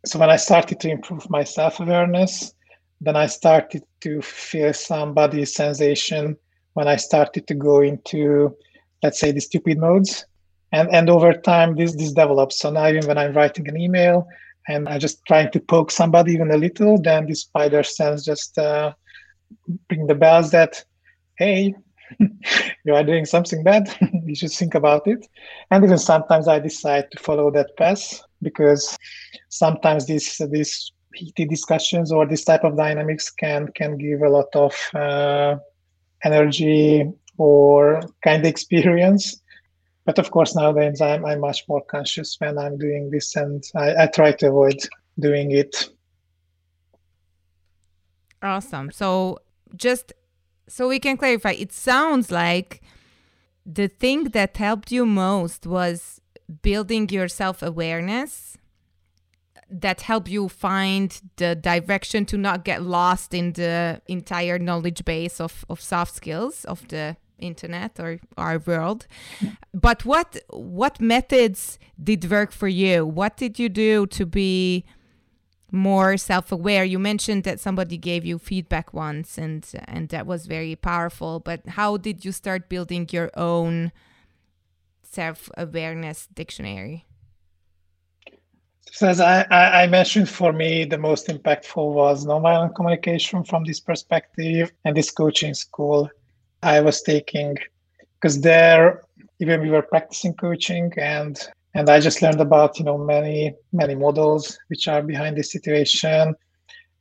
So 0.06 0.18
when 0.18 0.30
I 0.30 0.36
started 0.36 0.80
to 0.80 0.88
improve 0.88 1.28
my 1.30 1.44
self-awareness, 1.44 2.53
then 3.04 3.16
I 3.16 3.26
started 3.26 3.84
to 4.00 4.22
feel 4.22 4.72
some 4.72 5.14
body 5.14 5.44
sensation 5.44 6.36
when 6.74 6.88
I 6.88 6.96
started 6.96 7.46
to 7.46 7.54
go 7.54 7.80
into, 7.80 8.56
let's 9.02 9.20
say, 9.20 9.32
the 9.32 9.40
stupid 9.40 9.78
modes. 9.78 10.24
And 10.72 10.90
and 10.90 11.08
over 11.08 11.32
time, 11.32 11.76
this 11.76 11.94
this 11.94 12.12
develops. 12.12 12.58
So 12.58 12.70
now 12.70 12.88
even 12.88 13.06
when 13.06 13.18
I'm 13.18 13.32
writing 13.32 13.68
an 13.68 13.78
email 13.78 14.26
and 14.68 14.88
I'm 14.88 14.98
just 14.98 15.24
trying 15.26 15.50
to 15.52 15.60
poke 15.60 15.90
somebody 15.90 16.32
even 16.32 16.50
a 16.50 16.56
little, 16.56 17.00
then 17.00 17.26
the 17.26 17.34
spider 17.34 17.82
sense 17.82 18.24
just 18.24 18.58
uh, 18.58 18.92
ring 19.90 20.06
the 20.06 20.14
bells 20.14 20.50
that, 20.50 20.84
hey, 21.36 21.74
you 22.84 22.94
are 22.94 23.04
doing 23.04 23.24
something 23.24 23.62
bad. 23.62 23.94
you 24.24 24.34
should 24.34 24.52
think 24.52 24.74
about 24.74 25.06
it. 25.06 25.26
And 25.70 25.84
even 25.84 25.98
sometimes 25.98 26.48
I 26.48 26.58
decide 26.58 27.10
to 27.12 27.22
follow 27.22 27.50
that 27.52 27.76
path 27.76 28.20
because 28.42 28.96
sometimes 29.48 30.06
this 30.06 30.40
these 30.50 30.92
heated 31.14 31.48
discussions 31.48 32.12
or 32.12 32.26
this 32.26 32.44
type 32.44 32.64
of 32.64 32.76
dynamics 32.76 33.30
can 33.30 33.68
can 33.68 33.96
give 33.96 34.22
a 34.22 34.28
lot 34.28 34.48
of 34.54 34.74
uh, 34.94 35.56
energy 36.22 37.10
or 37.36 38.00
kind 38.22 38.42
of 38.42 38.48
experience. 38.48 39.40
But 40.04 40.18
of 40.18 40.30
course 40.30 40.54
nowadays 40.54 41.00
I'm, 41.00 41.24
I'm 41.24 41.40
much 41.40 41.64
more 41.68 41.82
conscious 41.82 42.36
when 42.38 42.58
i'm 42.58 42.76
doing 42.76 43.10
this 43.10 43.36
and 43.36 43.64
I, 43.74 44.04
I 44.04 44.06
try 44.06 44.32
to 44.32 44.48
avoid 44.48 44.78
doing 45.18 45.50
it. 45.52 45.88
Awesome. 48.42 48.90
So 48.90 49.38
just 49.74 50.12
so 50.68 50.88
we 50.88 50.98
can 50.98 51.16
clarify 51.16 51.52
it 51.52 51.72
sounds 51.72 52.30
like 52.30 52.82
the 53.64 53.88
thing 53.88 54.24
that 54.24 54.56
helped 54.56 54.92
you 54.92 55.06
most 55.06 55.66
was 55.66 56.20
building 56.62 57.08
your 57.08 57.28
self-awareness 57.28 58.58
that 59.70 60.02
help 60.02 60.28
you 60.28 60.48
find 60.48 61.20
the 61.36 61.54
direction 61.54 62.24
to 62.26 62.36
not 62.36 62.64
get 62.64 62.82
lost 62.82 63.34
in 63.34 63.52
the 63.52 64.00
entire 64.06 64.58
knowledge 64.58 65.04
base 65.04 65.40
of, 65.40 65.64
of 65.68 65.80
soft 65.80 66.14
skills 66.14 66.64
of 66.64 66.86
the 66.88 67.16
internet 67.38 67.98
or 67.98 68.18
our 68.36 68.58
world. 68.58 69.06
But 69.72 70.04
what 70.04 70.38
what 70.50 71.00
methods 71.00 71.78
did 72.02 72.30
work 72.30 72.52
for 72.52 72.68
you? 72.68 73.06
What 73.06 73.36
did 73.36 73.58
you 73.58 73.68
do 73.68 74.06
to 74.06 74.26
be 74.26 74.84
more 75.70 76.16
self-aware? 76.16 76.84
You 76.84 76.98
mentioned 76.98 77.44
that 77.44 77.60
somebody 77.60 77.96
gave 77.98 78.24
you 78.24 78.38
feedback 78.38 78.94
once 78.94 79.38
and 79.38 79.66
and 79.86 80.08
that 80.10 80.26
was 80.26 80.46
very 80.46 80.76
powerful 80.76 81.40
but 81.40 81.66
how 81.68 81.96
did 81.96 82.24
you 82.24 82.32
start 82.32 82.68
building 82.68 83.08
your 83.10 83.30
own 83.36 83.92
self-awareness 85.02 86.28
dictionary 86.34 87.06
so 88.90 89.08
as 89.08 89.20
I, 89.20 89.44
I, 89.50 89.86
mentioned, 89.86 90.28
for 90.28 90.52
me, 90.52 90.84
the 90.84 90.98
most 90.98 91.28
impactful 91.28 91.92
was 91.94 92.26
nonviolent 92.26 92.74
communication 92.74 93.42
from 93.42 93.64
this 93.64 93.80
perspective 93.80 94.72
and 94.84 94.96
this 94.96 95.10
coaching 95.10 95.54
school 95.54 96.08
I 96.62 96.80
was 96.80 97.02
taking, 97.02 97.56
because 98.14 98.40
there, 98.40 99.02
even 99.40 99.62
we 99.62 99.70
were 99.70 99.82
practicing 99.82 100.34
coaching 100.34 100.92
and 100.96 101.38
and 101.76 101.90
I 101.90 101.98
just 101.98 102.22
learned 102.22 102.40
about 102.40 102.78
you 102.78 102.84
know 102.84 102.96
many 102.96 103.54
many 103.72 103.96
models 103.96 104.56
which 104.68 104.86
are 104.86 105.02
behind 105.02 105.36
this 105.36 105.50
situation. 105.50 106.34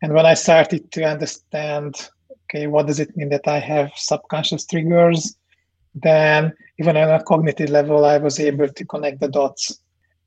And 0.02 0.14
when 0.14 0.26
I 0.26 0.34
started 0.34 0.92
to 0.94 1.04
understand, 1.04 2.10
okay, 2.46 2.68
what 2.68 2.88
does 2.88 3.00
it 3.00 3.16
mean 3.16 3.30
that 3.30 3.48
I 3.48 3.60
have 3.60 3.92
subconscious 3.96 4.66
triggers, 4.66 5.36
then 5.96 6.54
even 6.80 6.98
on 6.98 7.10
a 7.10 7.24
cognitive 7.24 7.70
level, 7.70 8.04
I 8.04 8.18
was 8.18 8.40
able 8.40 8.68
to 8.68 8.86
connect 8.86 9.20
the 9.22 9.28
dots 9.28 9.80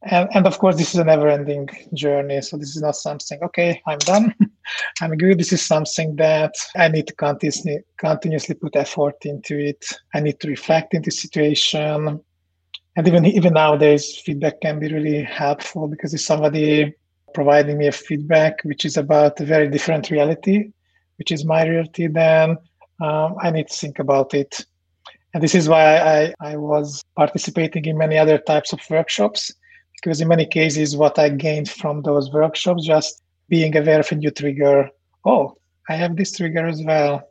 and, 0.03 0.29
and 0.35 0.47
of 0.47 0.59
course 0.59 0.77
this 0.77 0.95
is 0.95 1.01
a 1.01 1.05
never 1.05 1.29
ending 1.29 1.69
journey 1.95 2.41
so 2.41 2.57
this 2.57 2.77
is 2.77 2.83
not 2.83 2.97
something 2.97 3.39
okay 3.43 3.81
i'm 3.87 3.99
done. 3.99 4.35
I'm 5.01 5.17
good. 5.17 5.39
This 5.39 5.53
is 5.53 5.65
something 5.65 6.17
that 6.17 6.55
i 6.77 6.89
need 6.89 7.07
to 7.09 7.15
continuously 7.15 7.81
continuously 7.99 8.55
put 8.55 8.77
effort 8.77 9.17
into 9.25 9.59
it. 9.59 9.85
I 10.15 10.21
need 10.21 10.41
to 10.41 10.49
reflect 10.49 10.95
into 10.95 11.11
situation. 11.11 12.21
And 12.97 13.09
even 13.09 13.27
even 13.27 13.55
nowadays 13.55 14.17
feedback 14.25 14.61
can 14.61 14.79
be 14.79 14.93
really 14.93 15.23
helpful 15.23 15.87
because 15.89 16.15
if 16.15 16.21
somebody 16.21 16.95
providing 17.35 17.79
me 17.79 17.87
a 17.89 17.93
feedback 17.93 18.63
which 18.65 18.85
is 18.85 18.97
about 18.97 19.39
a 19.41 19.45
very 19.45 19.69
different 19.69 20.11
reality 20.11 20.71
which 21.17 21.31
is 21.31 21.45
my 21.45 21.67
reality 21.67 22.07
then 22.07 22.57
um, 23.03 23.35
i 23.43 23.51
need 23.51 23.69
to 23.69 23.77
think 23.77 23.99
about 23.99 24.33
it. 24.35 24.65
And 25.35 25.43
this 25.43 25.55
is 25.55 25.69
why 25.69 25.99
I, 25.99 26.35
I 26.41 26.57
was 26.57 27.05
participating 27.15 27.85
in 27.85 27.99
many 27.99 28.17
other 28.17 28.39
types 28.39 28.73
of 28.73 28.81
workshops 28.89 29.53
because 29.97 30.21
in 30.21 30.29
many 30.29 30.47
cases 30.47 30.97
what 30.97 31.19
i 31.19 31.29
gained 31.29 31.69
from 31.69 32.03
those 32.03 32.31
workshops 32.33 32.85
just 32.85 33.23
being 33.49 33.77
aware 33.77 34.01
of 34.01 34.13
a 34.13 34.15
new 34.15 34.31
trigger 34.31 34.89
oh 35.25 35.57
i 35.89 35.95
have 35.95 36.17
this 36.17 36.37
trigger 36.37 36.67
as 36.67 36.83
well. 36.83 37.23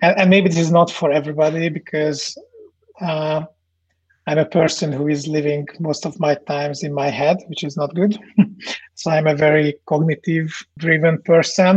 And, 0.00 0.16
and 0.18 0.30
maybe 0.30 0.48
this 0.48 0.58
is 0.58 0.70
not 0.70 0.90
for 0.90 1.10
everybody 1.10 1.68
because 1.68 2.38
uh, 3.00 3.42
i'm 4.26 4.38
a 4.38 4.44
person 4.44 4.92
who 4.92 5.08
is 5.08 5.26
living 5.26 5.66
most 5.80 6.06
of 6.06 6.18
my 6.20 6.34
times 6.46 6.82
in 6.82 6.92
my 6.92 7.08
head 7.08 7.38
which 7.48 7.64
is 7.64 7.76
not 7.76 7.94
good. 7.94 8.18
So 8.94 9.12
i'm 9.12 9.28
a 9.28 9.34
very 9.34 9.74
cognitive 9.86 10.50
driven 10.78 11.22
person. 11.22 11.74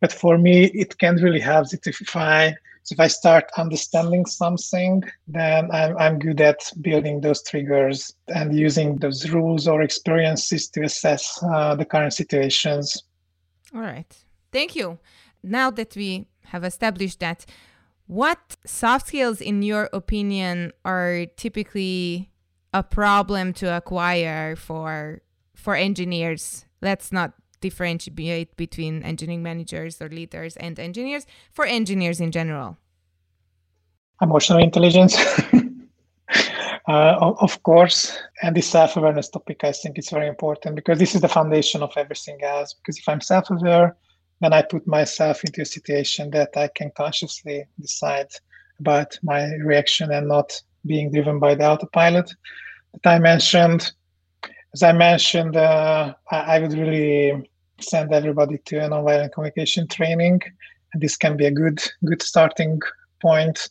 But 0.00 0.12
for 0.12 0.36
me 0.36 0.64
it 0.66 0.98
can 0.98 1.16
really 1.16 1.40
help 1.40 1.68
if 1.72 2.16
i 2.16 2.54
so 2.84 2.94
if 2.94 3.00
I 3.00 3.06
start 3.06 3.50
understanding 3.56 4.26
something, 4.26 5.04
then 5.28 5.70
I'm, 5.70 5.96
I'm 5.98 6.18
good 6.18 6.40
at 6.40 6.58
building 6.80 7.20
those 7.20 7.42
triggers 7.42 8.12
and 8.28 8.58
using 8.58 8.96
those 8.96 9.30
rules 9.30 9.68
or 9.68 9.82
experiences 9.82 10.68
to 10.70 10.82
assess 10.82 11.38
uh, 11.44 11.76
the 11.76 11.84
current 11.84 12.12
situations. 12.12 13.04
All 13.74 13.82
right. 13.82 14.12
Thank 14.50 14.74
you. 14.74 14.98
Now 15.44 15.70
that 15.70 15.94
we 15.94 16.26
have 16.46 16.64
established 16.64 17.20
that, 17.20 17.46
what 18.06 18.56
soft 18.66 19.08
skills, 19.08 19.40
in 19.40 19.62
your 19.62 19.88
opinion, 19.92 20.72
are 20.84 21.26
typically 21.36 22.30
a 22.74 22.82
problem 22.82 23.52
to 23.54 23.74
acquire 23.74 24.56
for 24.56 25.22
for 25.54 25.76
engineers? 25.76 26.66
Let's 26.80 27.12
not 27.12 27.32
differentiate 27.62 28.54
between 28.56 29.02
engineering 29.02 29.42
managers 29.42 30.02
or 30.02 30.08
leaders 30.08 30.56
and 30.58 30.78
engineers 30.78 31.26
for 31.50 31.64
engineers 31.64 32.20
in 32.20 32.30
general? 32.30 32.76
Emotional 34.20 34.58
intelligence. 34.58 35.16
uh, 36.88 37.32
of 37.40 37.62
course, 37.62 38.18
and 38.42 38.54
this 38.54 38.68
self 38.68 38.96
awareness 38.96 39.30
topic, 39.30 39.64
I 39.64 39.72
think, 39.72 39.98
is 39.98 40.10
very 40.10 40.28
important 40.28 40.76
because 40.76 40.98
this 40.98 41.14
is 41.14 41.22
the 41.22 41.28
foundation 41.28 41.82
of 41.82 41.92
everything 41.96 42.38
else. 42.42 42.74
Because 42.74 42.98
if 42.98 43.08
I'm 43.08 43.20
self 43.20 43.48
aware, 43.50 43.96
then 44.40 44.52
I 44.52 44.62
put 44.62 44.86
myself 44.86 45.44
into 45.44 45.62
a 45.62 45.64
situation 45.64 46.30
that 46.32 46.50
I 46.56 46.68
can 46.68 46.90
consciously 46.96 47.64
decide 47.80 48.28
about 48.80 49.18
my 49.22 49.54
reaction 49.62 50.10
and 50.10 50.26
not 50.26 50.60
being 50.84 51.12
driven 51.12 51.38
by 51.38 51.54
the 51.54 51.64
autopilot 51.64 52.28
that 52.92 53.14
I 53.14 53.18
mentioned. 53.18 53.92
As 54.74 54.82
I 54.82 54.92
mentioned, 54.92 55.56
uh, 55.56 56.14
I, 56.30 56.38
I, 56.56 56.58
would 56.58 56.72
really 56.72 57.48
send 57.84 58.12
everybody 58.12 58.58
to 58.66 58.78
a 58.78 58.88
nonviolent 58.88 59.32
communication 59.32 59.86
training, 59.88 60.40
and 60.92 61.02
this 61.02 61.16
can 61.16 61.36
be 61.36 61.46
a 61.46 61.50
good 61.50 61.82
good 62.04 62.22
starting 62.22 62.80
point. 63.20 63.68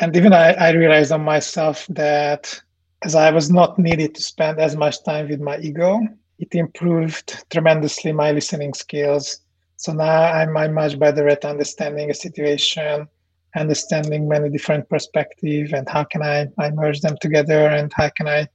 And 0.00 0.16
even 0.16 0.32
I, 0.32 0.52
I 0.54 0.70
realized 0.70 1.12
on 1.12 1.22
myself 1.22 1.86
that 1.90 2.60
as 3.04 3.14
I 3.14 3.30
was 3.30 3.50
not 3.50 3.78
needed 3.78 4.14
to 4.14 4.22
spend 4.22 4.58
as 4.58 4.74
much 4.76 5.04
time 5.04 5.28
with 5.28 5.40
my 5.40 5.58
ego, 5.58 6.00
it 6.38 6.54
improved 6.54 7.44
tremendously 7.50 8.12
my 8.12 8.32
listening 8.32 8.74
skills. 8.74 9.40
So 9.76 9.92
now 9.92 10.32
I'm, 10.32 10.56
I'm 10.56 10.74
much 10.74 10.98
better 10.98 11.28
at 11.28 11.44
understanding 11.44 12.10
a 12.10 12.14
situation, 12.14 13.06
understanding 13.54 14.26
many 14.26 14.48
different 14.48 14.88
perspectives, 14.88 15.72
and 15.72 15.88
how 15.88 16.04
can 16.04 16.22
I, 16.22 16.48
I 16.58 16.70
merge 16.70 17.00
them 17.02 17.16
together, 17.20 17.68
and 17.68 17.92
how 17.94 18.08
can 18.16 18.26
I 18.26 18.48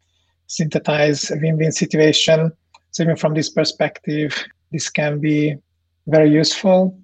synthesize 0.47 1.29
a 1.31 1.37
win-win 1.37 1.71
situation 1.71 2.51
So 2.91 3.03
even 3.03 3.15
from 3.15 3.33
this 3.33 3.49
perspective, 3.49 4.35
this 4.71 4.89
can 4.89 5.19
be 5.19 5.55
very 6.07 6.29
useful. 6.29 6.97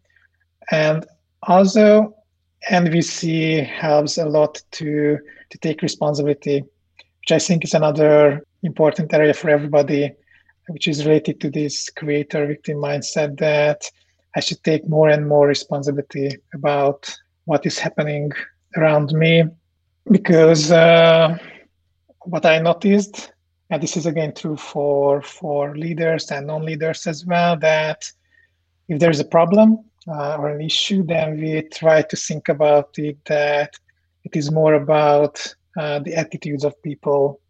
And 0.72 1.06
also, 1.44 2.16
NVC 2.70 3.66
helps 3.66 4.18
a 4.18 4.26
lot 4.26 4.62
to, 4.72 5.18
to 5.50 5.58
take 5.60 5.82
responsibility, 5.82 6.62
which 6.62 7.32
I 7.32 7.40
think 7.40 7.64
is 7.64 7.74
another 7.74 8.46
important 8.64 9.14
area 9.14 9.34
for 9.34 9.50
everybody, 9.50 10.12
which 10.70 10.88
is 10.88 11.06
related 11.06 11.40
to 11.42 11.50
this 11.52 11.90
creator 11.90 12.48
victim 12.48 12.78
mindset 12.78 13.38
that 13.38 13.90
I 14.36 14.40
should 14.40 14.64
take 14.64 14.88
more 14.88 15.10
and 15.10 15.28
more 15.28 15.48
responsibility 15.48 16.36
about 16.54 17.16
what 17.46 17.66
is 17.66 17.78
happening 17.78 18.32
around 18.76 19.14
me. 19.14 19.44
Because 20.10 20.72
uh, 20.72 21.38
what 22.22 22.46
I 22.46 22.60
noticed, 22.60 23.32
and 23.70 23.82
this 23.82 23.98
is 23.98 24.06
again 24.06 24.34
true 24.34 24.58
for, 24.58 25.22
for 25.22 25.76
leaders 25.76 26.32
and 26.32 26.48
non 26.48 26.64
leaders 26.66 27.08
as 27.08 27.26
well, 27.26 27.58
that 27.58 28.12
if 28.88 29.00
there's 29.00 29.20
a 29.20 29.26
problem 29.26 29.80
uh, 30.08 30.38
or 30.38 30.50
an 30.50 30.62
issue, 30.62 31.04
then 31.04 31.40
we 31.40 31.62
try 31.74 32.02
to 32.04 32.16
think 32.16 32.50
about 32.50 32.90
it 32.98 33.18
that 33.26 33.74
it 34.24 34.36
is 34.36 34.52
more 34.52 34.76
about 34.76 35.42
uh, 35.78 36.00
the 36.00 36.14
attitudes 36.14 36.64
of 36.64 36.82
people. 36.84 37.42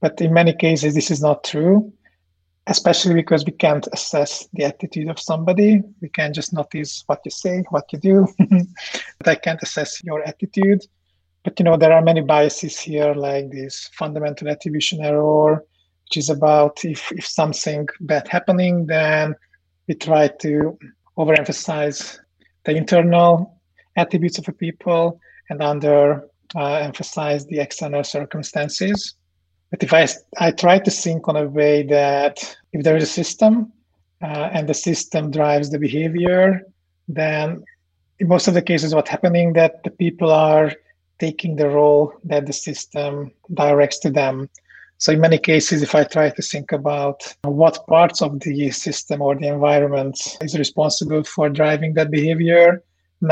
But 0.00 0.20
in 0.20 0.32
many 0.32 0.54
cases, 0.54 0.94
this 0.94 1.10
is 1.10 1.20
not 1.20 1.44
true, 1.44 1.92
especially 2.66 3.14
because 3.14 3.44
we 3.44 3.52
can't 3.52 3.86
assess 3.92 4.48
the 4.54 4.64
attitude 4.64 5.08
of 5.08 5.20
somebody. 5.20 5.82
We 6.00 6.08
can 6.08 6.32
just 6.32 6.52
notice 6.52 7.04
what 7.06 7.20
you 7.24 7.30
say, 7.30 7.62
what 7.68 7.92
you 7.92 7.98
do, 7.98 8.26
but 9.18 9.28
I 9.28 9.34
can't 9.34 9.62
assess 9.62 10.02
your 10.02 10.22
attitude. 10.26 10.82
But 11.44 11.58
you 11.58 11.64
know, 11.64 11.76
there 11.76 11.92
are 11.92 12.02
many 12.02 12.20
biases 12.20 12.78
here, 12.78 13.14
like 13.14 13.50
this 13.50 13.90
fundamental 13.94 14.48
attribution 14.48 15.04
error, 15.04 15.64
which 16.04 16.16
is 16.16 16.30
about 16.30 16.84
if, 16.84 17.10
if 17.12 17.26
something 17.26 17.88
bad 18.00 18.28
happening, 18.28 18.86
then 18.86 19.34
we 19.88 19.94
try 19.94 20.28
to 20.28 20.78
overemphasize 21.18 22.18
the 22.64 22.76
internal 22.76 23.60
attributes 23.96 24.38
of 24.38 24.48
a 24.48 24.52
people 24.52 25.20
and 25.50 25.62
under 25.62 26.28
uh, 26.54 26.74
emphasize 26.74 27.46
the 27.46 27.58
external 27.58 28.04
circumstances. 28.04 29.14
But 29.70 29.82
if 29.82 29.92
I, 29.92 30.06
I 30.38 30.50
try 30.50 30.78
to 30.78 30.90
think 30.90 31.28
on 31.28 31.36
a 31.36 31.46
way 31.46 31.82
that 31.84 32.56
if 32.72 32.84
there 32.84 32.96
is 32.96 33.04
a 33.04 33.06
system 33.06 33.72
uh, 34.22 34.50
and 34.52 34.68
the 34.68 34.74
system 34.74 35.30
drives 35.30 35.70
the 35.70 35.78
behavior, 35.78 36.62
then 37.08 37.64
in 38.18 38.28
most 38.28 38.48
of 38.48 38.54
the 38.54 38.62
cases, 38.62 38.94
what's 38.94 39.10
happening 39.10 39.54
that 39.54 39.82
the 39.82 39.90
people 39.90 40.30
are 40.30 40.72
taking 41.22 41.54
the 41.54 41.68
role 41.68 42.12
that 42.24 42.46
the 42.46 42.52
system 42.52 43.30
directs 43.54 43.98
to 44.00 44.10
them. 44.10 44.50
So 44.98 45.12
in 45.12 45.20
many 45.20 45.38
cases, 45.38 45.80
if 45.80 45.94
I 45.94 46.02
try 46.04 46.30
to 46.30 46.42
think 46.42 46.72
about 46.72 47.18
what 47.42 47.86
parts 47.86 48.22
of 48.22 48.40
the 48.40 48.70
system 48.70 49.22
or 49.22 49.34
the 49.36 49.48
environment 49.56 50.16
is 50.40 50.58
responsible 50.64 51.22
for 51.34 51.48
driving 51.48 51.94
that 51.94 52.10
behavior, 52.18 52.82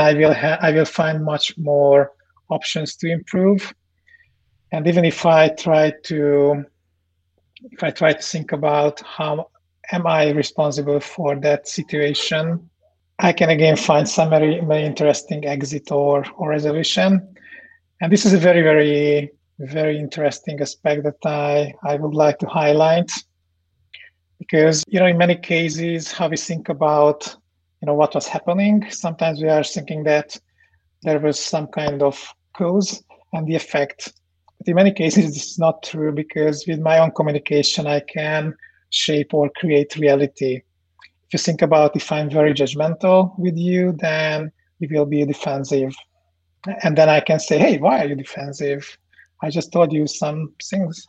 I 0.09 0.13
will 0.13 0.35
ha- 0.43 0.61
I 0.67 0.71
will 0.75 0.89
find 1.01 1.17
much 1.33 1.45
more 1.57 2.01
options 2.49 2.95
to 2.99 3.05
improve. 3.17 3.61
And 4.73 4.87
even 4.91 5.03
if 5.13 5.25
I 5.25 5.49
try 5.65 5.85
to 6.09 6.19
if 7.75 7.83
I 7.87 7.91
try 7.91 8.11
to 8.13 8.25
think 8.33 8.53
about 8.59 8.95
how 9.17 9.33
am 9.91 10.03
I 10.07 10.31
responsible 10.43 11.01
for 11.13 11.29
that 11.47 11.67
situation, 11.67 12.45
I 13.19 13.31
can 13.33 13.49
again 13.49 13.77
find 13.89 14.07
some 14.07 14.29
very, 14.29 14.59
very 14.61 14.85
interesting 14.91 15.45
exit 15.45 15.91
or, 15.91 16.25
or 16.37 16.49
resolution. 16.49 17.11
And 18.01 18.11
this 18.11 18.25
is 18.25 18.33
a 18.33 18.37
very, 18.37 18.61
very 18.61 19.31
very 19.67 19.99
interesting 19.99 20.59
aspect 20.61 21.03
that 21.03 21.23
I, 21.23 21.73
I 21.83 21.95
would 21.95 22.15
like 22.15 22.39
to 22.39 22.47
highlight. 22.47 23.11
Because 24.39 24.83
you 24.87 24.99
know 24.99 25.05
in 25.05 25.17
many 25.17 25.35
cases 25.35 26.11
how 26.11 26.27
we 26.27 26.37
think 26.37 26.69
about 26.69 27.35
you 27.81 27.85
know 27.85 27.93
what 27.93 28.15
was 28.15 28.27
happening 28.27 28.89
sometimes 28.89 29.41
we 29.41 29.49
are 29.49 29.63
thinking 29.63 30.03
that 30.03 30.37
there 31.03 31.19
was 31.19 31.39
some 31.39 31.67
kind 31.67 32.01
of 32.01 32.19
cause 32.57 33.03
and 33.33 33.47
the 33.47 33.55
effect. 33.55 34.11
But 34.57 34.67
in 34.67 34.75
many 34.75 34.91
cases 34.91 35.33
this 35.33 35.51
is 35.51 35.59
not 35.59 35.83
true 35.83 36.11
because 36.11 36.65
with 36.67 36.79
my 36.79 36.97
own 36.97 37.11
communication 37.11 37.85
i 37.85 37.99
can 37.99 38.55
shape 38.89 39.33
or 39.33 39.51
create 39.57 39.95
reality. 39.95 40.61
If 41.27 41.33
you 41.33 41.39
think 41.39 41.61
about 41.61 41.95
if 41.95 42.11
i'm 42.11 42.29
very 42.29 42.53
judgmental 42.53 43.37
with 43.37 43.57
you 43.57 43.95
then 43.99 44.51
you 44.79 44.87
will 44.91 45.05
be 45.05 45.23
defensive 45.23 45.93
and 46.83 46.97
then 46.97 47.09
i 47.09 47.19
can 47.19 47.39
say 47.39 47.57
hey 47.57 47.77
why 47.77 48.01
are 48.01 48.07
you 48.07 48.15
defensive 48.15 48.97
I 49.41 49.49
just 49.49 49.71
told 49.71 49.91
you 49.91 50.07
some 50.07 50.53
things. 50.63 51.07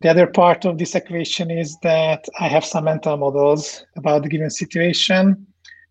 The 0.00 0.10
other 0.10 0.26
part 0.26 0.64
of 0.64 0.78
this 0.78 0.94
equation 0.94 1.50
is 1.50 1.76
that 1.82 2.26
I 2.40 2.48
have 2.48 2.64
some 2.64 2.84
mental 2.84 3.16
models 3.16 3.84
about 3.96 4.22
the 4.22 4.28
given 4.28 4.50
situation, 4.50 5.46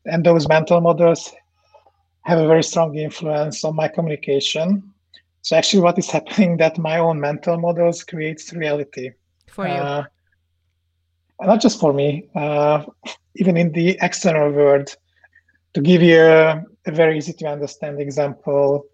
and 0.06 0.26
those 0.26 0.48
mental 0.48 0.82
models 0.82 1.32
have 2.22 2.40
a 2.40 2.48
very 2.48 2.64
strong 2.64 2.96
influence 2.96 3.64
on 3.64 3.76
my 3.76 3.88
communication. 3.88 4.94
So 5.42 5.56
actually, 5.56 5.82
what 5.82 5.98
is 6.00 6.10
happening 6.18 6.58
that 6.58 6.78
my 6.78 6.98
own 6.98 7.20
mental 7.20 7.58
models 7.58 8.04
creates 8.04 8.54
reality 8.54 9.12
for 9.48 9.68
you. 9.68 9.74
Uh, 9.74 10.04
not 11.42 11.62
just 11.62 11.80
for 11.80 11.94
me, 11.94 12.30
uh, 12.36 12.84
even 13.36 13.58
in 13.58 13.72
the 13.72 13.98
external 14.02 14.52
world. 14.52 14.96
To 15.74 15.82
give 15.82 16.02
you 16.02 16.22
a, 16.22 16.64
a 16.86 16.92
very 16.92 17.18
easy 17.18 17.34
to 17.34 17.48
understand 17.48 18.00
example, 18.00 18.86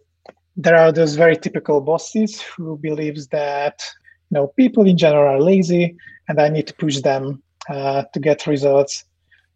there 0.56 0.78
are 0.78 0.92
those 0.92 1.16
very 1.16 1.38
typical 1.38 1.82
bosses 1.82 2.42
who 2.42 2.78
believes 2.78 3.28
that 3.28 3.84
you 4.30 4.36
know 4.36 4.48
people 4.48 4.86
in 4.88 4.98
general 4.98 5.36
are 5.36 5.42
lazy 5.42 5.96
and 6.28 6.40
I 6.40 6.50
need 6.50 6.68
to 6.68 6.74
push 6.76 7.00
them 7.00 7.42
uh, 7.70 8.04
to 8.14 8.20
get 8.20 8.48
results. 8.48 9.04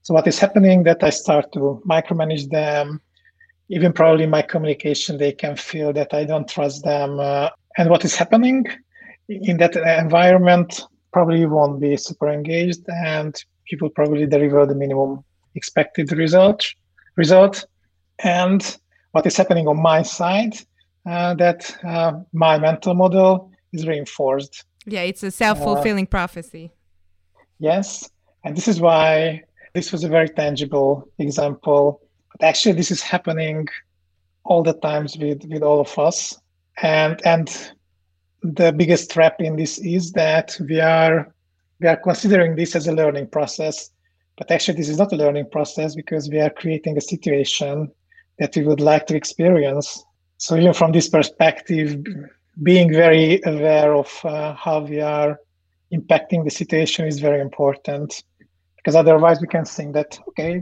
So 0.01 0.13
what 0.13 0.27
is 0.27 0.37
happening 0.37 0.83
that 0.83 1.01
I 1.03 1.11
start 1.11 1.51
to 1.53 1.81
micromanage 1.87 2.49
them. 2.49 3.01
Even 3.69 3.93
probably 3.93 4.25
my 4.25 4.41
communication, 4.41 5.17
they 5.17 5.31
can 5.31 5.55
feel 5.55 5.93
that 5.93 6.13
I 6.13 6.25
don't 6.25 6.47
trust 6.47 6.83
them. 6.83 7.19
Uh, 7.19 7.49
and 7.77 7.89
what 7.89 8.03
is 8.03 8.15
happening 8.15 8.65
in 9.29 9.57
that 9.57 9.75
environment 9.75 10.81
probably 11.13 11.45
won't 11.45 11.79
be 11.79 11.95
super 11.95 12.29
engaged, 12.29 12.81
and 13.05 13.41
people 13.65 13.89
probably 13.89 14.25
deliver 14.25 14.65
the 14.65 14.75
minimum 14.75 15.23
expected 15.55 16.11
result. 16.11 16.65
Result. 17.15 17.65
And 18.19 18.77
what 19.11 19.25
is 19.25 19.37
happening 19.37 19.67
on 19.67 19.81
my 19.81 20.01
side 20.01 20.55
uh, 21.05 21.33
that 21.35 21.75
uh, 21.83 22.13
my 22.31 22.57
mental 22.57 22.93
model 22.93 23.51
is 23.73 23.87
reinforced. 23.87 24.65
Yeah, 24.85 25.01
it's 25.01 25.23
a 25.23 25.31
self 25.31 25.59
fulfilling 25.59 26.05
uh, 26.05 26.09
prophecy. 26.09 26.71
Yes. 27.59 28.09
And 28.43 28.55
this 28.57 28.67
is 28.67 28.81
why 28.81 29.43
this 29.73 29.91
was 29.91 30.03
a 30.03 30.09
very 30.09 30.29
tangible 30.29 31.09
example. 31.19 32.01
But 32.31 32.45
actually, 32.47 32.73
this 32.73 32.91
is 32.91 33.01
happening 33.01 33.67
all 34.43 34.63
the 34.63 34.73
times 34.73 35.17
with, 35.17 35.43
with 35.45 35.63
all 35.63 35.79
of 35.79 35.97
us. 35.97 36.37
And, 36.81 37.21
and 37.25 37.71
the 38.41 38.73
biggest 38.73 39.11
trap 39.11 39.35
in 39.39 39.55
this 39.55 39.77
is 39.79 40.11
that 40.13 40.57
we 40.67 40.81
are 40.81 41.33
we 41.79 41.87
are 41.87 41.97
considering 41.97 42.55
this 42.55 42.75
as 42.75 42.87
a 42.87 42.93
learning 42.93 43.27
process 43.27 43.89
but 44.37 44.49
actually 44.51 44.77
this 44.77 44.89
is 44.89 44.97
not 44.97 45.13
a 45.13 45.15
learning 45.15 45.49
process 45.51 45.95
because 45.95 46.29
we 46.29 46.39
are 46.39 46.49
creating 46.49 46.97
a 46.97 47.01
situation 47.01 47.89
that 48.39 48.55
we 48.55 48.63
would 48.63 48.79
like 48.79 49.05
to 49.07 49.15
experience. 49.15 50.03
So 50.37 50.55
even 50.55 50.73
from 50.73 50.91
this 50.91 51.07
perspective, 51.07 52.03
being 52.61 52.91
very 52.91 53.41
aware 53.45 53.93
of 53.93 54.09
uh, 54.23 54.53
how 54.55 54.81
we 54.81 54.99
are 55.01 55.39
impacting 55.93 56.43
the 56.43 56.49
situation 56.49 57.05
is 57.05 57.19
very 57.19 57.39
important. 57.39 58.23
Because 58.77 58.95
otherwise 58.95 59.39
we 59.39 59.47
can 59.47 59.65
think 59.65 59.93
that 59.93 60.19
okay 60.29 60.61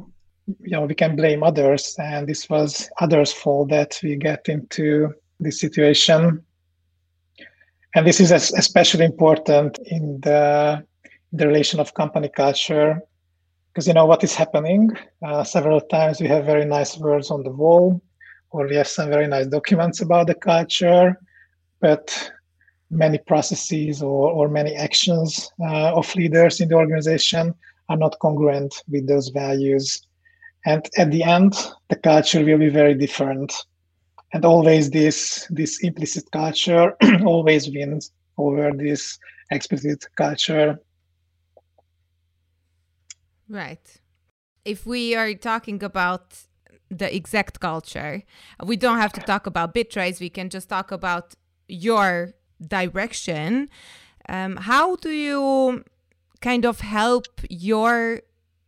you 0.60 0.72
know 0.72 0.86
we 0.86 0.96
can 0.96 1.16
blame 1.16 1.44
others 1.44 1.96
and 2.00 2.28
this 2.28 2.50
was 2.50 2.90
others 3.00 3.32
fault 3.32 3.70
that 3.70 4.00
we 4.04 4.16
get 4.16 4.48
into 4.50 5.14
this 5.40 5.60
situation. 5.60 6.44
And 7.96 8.08
this 8.08 8.20
is 8.20 8.32
especially 8.32 9.06
important 9.06 9.80
in 9.86 10.22
the, 10.22 10.86
the 11.34 11.48
relation 11.48 11.80
of 11.80 11.94
company 11.94 12.30
culture 12.30 13.02
because 13.72 13.88
you 13.88 13.94
know 13.94 14.06
what 14.06 14.24
is 14.24 14.36
happening 14.36 14.90
uh, 15.26 15.44
several 15.44 15.80
times 15.80 16.20
we 16.20 16.28
have 16.28 16.46
very 16.46 16.66
nice 16.66 16.98
words 16.98 17.32
on 17.32 17.44
the 17.44 17.50
wall 17.50 18.02
or 18.52 18.68
we 18.68 18.76
have 18.76 18.88
some 18.88 19.10
very 19.10 19.28
nice 19.28 19.48
documents 19.48 20.02
about 20.02 20.28
the 20.28 20.36
culture, 20.36 21.18
but 21.80 22.32
many 22.90 23.18
processes 23.18 24.02
or, 24.02 24.30
or 24.32 24.50
many 24.50 24.76
actions 24.76 25.50
uh, 25.62 25.94
of 25.96 26.14
leaders 26.16 26.60
in 26.60 26.68
the 26.68 26.76
organization 26.76 27.54
are 27.90 27.98
not 27.98 28.20
congruent 28.20 28.84
with 28.90 29.08
those 29.08 29.30
values. 29.30 30.02
And 30.66 30.88
at 30.98 31.12
the 31.12 31.24
end, 31.24 31.56
the 31.90 31.96
culture 31.96 32.44
will 32.44 32.58
be 32.58 32.70
very 32.70 32.94
different. 32.94 33.54
And 34.34 34.46
always 34.46 34.90
this, 34.90 35.48
this 35.50 35.82
implicit 35.82 36.30
culture 36.32 36.96
always 37.26 37.70
wins 37.70 38.12
over 38.38 38.72
this 38.72 39.18
explicit 39.50 40.06
culture. 40.16 40.78
Right. 43.52 44.02
If 44.64 44.86
we 44.86 45.16
are 45.16 45.34
talking 45.34 45.84
about 45.84 46.48
the 46.92 47.14
exact 47.16 47.60
culture. 47.60 48.24
We 48.64 48.76
don't 48.76 49.00
have 49.00 49.14
to 49.14 49.22
talk 49.22 49.48
about 49.48 49.74
Bitrise. 49.74 50.20
We 50.20 50.30
can 50.30 50.50
just 50.50 50.70
talk 50.70 50.92
about 50.92 51.34
your 51.68 52.34
direction. 52.66 53.70
Um, 54.28 54.58
how 54.58 54.98
do 54.98 55.10
you 55.10 55.86
kind 56.42 56.66
of 56.66 56.82
help 56.82 57.28
your 57.50 58.22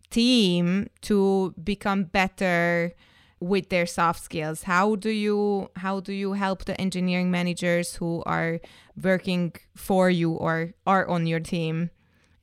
team 0.09 0.89
to 1.01 1.53
become 1.61 2.05
better 2.05 2.93
with 3.39 3.69
their 3.69 3.85
soft 3.85 4.23
skills 4.23 4.63
how 4.63 4.95
do 4.95 5.09
you 5.09 5.69
how 5.77 5.99
do 5.99 6.13
you 6.13 6.33
help 6.33 6.63
the 6.63 6.79
engineering 6.79 7.29
managers 7.29 7.95
who 7.95 8.23
are 8.25 8.61
working 9.01 9.51
for 9.75 10.09
you 10.09 10.31
or 10.31 10.73
are 10.85 11.05
on 11.09 11.25
your 11.25 11.41
team 11.41 11.89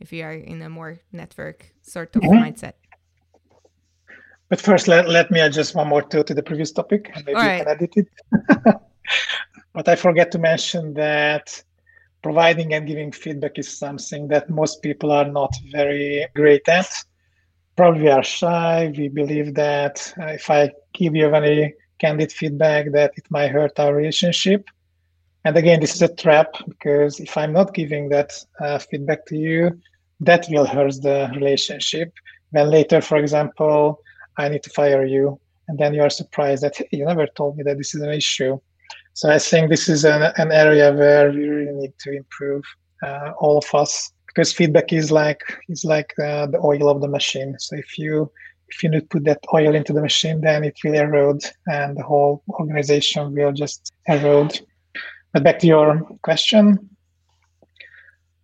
if 0.00 0.12
you 0.12 0.24
are 0.24 0.32
in 0.32 0.62
a 0.62 0.68
more 0.68 1.00
network 1.12 1.72
sort 1.82 2.14
of 2.16 2.22
mm-hmm. 2.22 2.42
mindset 2.44 2.74
but 4.48 4.60
first 4.60 4.88
let, 4.88 5.08
let 5.08 5.30
me 5.30 5.40
adjust 5.40 5.74
one 5.74 5.88
more 5.88 6.02
to, 6.02 6.24
to 6.24 6.34
the 6.34 6.42
previous 6.42 6.72
topic 6.72 7.10
and 7.14 7.24
maybe 7.24 7.36
All 7.36 7.44
you 7.44 7.48
right. 7.48 7.64
can 7.64 7.68
edit 7.68 7.92
it 7.96 8.08
but 9.72 9.88
i 9.88 9.96
forget 9.96 10.30
to 10.32 10.38
mention 10.38 10.94
that 10.94 11.62
providing 12.22 12.74
and 12.74 12.86
giving 12.86 13.12
feedback 13.12 13.58
is 13.58 13.78
something 13.78 14.28
that 14.28 14.50
most 14.50 14.82
people 14.82 15.10
are 15.12 15.28
not 15.28 15.54
very 15.70 16.26
great 16.34 16.68
at 16.68 16.90
probably 17.80 18.02
we 18.02 18.10
are 18.10 18.22
shy. 18.22 18.92
We 18.94 19.08
believe 19.08 19.54
that 19.54 20.12
uh, 20.20 20.26
if 20.26 20.50
I 20.50 20.70
give 20.92 21.16
you 21.16 21.34
any 21.34 21.72
candid 21.98 22.30
feedback, 22.30 22.92
that 22.92 23.12
it 23.16 23.24
might 23.30 23.50
hurt 23.50 23.78
our 23.78 23.94
relationship. 23.94 24.68
And 25.46 25.56
again, 25.56 25.80
this 25.80 25.94
is 25.94 26.02
a 26.02 26.14
trap 26.14 26.48
because 26.68 27.20
if 27.20 27.38
I'm 27.38 27.54
not 27.54 27.72
giving 27.72 28.10
that 28.10 28.32
uh, 28.60 28.78
feedback 28.78 29.24
to 29.28 29.36
you, 29.36 29.80
that 30.20 30.46
will 30.50 30.66
hurt 30.66 30.94
the 31.02 31.30
relationship. 31.34 32.12
Then 32.52 32.70
later, 32.70 33.00
for 33.00 33.16
example, 33.16 34.00
I 34.36 34.48
need 34.48 34.62
to 34.64 34.70
fire 34.70 35.04
you, 35.04 35.40
and 35.68 35.78
then 35.78 35.94
you 35.94 36.02
are 36.02 36.10
surprised 36.10 36.62
that 36.62 36.76
hey, 36.76 36.88
you 36.92 37.04
never 37.04 37.26
told 37.26 37.56
me 37.56 37.62
that 37.64 37.78
this 37.78 37.94
is 37.94 38.02
an 38.02 38.12
issue. 38.12 38.58
So 39.14 39.30
I 39.30 39.38
think 39.38 39.70
this 39.70 39.88
is 39.88 40.04
an, 40.04 40.22
an 40.36 40.52
area 40.52 40.92
where 40.92 41.30
we 41.30 41.46
really 41.48 41.72
need 41.72 41.94
to 42.00 42.12
improve, 42.12 42.62
uh, 43.02 43.32
all 43.38 43.58
of 43.58 43.74
us 43.74 44.12
because 44.30 44.52
feedback 44.52 44.92
is 44.92 45.10
like 45.10 45.42
is 45.68 45.84
like 45.84 46.12
uh, 46.22 46.46
the 46.46 46.60
oil 46.62 46.88
of 46.88 47.00
the 47.00 47.08
machine. 47.08 47.56
So 47.58 47.76
if 47.76 47.98
you 47.98 48.30
if 48.68 48.82
you 48.82 48.90
put 49.02 49.24
that 49.24 49.40
oil 49.52 49.74
into 49.74 49.92
the 49.92 50.00
machine, 50.00 50.40
then 50.40 50.62
it 50.64 50.78
will 50.84 50.94
erode, 50.94 51.42
and 51.66 51.96
the 51.96 52.02
whole 52.02 52.42
organization 52.48 53.34
will 53.34 53.52
just 53.52 53.92
erode. 54.06 54.60
But 55.32 55.44
back 55.44 55.58
to 55.60 55.66
your 55.66 56.00
question. 56.22 56.89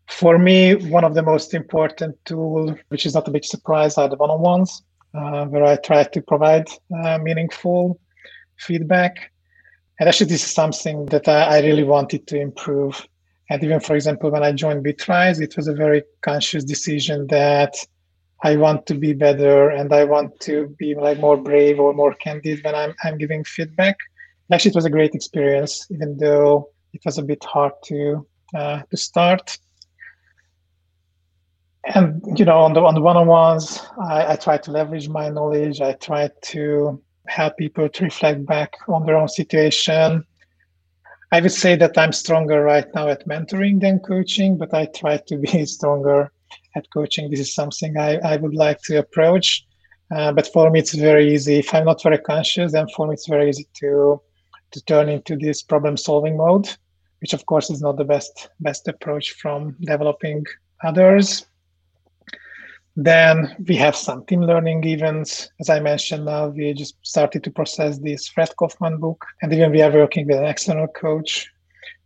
For 0.09 0.39
me, 0.39 0.75
one 0.75 1.05
of 1.05 1.15
the 1.15 1.23
most 1.23 1.55
important 1.55 2.17
tools, 2.25 2.73
which 2.89 3.07
is 3.07 3.15
not 3.15 3.29
a 3.29 3.31
big 3.31 3.45
surprise, 3.45 3.99
are 3.99 4.09
the 4.09 4.17
one-on-ones, 4.17 4.83
uh, 5.15 5.47
where 5.47 5.65
I 5.65 5.77
try 5.77 6.05
to 6.05 6.23
provide 6.23 6.69
uh, 7.03 7.19
meaningful 7.19 8.01
feedback. 8.57 9.33
And 9.99 10.09
actually, 10.09 10.29
this 10.29 10.45
is 10.45 10.55
something 10.55 11.07
that 11.07 11.27
I, 11.27 11.57
I 11.57 11.61
really 11.61 11.85
wanted 11.85 12.27
to 12.29 12.41
improve 12.41 13.07
and 13.49 13.63
even, 13.63 13.81
for 13.81 13.95
example, 13.95 14.31
when 14.31 14.43
I 14.43 14.53
joined 14.53 14.85
Bitrise, 14.85 15.41
it 15.41 15.57
was 15.57 15.69
a 15.69 15.75
very 15.75 16.03
conscious 16.23 16.65
decision 16.65 17.27
that 17.29 17.75
I 18.43 18.57
want 18.57 18.87
to 18.87 18.95
be 18.95 19.13
better 19.13 19.71
and 19.71 19.93
I 19.93 20.05
want 20.05 20.41
to 20.41 20.75
be 20.79 20.95
like 20.95 21.21
more 21.21 21.37
brave 21.37 21.79
or 21.79 21.95
more 21.95 22.15
candid 22.15 22.65
when 22.65 22.75
I'm, 22.75 22.95
I'm 23.05 23.19
giving 23.19 23.45
feedback. 23.45 23.97
Actually, 24.53 24.71
it 24.71 24.75
was 24.75 24.85
a 24.85 24.91
great 24.91 25.15
experience, 25.15 25.87
even 25.91 26.17
though 26.19 26.71
it 26.93 27.03
was 27.05 27.19
a 27.19 27.23
bit 27.23 27.43
hard 27.45 27.73
to 27.85 28.27
uh, 28.55 28.83
to 28.91 28.97
start. 28.97 29.59
And 31.95 32.23
you 32.39 32.45
know, 32.45 32.59
on 32.59 32.73
the 32.73 32.83
on 32.83 32.95
the 32.95 33.01
one-on-ones, 33.01 33.81
I, 34.03 34.33
I 34.33 34.37
try 34.37 34.59
to 34.59 34.71
leverage 34.71 35.09
my 35.09 35.29
knowledge. 35.29 35.81
I 35.81 35.93
try 35.93 36.31
to 36.47 37.03
help 37.29 37.57
people 37.57 37.89
to 37.89 38.05
reflect 38.05 38.45
back 38.47 38.75
on 38.89 39.07
their 39.07 39.17
own 39.17 39.29
situation 39.29 40.25
I 41.33 41.41
would 41.41 41.53
say 41.53 41.75
that 41.77 41.99
I'm 41.99 42.13
stronger 42.13 42.63
right 42.63 42.87
now 42.95 43.09
at 43.09 43.27
mentoring 43.27 43.81
than 43.81 43.99
coaching, 43.99 44.57
but 44.57 44.73
I 44.73 44.87
try 44.87 45.17
to 45.27 45.37
be 45.37 45.67
stronger 45.77 46.31
at 46.77 46.87
coaching. 46.93 47.31
This 47.31 47.41
is 47.41 47.55
something 47.55 47.99
I, 47.99 48.19
I 48.19 48.37
would 48.37 48.55
like 48.55 48.81
to 48.83 48.99
approach. 48.99 49.67
Uh, 50.15 50.33
but 50.33 50.47
for 50.47 50.71
me, 50.71 50.79
it's 50.79 50.95
very 50.95 51.35
easy. 51.35 51.57
If 51.59 51.75
I'm 51.75 51.85
not 51.85 52.03
very 52.03 52.19
conscious, 52.19 52.73
then 52.73 52.87
for 52.95 53.09
me, 53.09 53.15
it's 53.15 53.27
very 53.27 53.49
easy 53.49 53.67
to 53.81 54.21
to 54.73 54.85
turn 54.85 55.09
into 55.09 55.37
this 55.37 55.63
problem 55.63 55.97
solving 55.97 56.37
mode, 56.37 56.69
which 57.21 57.33
of 57.33 57.47
course 57.47 57.71
is 57.71 57.81
not 57.83 57.97
the 57.97 58.05
best 58.05 58.51
best 58.61 58.87
approach 58.87 59.33
from 59.33 59.77
developing 59.81 60.45
others. 60.85 61.47
Then 62.99 63.55
we 63.69 63.77
have 63.77 63.95
some 63.95 64.25
team 64.25 64.41
learning 64.41 64.85
events. 64.85 65.51
As 65.61 65.69
I 65.69 65.81
mentioned 65.81 66.25
now, 66.25 66.49
we 66.49 66.73
just 66.73 66.97
started 67.03 67.45
to 67.45 67.51
process 67.51 67.99
this 67.99 68.27
Fred 68.27 68.51
Kofman 68.59 68.99
book. 68.99 69.23
And 69.43 69.53
even 69.53 69.71
we 69.71 69.83
are 69.83 69.93
working 69.93 70.27
with 70.27 70.39
an 70.39 70.47
external 70.47 70.89
coach 70.89 71.47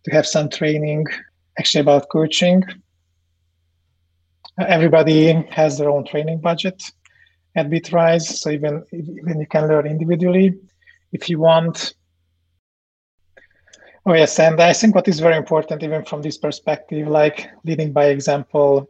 to 0.05 0.11
have 0.11 0.27
some 0.27 0.49
training 0.49 1.07
actually 1.61 1.83
about 1.83 2.09
coaching. 2.09 2.65
Everybody 4.59 5.33
has 5.51 5.79
their 5.79 5.91
own 5.91 6.05
training 6.05 6.41
budget 6.41 6.83
at 7.55 7.71
Bitrise. 7.71 8.23
So 8.23 8.51
even, 8.51 8.85
even 8.93 9.41
you 9.41 9.47
can 9.47 9.69
learn 9.69 9.87
individually 9.87 10.59
if 11.13 11.29
you 11.29 11.39
want. 11.39 11.95
Oh 14.07 14.15
yes, 14.15 14.41
and 14.41 14.61
I 14.61 14.73
think 14.73 14.97
what 14.97 15.07
is 15.07 15.21
very 15.21 15.37
important, 15.37 15.85
even 15.85 16.05
from 16.05 16.23
this 16.23 16.39
perspective, 16.39 17.07
like 17.07 17.49
leading 17.65 17.93
by 17.93 18.07
example, 18.07 18.89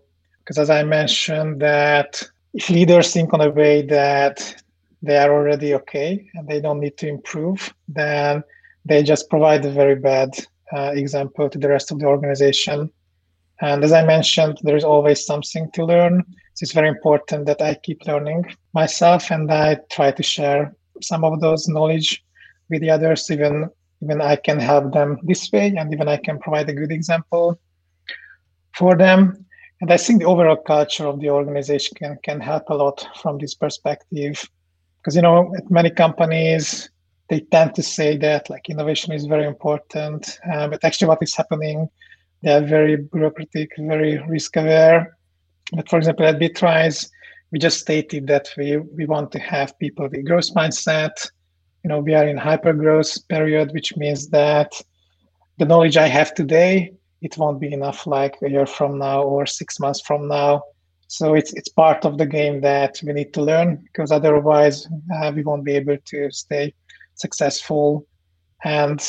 because 0.51 0.69
as 0.69 0.71
I 0.71 0.83
mentioned, 0.83 1.63
that 1.63 2.21
if 2.55 2.71
leaders 2.71 3.13
think 3.13 3.33
on 3.33 3.41
a 3.41 3.51
way 3.51 3.83
that 3.83 4.61
they 5.01 5.17
are 5.17 5.33
already 5.33 5.75
okay 5.75 6.29
and 6.35 6.49
they 6.49 6.61
don't 6.61 6.81
need 6.81 6.97
to 6.97 7.07
improve, 7.07 7.73
then 7.87 8.43
they 8.85 9.05
just 9.05 9.31
provide 9.31 9.65
a 9.65 9.71
very 9.71 9.95
bad 9.95 10.31
uh, 10.77 10.91
example 10.93 11.49
to 11.49 11.57
the 11.57 11.69
rest 11.69 11.93
of 11.93 12.01
the 12.01 12.07
organization. 12.07 12.91
And 13.61 13.85
as 13.85 13.93
I 13.93 14.05
mentioned, 14.05 14.59
there 14.63 14.75
is 14.75 14.83
always 14.83 15.25
something 15.25 15.71
to 15.71 15.85
learn. 15.85 16.25
So 16.55 16.65
it's 16.65 16.73
very 16.73 16.89
important 16.89 17.47
that 17.47 17.63
I 17.63 17.75
keep 17.75 18.05
learning 18.09 18.53
myself 18.75 19.31
and 19.31 19.49
I 19.53 19.79
try 19.89 20.11
to 20.11 20.23
share 20.25 20.75
some 21.01 21.23
of 21.23 21.41
those 21.41 21.69
knowledge 21.69 22.25
with 22.71 22.81
the 22.81 22.91
others. 22.91 23.31
Even 23.31 23.71
even 24.03 24.21
I 24.21 24.35
can 24.35 24.59
help 24.59 24.93
them 24.93 25.21
this 25.23 25.53
way, 25.53 25.77
and 25.77 25.95
even 25.95 26.09
I 26.09 26.17
can 26.17 26.41
provide 26.41 26.69
a 26.69 26.75
good 26.75 26.91
example 26.91 27.61
for 28.75 28.97
them. 28.97 29.47
And 29.81 29.91
I 29.91 29.97
think 29.97 30.21
the 30.21 30.27
overall 30.27 30.57
culture 30.57 31.07
of 31.07 31.21
the 31.21 31.31
organization 31.31 31.97
can, 31.97 32.19
can 32.23 32.41
help 32.41 32.69
a 32.69 32.75
lot 32.75 33.07
from 33.23 33.39
this 33.39 33.55
perspective. 33.55 34.47
Because, 34.99 35.17
you 35.17 35.23
know, 35.23 35.55
at 35.57 35.71
many 35.71 35.91
companies, 35.91 36.91
they 37.31 37.41
tend 37.41 37.75
to 37.77 37.83
say 37.83 38.17
that 38.19 38.51
like 38.51 38.69
innovation 38.69 39.13
is 39.13 39.25
very 39.25 39.47
important. 39.47 40.39
Uh, 40.53 40.69
but 40.69 40.85
actually, 40.85 41.09
what 41.09 41.23
is 41.23 41.35
happening, 41.35 41.89
they 42.43 42.53
are 42.53 42.61
very 42.61 42.97
bureaucratic, 42.97 43.71
very 43.79 44.19
risk 44.29 44.57
aware. 44.57 45.17
But 45.73 45.89
for 45.89 45.97
example, 45.99 46.27
at 46.27 46.39
Bitrise, 46.39 47.09
we 47.51 47.59
just 47.59 47.81
stated 47.81 48.27
that 48.27 48.49
we, 48.59 48.77
we 48.77 49.07
want 49.07 49.33
to 49.33 49.39
have 49.39 49.79
people 49.79 50.09
with 50.11 50.27
growth 50.27 50.53
mindset. 50.55 51.31
You 51.85 51.89
know, 51.89 52.01
we 52.01 52.15
are 52.15 52.27
in 52.27 52.37
hyper 52.37 52.75
growth 52.75 53.17
period, 53.29 53.73
which 53.73 53.97
means 53.97 54.29
that 54.29 54.73
the 55.59 55.65
knowledge 55.65 55.97
I 55.97 56.09
have 56.09 56.35
today 56.35 56.93
it 57.21 57.37
won't 57.37 57.61
be 57.61 57.73
enough 57.73 58.07
like 58.07 58.37
a 58.43 58.51
year 58.51 58.67
from 58.67 58.99
now 58.99 59.23
or 59.23 59.47
six 59.47 59.79
months 59.79 60.01
from 60.01 60.29
now. 60.29 60.63
So 61.09 61.35
it's 61.35 61.53
it's 61.55 61.69
part 61.69 62.05
of 62.05 62.19
the 62.19 62.27
game 62.27 62.61
that 62.61 63.01
we 63.03 63.13
need 63.13 63.35
to 63.35 63.43
learn 63.43 63.77
because 63.77 64.13
otherwise 64.13 64.87
uh, 65.17 65.33
we 65.35 65.43
won't 65.43 65.65
be 65.65 65.75
able 65.75 65.99
to 66.07 66.31
stay 66.31 66.73
successful. 67.15 68.07
And 68.65 69.01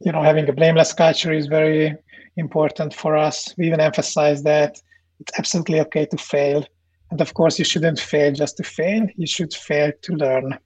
you 0.00 0.12
know, 0.12 0.22
having 0.22 0.48
a 0.48 0.52
blameless 0.52 0.92
culture 0.92 1.32
is 1.32 1.46
very 1.46 1.96
important 2.36 2.94
for 2.94 3.16
us. 3.16 3.54
We 3.56 3.66
even 3.66 3.80
emphasize 3.80 4.42
that 4.44 4.80
it's 5.20 5.38
absolutely 5.38 5.80
okay 5.80 6.06
to 6.06 6.16
fail. 6.16 6.64
And 7.10 7.20
of 7.20 7.34
course, 7.34 7.58
you 7.58 7.64
shouldn't 7.64 8.00
fail 8.00 8.32
just 8.32 8.56
to 8.58 8.64
fail. 8.64 9.06
You 9.16 9.26
should 9.26 9.52
fail 9.52 9.92
to 10.02 10.12
learn. 10.14 10.58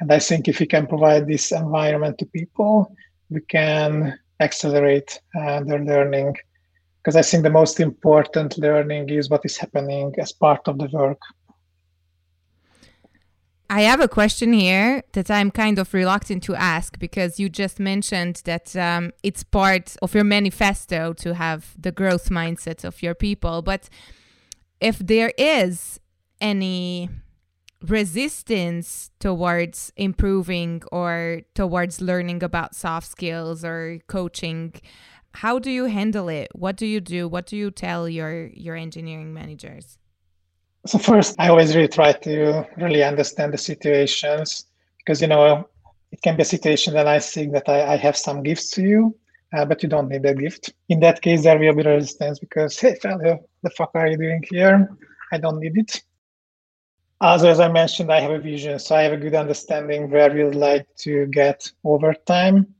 And 0.00 0.12
I 0.12 0.18
think 0.18 0.46
if 0.46 0.60
we 0.60 0.66
can 0.66 0.86
provide 0.86 1.26
this 1.26 1.52
environment 1.52 2.18
to 2.18 2.26
people, 2.26 2.94
we 3.30 3.40
can 3.40 4.18
accelerate 4.40 5.18
uh, 5.38 5.62
their 5.64 5.82
learning 5.82 6.34
because 7.06 7.16
I 7.16 7.22
think 7.22 7.44
the 7.44 7.50
most 7.50 7.78
important 7.78 8.58
learning 8.58 9.10
is 9.10 9.30
what 9.30 9.44
is 9.44 9.56
happening 9.56 10.12
as 10.18 10.32
part 10.32 10.66
of 10.66 10.78
the 10.78 10.88
work. 10.92 11.20
I 13.70 13.82
have 13.82 14.00
a 14.00 14.08
question 14.08 14.52
here 14.52 15.02
that 15.12 15.30
I'm 15.30 15.50
kind 15.50 15.78
of 15.78 15.94
reluctant 15.94 16.42
to 16.44 16.54
ask 16.54 16.98
because 16.98 17.38
you 17.38 17.48
just 17.48 17.78
mentioned 17.78 18.42
that 18.44 18.74
um, 18.76 19.12
it's 19.22 19.44
part 19.44 19.96
of 20.02 20.14
your 20.14 20.24
manifesto 20.24 21.12
to 21.14 21.34
have 21.34 21.74
the 21.78 21.92
growth 21.92 22.28
mindset 22.28 22.84
of 22.84 23.02
your 23.02 23.14
people. 23.14 23.62
But 23.62 23.88
if 24.80 24.98
there 24.98 25.32
is 25.36 26.00
any 26.40 27.08
resistance 27.90 29.10
towards 29.20 29.92
improving 29.96 30.82
or 30.92 31.42
towards 31.54 32.00
learning 32.00 32.42
about 32.42 32.74
soft 32.74 33.08
skills 33.08 33.64
or 33.64 33.98
coaching 34.06 34.72
how 35.34 35.58
do 35.58 35.70
you 35.70 35.84
handle 35.84 36.28
it 36.28 36.48
what 36.54 36.76
do 36.76 36.86
you 36.86 37.00
do 37.00 37.28
what 37.28 37.46
do 37.46 37.56
you 37.56 37.70
tell 37.70 38.08
your 38.08 38.46
your 38.48 38.76
engineering 38.76 39.32
managers 39.32 39.98
so 40.86 40.98
first 40.98 41.34
i 41.38 41.48
always 41.48 41.74
really 41.76 41.88
try 41.88 42.12
to 42.12 42.66
really 42.76 43.02
understand 43.02 43.52
the 43.52 43.58
situations 43.58 44.66
because 44.98 45.20
you 45.20 45.28
know 45.28 45.68
it 46.12 46.22
can 46.22 46.36
be 46.36 46.42
a 46.42 46.46
situation 46.46 46.94
that 46.94 47.06
i 47.06 47.18
think 47.18 47.52
that 47.52 47.68
i, 47.68 47.94
I 47.94 47.96
have 47.96 48.16
some 48.16 48.42
gifts 48.42 48.70
to 48.72 48.82
you 48.82 49.16
uh, 49.54 49.64
but 49.64 49.82
you 49.82 49.88
don't 49.88 50.08
need 50.08 50.22
that 50.22 50.38
gift. 50.38 50.74
In 50.88 51.00
that 51.00 51.22
case, 51.22 51.44
there 51.44 51.58
will 51.58 51.74
be 51.74 51.82
resistance 51.82 52.38
because, 52.38 52.78
hey, 52.78 52.96
fellow, 52.96 53.38
the 53.62 53.70
fuck 53.70 53.90
are 53.94 54.08
you 54.08 54.16
doing 54.16 54.42
here? 54.50 54.88
I 55.32 55.38
don't 55.38 55.60
need 55.60 55.76
it. 55.76 56.02
Also, 57.20 57.48
as 57.48 57.60
I 57.60 57.68
mentioned, 57.68 58.12
I 58.12 58.20
have 58.20 58.30
a 58.30 58.38
vision, 58.38 58.78
so 58.78 58.94
I 58.94 59.02
have 59.02 59.14
a 59.14 59.16
good 59.16 59.34
understanding 59.34 60.10
where 60.10 60.30
we 60.32 60.44
would 60.44 60.54
like 60.54 60.86
to 60.98 61.26
get 61.26 61.70
over 61.82 62.12
time, 62.12 62.74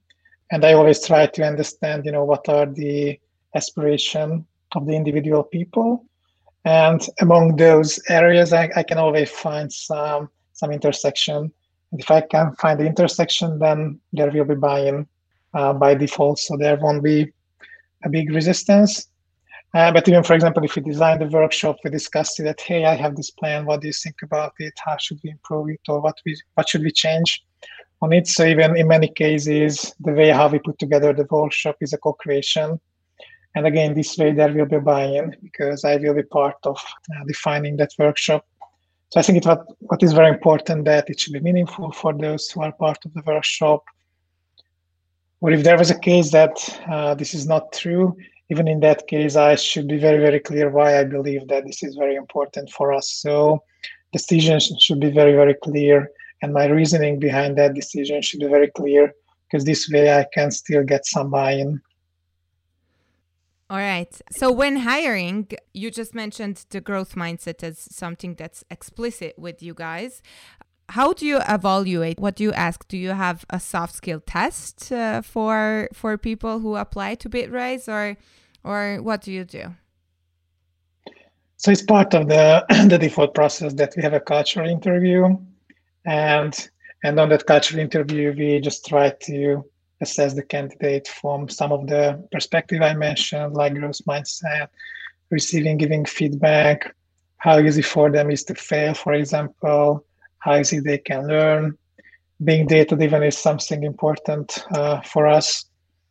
and 0.51 0.63
I 0.65 0.75
always 0.75 1.07
try 1.07 1.27
to 1.27 1.43
understand, 1.43 2.05
you 2.05 2.13
know, 2.13 2.25
what 2.25 2.47
are 2.49 2.67
the 2.67 3.19
aspiration 3.55 4.47
of 4.75 4.87
the 4.87 4.95
individual 4.95 5.43
people, 5.43 6.05
and 6.67 7.01
among 7.21 7.57
those 7.57 7.99
areas, 8.11 8.53
I, 8.53 8.71
I 8.77 8.83
can 8.83 8.99
always 8.99 9.31
find 9.31 9.73
some 9.73 10.29
some 10.53 10.71
intersection. 10.71 11.53
And 11.93 12.01
if 12.01 12.11
I 12.11 12.21
can 12.21 12.55
find 12.57 12.81
the 12.81 12.87
intersection, 12.87 13.59
then 13.59 14.01
there 14.13 14.31
will 14.31 14.45
be 14.45 14.55
buy-in 14.55 15.07
uh, 15.55 15.73
by 15.73 15.95
default, 15.95 16.39
so 16.41 16.57
there 16.57 16.77
won't 16.77 17.03
be 17.03 17.33
a 18.05 18.09
big 18.11 18.31
resistance. 18.33 19.09
Uh, 19.75 19.93
but 19.93 20.09
even, 20.09 20.23
for 20.23 20.35
example, 20.35 20.65
if 20.65 20.75
we 20.75 20.83
design 20.83 21.19
the 21.19 21.27
workshop, 21.27 21.77
we 21.85 21.91
discuss 21.91 22.41
it 22.41 22.45
that, 22.45 22.61
hey, 22.61 22.87
I 22.87 22.95
have 22.95 23.15
this 23.15 23.31
plan. 23.31 23.67
What 23.67 23.83
do 23.83 23.89
you 23.89 23.93
think 23.93 24.17
about 24.23 24.53
it? 24.59 24.73
How 24.83 24.97
should 24.97 25.21
we 25.23 25.31
improve 25.31 25.69
it, 25.69 25.81
or 25.89 26.01
what 26.01 26.17
we 26.25 26.35
what 26.55 26.69
should 26.69 26.83
we 26.83 26.91
change 26.91 27.45
on 28.01 28.13
it? 28.13 28.27
So 28.27 28.45
even 28.47 28.77
in 28.77 28.89
many 28.89 29.09
cases, 29.09 29.95
the 30.01 30.13
way 30.13 30.31
how 30.31 30.49
we 30.49 30.61
put 30.61 30.79
together 30.79 31.13
the 31.13 31.27
workshop 31.31 31.77
is 31.81 31.93
a 31.93 31.99
co-creation. 31.99 32.81
And 33.55 33.67
again, 33.67 33.95
this 33.95 34.17
way 34.17 34.33
there 34.33 34.53
will 34.53 34.67
be 34.67 34.79
buy-in 34.79 35.37
because 35.43 35.85
I 35.85 35.97
will 35.97 36.15
be 36.15 36.23
part 36.23 36.57
of 36.65 36.79
uh, 37.11 37.25
defining 37.27 37.77
that 37.79 37.91
workshop. 37.99 38.47
So 39.11 39.21
I 39.21 39.23
think 39.23 39.39
it 39.39 39.47
what 39.47 39.67
what 39.81 40.03
is 40.03 40.13
very 40.13 40.31
important 40.31 40.85
that 40.87 41.11
it 41.11 41.21
should 41.21 41.33
be 41.35 41.41
meaningful 41.41 41.93
for 41.93 42.13
those 42.13 42.51
who 42.51 42.63
are 42.63 42.73
part 42.73 43.05
of 43.05 43.13
the 43.15 43.23
workshop. 43.27 43.85
Or 45.41 45.51
if 45.53 45.63
there 45.65 45.79
was 45.79 45.91
a 45.91 45.99
case 45.99 46.31
that 46.33 46.57
uh, 46.89 47.15
this 47.15 47.35
is 47.35 47.47
not 47.47 47.73
true, 47.73 48.17
even 48.51 48.69
in 48.69 48.81
that 48.81 49.09
case, 49.09 49.37
I 49.37 49.57
should 49.57 49.89
be 49.89 49.99
very, 49.99 50.19
very 50.19 50.41
clear 50.41 50.71
why 50.71 51.01
I 51.01 51.05
believe 51.05 51.49
that 51.49 51.67
this 51.67 51.83
is 51.83 51.97
very 51.97 52.15
important 52.15 52.71
for 52.71 52.93
us. 52.93 53.11
So 53.11 53.63
decisions 54.13 54.73
should 54.81 55.01
be 55.01 55.11
very, 55.11 55.33
very 55.33 55.55
clear. 55.55 56.11
And 56.43 56.53
my 56.53 56.67
reasoning 56.67 57.19
behind 57.19 57.59
that 57.59 57.75
decision 57.75 58.23
should 58.23 58.41
be 58.41 58.49
very 58.49 58.71
clear 58.71 59.13
because 59.51 59.65
this 59.65 59.89
way 59.91 60.13
I 60.13 60.27
can 60.33 60.51
still 60.51 60.85
get 60.85 61.07
some 61.07 61.31
buy-in. 61.31 61.81
All 63.69 63.79
right. 63.79 64.21
So 64.31 64.53
when 64.53 64.77
hiring, 64.77 65.49
you 65.75 65.91
just 65.91 66.15
mentioned 66.15 66.67
the 66.71 66.81
growth 66.81 67.17
mindset 67.17 67.65
as 67.65 67.81
something 67.81 68.35
that's 68.35 68.63
explicit 68.71 69.37
with 69.37 69.61
you 69.61 69.75
guys 69.75 70.23
how 70.91 71.13
do 71.13 71.27
you 71.27 71.41
evaluate 71.49 72.21
what 72.21 72.39
you 72.41 72.53
ask? 72.53 72.87
Do 72.89 72.97
you 72.97 73.11
have 73.11 73.45
a 73.51 73.59
soft 73.59 73.95
skill 73.95 74.21
test 74.21 74.93
uh, 74.93 75.23
for 75.23 75.89
for 75.93 76.17
people 76.17 76.61
who 76.61 76.77
apply 76.77 77.17
to 77.17 77.29
Bitrise 77.29 77.89
or 77.89 78.17
or 78.63 79.03
what 79.03 79.23
do 79.23 79.33
you 79.33 79.45
do? 79.45 79.75
So 81.57 81.71
it's 81.71 81.83
part 81.83 82.15
of 82.15 82.29
the 82.29 82.65
the 82.89 82.99
default 82.99 83.35
process 83.35 83.73
that 83.75 83.95
we 83.97 84.03
have 84.03 84.15
a 84.15 84.21
cultural 84.21 84.69
interview 84.69 85.37
and 86.07 86.69
and 87.03 87.19
on 87.21 87.29
that 87.29 87.47
cultural 87.47 87.81
interview 87.81 88.35
we 88.37 88.61
just 88.61 88.87
try 88.87 89.11
to 89.23 89.65
assess 90.01 90.35
the 90.35 90.43
candidate 90.43 91.09
from 91.09 91.49
some 91.49 91.73
of 91.73 91.87
the 91.87 92.23
perspective 92.31 92.81
i 92.83 92.95
mentioned 92.95 93.55
like 93.55 93.75
growth 93.75 94.01
mindset 94.09 94.69
receiving 95.31 95.77
giving 95.77 96.05
feedback 96.05 96.95
how 97.39 97.59
easy 97.59 97.83
for 97.83 98.11
them 98.11 98.31
is 98.31 98.45
to 98.45 98.55
fail 98.55 98.95
for 98.95 99.13
example 99.13 100.05
how 100.47 100.57
easy 100.57 100.79
they 100.79 100.99
can 100.99 101.27
learn. 101.27 101.77
Being 102.43 102.67
data 102.67 102.95
driven 102.95 103.23
is 103.25 103.37
something 103.37 103.83
important 103.83 104.65
uh, 104.71 105.01
for 105.03 105.27
us. 105.27 105.65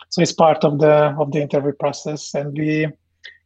So 0.09 0.21
it's 0.21 0.33
part 0.33 0.63
of 0.63 0.79
the 0.79 1.15
of 1.21 1.31
the 1.31 1.41
interview 1.41 1.71
process, 1.71 2.33
and 2.33 2.57
we 2.57 2.88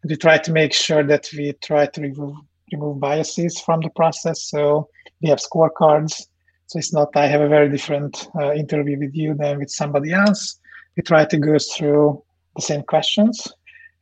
we 0.03 0.15
try 0.15 0.37
to 0.39 0.51
make 0.51 0.73
sure 0.73 1.03
that 1.03 1.29
we 1.37 1.53
try 1.61 1.85
to 1.85 2.01
remove 2.01 2.35
remove 2.71 2.99
biases 2.99 3.61
from 3.61 3.81
the 3.81 3.89
process. 3.89 4.43
So 4.43 4.89
we 5.21 5.29
have 5.29 5.39
scorecards. 5.39 6.13
So 6.67 6.79
it's 6.79 6.93
not 6.93 7.09
I 7.15 7.27
have 7.27 7.41
a 7.41 7.53
very 7.55 7.69
different 7.69 8.27
uh, 8.39 8.53
interview 8.53 8.97
with 8.99 9.15
you 9.15 9.35
than 9.35 9.59
with 9.59 9.69
somebody 9.69 10.11
else. 10.11 10.59
We 10.95 11.03
try 11.03 11.25
to 11.25 11.37
go 11.37 11.57
through 11.59 12.23
the 12.55 12.61
same 12.61 12.83
questions, 12.83 13.35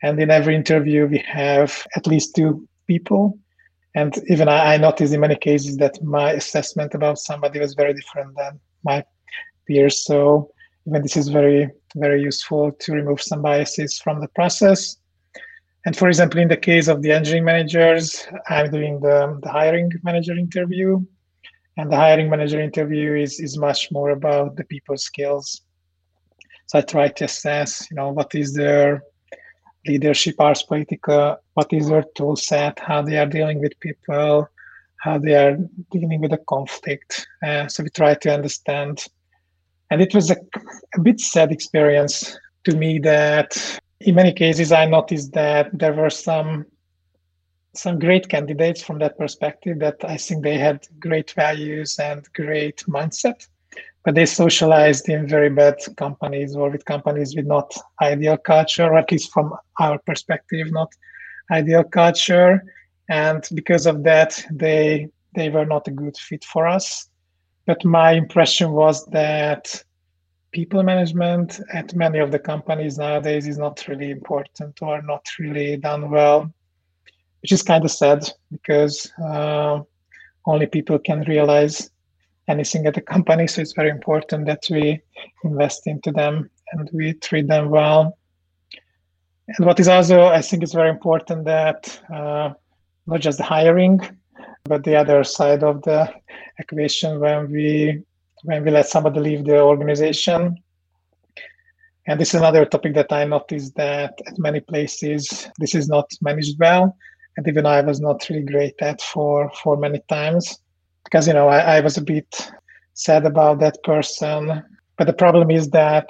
and 0.04 0.20
in 0.22 0.30
every 0.32 0.56
interview 0.56 1.08
we 1.08 1.20
have 1.28 1.70
at 1.98 2.08
least 2.08 2.36
two 2.36 2.68
people 2.88 3.38
and 3.98 4.16
even 4.28 4.48
I, 4.48 4.76
I 4.76 4.78
noticed 4.78 5.12
in 5.12 5.22
many 5.22 5.36
cases 5.36 5.76
that 5.78 6.00
my 6.04 6.34
assessment 6.34 6.94
about 6.94 7.18
somebody 7.18 7.60
was 7.60 7.74
very 7.74 7.96
different 7.96 8.38
than 8.38 8.60
my 8.84 9.04
peers. 9.66 10.06
So 10.06 10.52
even 10.86 11.02
this 11.02 11.18
is 11.18 11.30
very, 11.30 11.72
very 11.96 12.22
useful 12.22 12.72
to 12.74 12.92
remove 12.94 13.20
some 13.20 13.42
biases 13.42 13.98
from 13.98 14.22
the 14.22 14.28
process. 14.40 14.98
And 15.88 15.98
for 15.98 16.10
example, 16.10 16.40
in 16.40 16.48
the 16.48 16.64
case 16.70 16.88
of 16.88 17.02
the 17.02 17.12
engineering 17.12 17.46
managers, 17.46 18.28
I'm 18.48 18.70
doing 18.70 19.00
the, 19.00 19.40
the 19.42 19.52
hiring 19.52 19.92
manager 20.04 20.34
interview. 20.34 21.04
And 21.78 21.92
the 21.92 21.96
hiring 21.96 22.30
manager 22.30 22.62
interview 22.62 23.16
is, 23.16 23.40
is 23.40 23.58
much 23.58 23.92
more 23.92 24.12
about 24.12 24.58
the 24.58 24.66
people 24.66 24.98
skills. 24.98 25.62
So 26.68 26.78
I 26.78 26.82
try 26.82 27.08
to 27.08 27.26
assess, 27.26 27.88
you 27.90 27.96
know, 27.96 28.10
what 28.10 28.36
is 28.36 28.54
their 28.54 29.02
leadership 29.88 30.36
ars 30.40 30.64
poetica 30.70 31.38
what 31.54 31.72
is 31.74 31.90
their 31.90 32.06
tool 32.16 32.36
set? 32.36 32.80
How 32.80 33.02
they 33.02 33.18
are 33.18 33.26
dealing 33.26 33.60
with 33.60 33.80
people? 33.80 34.48
How 34.98 35.18
they 35.18 35.34
are 35.34 35.58
dealing 35.92 36.22
with 36.22 36.34
a 36.34 36.38
conflict? 36.50 37.28
Uh, 37.46 37.68
so 37.68 37.84
we 37.84 37.90
try 37.90 38.14
to 38.14 38.34
understand. 38.34 39.06
And 39.90 40.02
it 40.02 40.14
was 40.14 40.30
a, 40.32 40.38
a 40.96 41.02
bit 41.02 41.20
sad 41.20 41.52
experience 41.52 42.38
to 42.66 42.76
me 42.76 43.00
that 43.00 43.80
in 44.02 44.16
many 44.16 44.34
cases 44.34 44.72
i 44.72 44.86
noticed 44.86 45.32
that 45.34 45.70
there 45.74 45.94
were 45.94 46.10
some 46.10 46.66
some 47.74 48.00
great 48.00 48.28
candidates 48.30 48.84
from 48.84 49.00
that 49.00 49.18
perspective 49.18 49.80
that 49.80 49.98
i 50.04 50.18
think 50.18 50.44
they 50.44 50.58
had 50.58 50.88
great 51.00 51.32
values 51.32 51.98
and 52.00 52.28
great 52.34 52.84
mindset 52.88 53.48
but 54.08 54.16
they 54.16 54.26
socialized 54.26 55.10
in 55.10 55.28
very 55.28 55.50
bad 55.50 55.76
companies 55.98 56.56
or 56.56 56.70
with 56.70 56.86
companies 56.86 57.36
with 57.36 57.46
not 57.46 57.76
ideal 58.02 58.38
culture, 58.38 58.86
or 58.86 58.98
at 58.98 59.12
least 59.12 59.34
from 59.34 59.54
our 59.82 60.00
perspective, 60.06 60.72
not 60.72 60.90
ideal 61.52 61.84
culture. 61.84 62.64
And 63.10 63.46
because 63.54 63.86
of 63.86 64.04
that, 64.04 64.42
they 64.50 65.10
they 65.36 65.50
were 65.50 65.66
not 65.66 65.90
a 65.90 65.92
good 65.92 66.16
fit 66.16 66.46
for 66.46 66.66
us. 66.68 67.10
But 67.66 67.84
my 67.84 68.12
impression 68.14 68.72
was 68.72 69.06
that 69.08 69.84
people 70.54 70.84
management 70.84 71.60
at 71.74 71.94
many 71.94 72.20
of 72.20 72.32
the 72.32 72.40
companies 72.40 72.98
nowadays 72.98 73.46
is 73.46 73.58
not 73.58 73.86
really 73.90 74.12
important 74.12 74.82
or 74.82 75.02
not 75.02 75.26
really 75.38 75.76
done 75.76 76.10
well, 76.10 76.50
which 77.42 77.52
is 77.52 77.62
kind 77.62 77.84
of 77.84 77.92
sad 77.92 78.24
because 78.54 79.12
uh, 79.22 79.82
only 80.46 80.66
people 80.66 80.98
can 80.98 81.24
realize 81.24 81.90
anything 82.48 82.86
at 82.86 82.94
the 82.94 83.02
company. 83.02 83.48
So 83.48 83.62
it's 83.62 83.74
very 83.74 83.90
important 83.90 84.46
that 84.46 84.64
we 84.70 85.02
invest 85.44 85.88
into 85.88 86.12
them 86.12 86.50
and 86.72 86.90
we 86.94 87.14
treat 87.14 87.48
them 87.48 87.70
well. 87.70 88.18
And 89.48 89.66
what 89.66 89.80
is 89.80 89.88
also, 89.88 90.26
I 90.26 90.42
think, 90.42 90.64
is 90.64 90.74
very 90.74 90.90
important 90.90 91.46
that 91.46 92.02
uh, 92.14 92.54
not 93.06 93.22
just 93.22 93.38
the 93.38 93.44
hiring, 93.44 94.00
but 94.66 94.84
the 94.84 94.96
other 94.96 95.24
side 95.24 95.64
of 95.64 95.82
the 95.84 96.14
equation 96.60 97.20
when 97.20 97.52
we 97.52 98.04
when 98.44 98.64
we 98.64 98.72
let 98.72 98.88
somebody 98.88 99.20
leave 99.20 99.46
the 99.46 99.60
organization. 99.60 100.58
And 102.08 102.20
this 102.20 102.30
is 102.30 102.36
another 102.36 102.66
topic 102.66 102.94
that 102.94 103.12
I 103.12 103.26
noticed 103.26 103.76
that 103.76 104.14
at 104.28 104.38
many 104.38 104.60
places 104.60 105.50
this 105.60 105.76
is 105.76 105.90
not 105.90 106.10
managed 106.22 106.60
well, 106.60 106.96
and 107.36 107.48
even 107.48 107.66
I 107.66 107.82
was 107.82 108.00
not 108.00 108.28
really 108.30 108.44
great 108.44 108.76
at 108.82 109.02
for 109.02 109.50
for 109.64 109.78
many 109.78 110.02
times 110.10 110.60
because 111.08 111.26
you 111.26 111.34
know 111.34 111.48
I, 111.48 111.78
I 111.78 111.80
was 111.80 111.98
a 111.98 112.02
bit 112.02 112.52
sad 112.94 113.26
about 113.26 113.60
that 113.60 113.82
person. 113.84 114.64
But 114.98 115.08
the 115.08 115.14
problem 115.14 115.52
is 115.52 115.70
that 115.70 116.10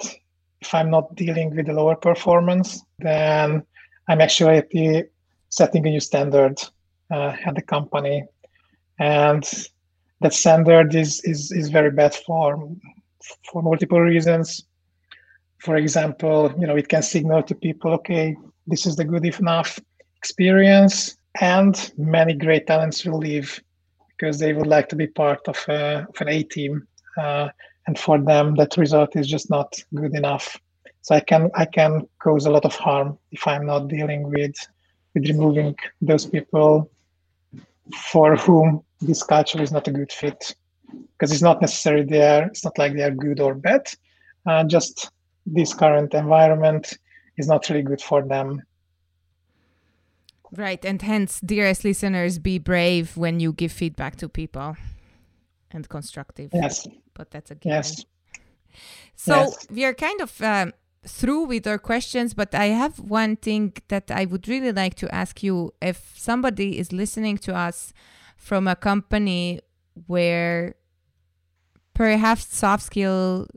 if 0.61 0.73
I'm 0.73 0.89
not 0.89 1.15
dealing 1.15 1.55
with 1.55 1.67
the 1.67 1.73
lower 1.73 1.95
performance, 1.95 2.81
then 2.99 3.63
I'm 4.07 4.21
actually 4.21 4.63
setting 5.49 5.85
a 5.85 5.89
new 5.89 5.99
standard 5.99 6.57
uh, 7.11 7.35
at 7.45 7.55
the 7.55 7.61
company, 7.61 8.23
and 8.99 9.43
that 10.21 10.33
standard 10.33 10.95
is 10.95 11.21
is 11.25 11.51
is 11.51 11.69
very 11.69 11.91
bad 11.91 12.15
for 12.15 12.69
for 13.51 13.61
multiple 13.61 14.01
reasons. 14.01 14.63
For 15.59 15.75
example, 15.75 16.53
you 16.59 16.65
know, 16.65 16.75
it 16.75 16.87
can 16.87 17.03
signal 17.03 17.43
to 17.43 17.55
people, 17.55 17.91
okay, 17.93 18.35
this 18.67 18.85
is 18.85 18.95
the 18.95 19.05
good 19.05 19.25
enough 19.25 19.79
experience, 20.17 21.17
and 21.41 21.91
many 21.97 22.33
great 22.33 22.67
talents 22.67 23.03
will 23.05 23.17
leave 23.17 23.61
because 24.17 24.39
they 24.39 24.53
would 24.53 24.67
like 24.67 24.89
to 24.89 24.95
be 24.95 25.07
part 25.07 25.39
of, 25.47 25.57
a, 25.67 26.07
of 26.09 26.21
an 26.21 26.29
A 26.29 26.43
team, 26.43 26.87
uh, 27.17 27.49
and 27.85 27.97
for 27.97 28.19
them 28.19 28.55
that 28.55 28.77
result 28.77 29.15
is 29.15 29.27
just 29.27 29.49
not 29.49 29.81
good 29.93 30.15
enough. 30.15 30.59
So 31.01 31.15
I 31.15 31.21
can 31.21 31.49
I 31.55 31.65
can 31.65 32.07
cause 32.19 32.45
a 32.45 32.51
lot 32.51 32.65
of 32.65 32.75
harm 32.75 33.17
if 33.31 33.47
I'm 33.47 33.65
not 33.65 33.87
dealing 33.87 34.29
with 34.29 34.55
with 35.13 35.27
removing 35.29 35.75
those 36.01 36.25
people 36.25 36.91
for 38.11 38.35
whom 38.35 38.83
this 38.99 39.23
culture 39.23 39.61
is 39.61 39.71
not 39.71 39.87
a 39.87 39.91
good 39.91 40.11
fit 40.11 40.55
because 41.13 41.31
it's 41.31 41.41
not 41.41 41.61
necessarily 41.61 42.05
there. 42.05 42.47
It's 42.47 42.63
not 42.63 42.77
like 42.77 42.93
they 42.93 43.03
are 43.03 43.11
good 43.11 43.39
or 43.39 43.53
bad. 43.53 43.87
Uh, 44.45 44.63
just 44.63 45.09
this 45.45 45.73
current 45.73 46.13
environment 46.13 46.97
is 47.37 47.47
not 47.47 47.69
really 47.69 47.83
good 47.83 48.01
for 48.01 48.21
them. 48.21 48.61
Right. 50.55 50.83
And 50.85 51.01
hence, 51.01 51.39
dearest 51.41 51.83
listeners, 51.83 52.39
be 52.39 52.57
brave 52.57 53.17
when 53.17 53.39
you 53.39 53.51
give 53.53 53.71
feedback 53.71 54.15
to 54.17 54.29
people 54.29 54.77
and 55.71 55.87
constructive. 55.89 56.51
Yes. 56.53 56.87
But 57.13 57.31
that's 57.31 57.51
a 57.51 57.55
given. 57.55 57.75
Yes. 57.77 58.05
So 59.15 59.35
Yes. 59.35 59.67
we 59.69 59.85
are 59.85 59.93
kind 59.93 60.21
of 60.21 60.41
um, 60.41 60.73
through 61.05 61.45
with 61.45 61.67
our 61.67 61.77
questions, 61.79 62.33
but 62.33 62.53
I 62.55 62.67
have 62.67 62.99
one 62.99 63.35
thing 63.35 63.73
that 63.87 64.11
I 64.11 64.25
would 64.25 64.47
really 64.47 64.71
like 64.71 64.95
to 64.95 65.13
ask 65.13 65.43
you. 65.43 65.73
If 65.81 66.13
somebody 66.15 66.77
is 66.77 66.91
listening 66.93 67.37
to 67.39 67.55
us 67.55 67.93
from 68.37 68.67
a 68.67 68.75
company 68.75 69.59
where 70.05 70.75
perhaps 71.93 72.55
soft 72.55 72.83
skill 72.83 73.47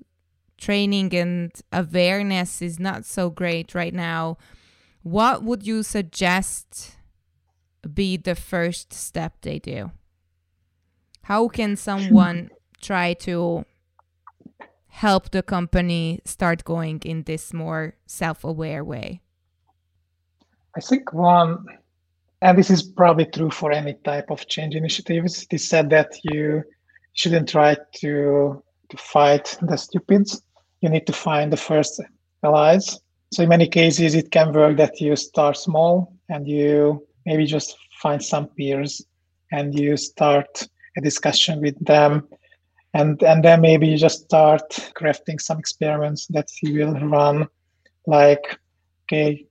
training 0.58 1.14
and 1.14 1.52
awareness 1.72 2.62
is 2.62 2.78
not 2.78 3.04
so 3.04 3.30
great 3.30 3.74
right 3.74 3.94
now, 3.94 4.38
what 5.02 5.42
would 5.42 5.66
you 5.66 5.82
suggest 5.82 6.96
be 7.94 8.16
the 8.16 8.34
first 8.34 8.92
step 8.92 9.34
they 9.42 9.58
do? 9.58 9.90
How 11.22 11.48
can 11.48 11.76
someone 11.76 12.50
try 12.80 13.14
to 13.14 13.64
help 14.88 15.30
the 15.30 15.42
company 15.42 16.20
start 16.24 16.64
going 16.64 17.00
in 17.04 17.22
this 17.22 17.52
more 17.52 17.94
self 18.06 18.44
aware 18.44 18.84
way? 18.84 19.22
I 20.76 20.80
think 20.80 21.12
one, 21.12 21.64
and 22.42 22.58
this 22.58 22.70
is 22.70 22.82
probably 22.82 23.26
true 23.26 23.50
for 23.50 23.72
any 23.72 23.94
type 24.04 24.30
of 24.30 24.46
change 24.46 24.74
initiatives, 24.74 25.42
it 25.44 25.54
is 25.54 25.68
said 25.68 25.90
that 25.90 26.12
you 26.22 26.62
shouldn't 27.14 27.48
try 27.48 27.76
to 27.96 28.62
to 28.90 28.96
fight 28.96 29.56
the 29.62 29.76
stupids. 29.76 30.42
You 30.80 30.88
need 30.88 31.06
to 31.06 31.12
find 31.12 31.52
the 31.52 31.56
first 31.56 32.00
allies. 32.42 32.98
So 33.32 33.42
in 33.42 33.48
many 33.48 33.68
cases, 33.68 34.14
it 34.14 34.30
can 34.30 34.52
work 34.52 34.76
that 34.78 35.00
you 35.00 35.14
start 35.16 35.56
small 35.56 36.14
and 36.28 36.46
you 36.46 37.06
maybe 37.26 37.46
just 37.46 37.76
find 38.02 38.22
some 38.22 38.48
peers 38.48 39.02
and 39.52 39.78
you 39.78 39.96
start 39.96 40.66
a 40.96 41.00
discussion 41.00 41.60
with 41.60 41.78
them. 41.84 42.28
And 42.94 43.22
and 43.22 43.44
then 43.44 43.60
maybe 43.60 43.86
you 43.86 43.96
just 43.96 44.24
start 44.24 44.68
crafting 44.98 45.40
some 45.40 45.58
experiments 45.58 46.26
that 46.28 46.48
you 46.62 46.86
will 46.86 46.94
run 47.08 47.46
like 48.06 48.58
okay 49.04 49.46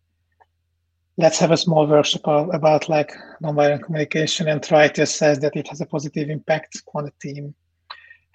let's 1.18 1.38
have 1.40 1.52
a 1.52 1.58
small 1.58 1.86
workshop 1.86 2.50
about 2.54 2.88
like 2.88 3.12
nonviolent 3.44 3.84
communication 3.84 4.48
and 4.48 4.64
try 4.64 4.88
to 4.88 5.02
assess 5.02 5.38
that 5.40 5.56
it 5.56 5.68
has 5.68 5.82
a 5.82 5.86
positive 5.86 6.30
impact 6.30 6.82
on 6.96 7.04
the 7.06 7.12
team. 7.22 7.54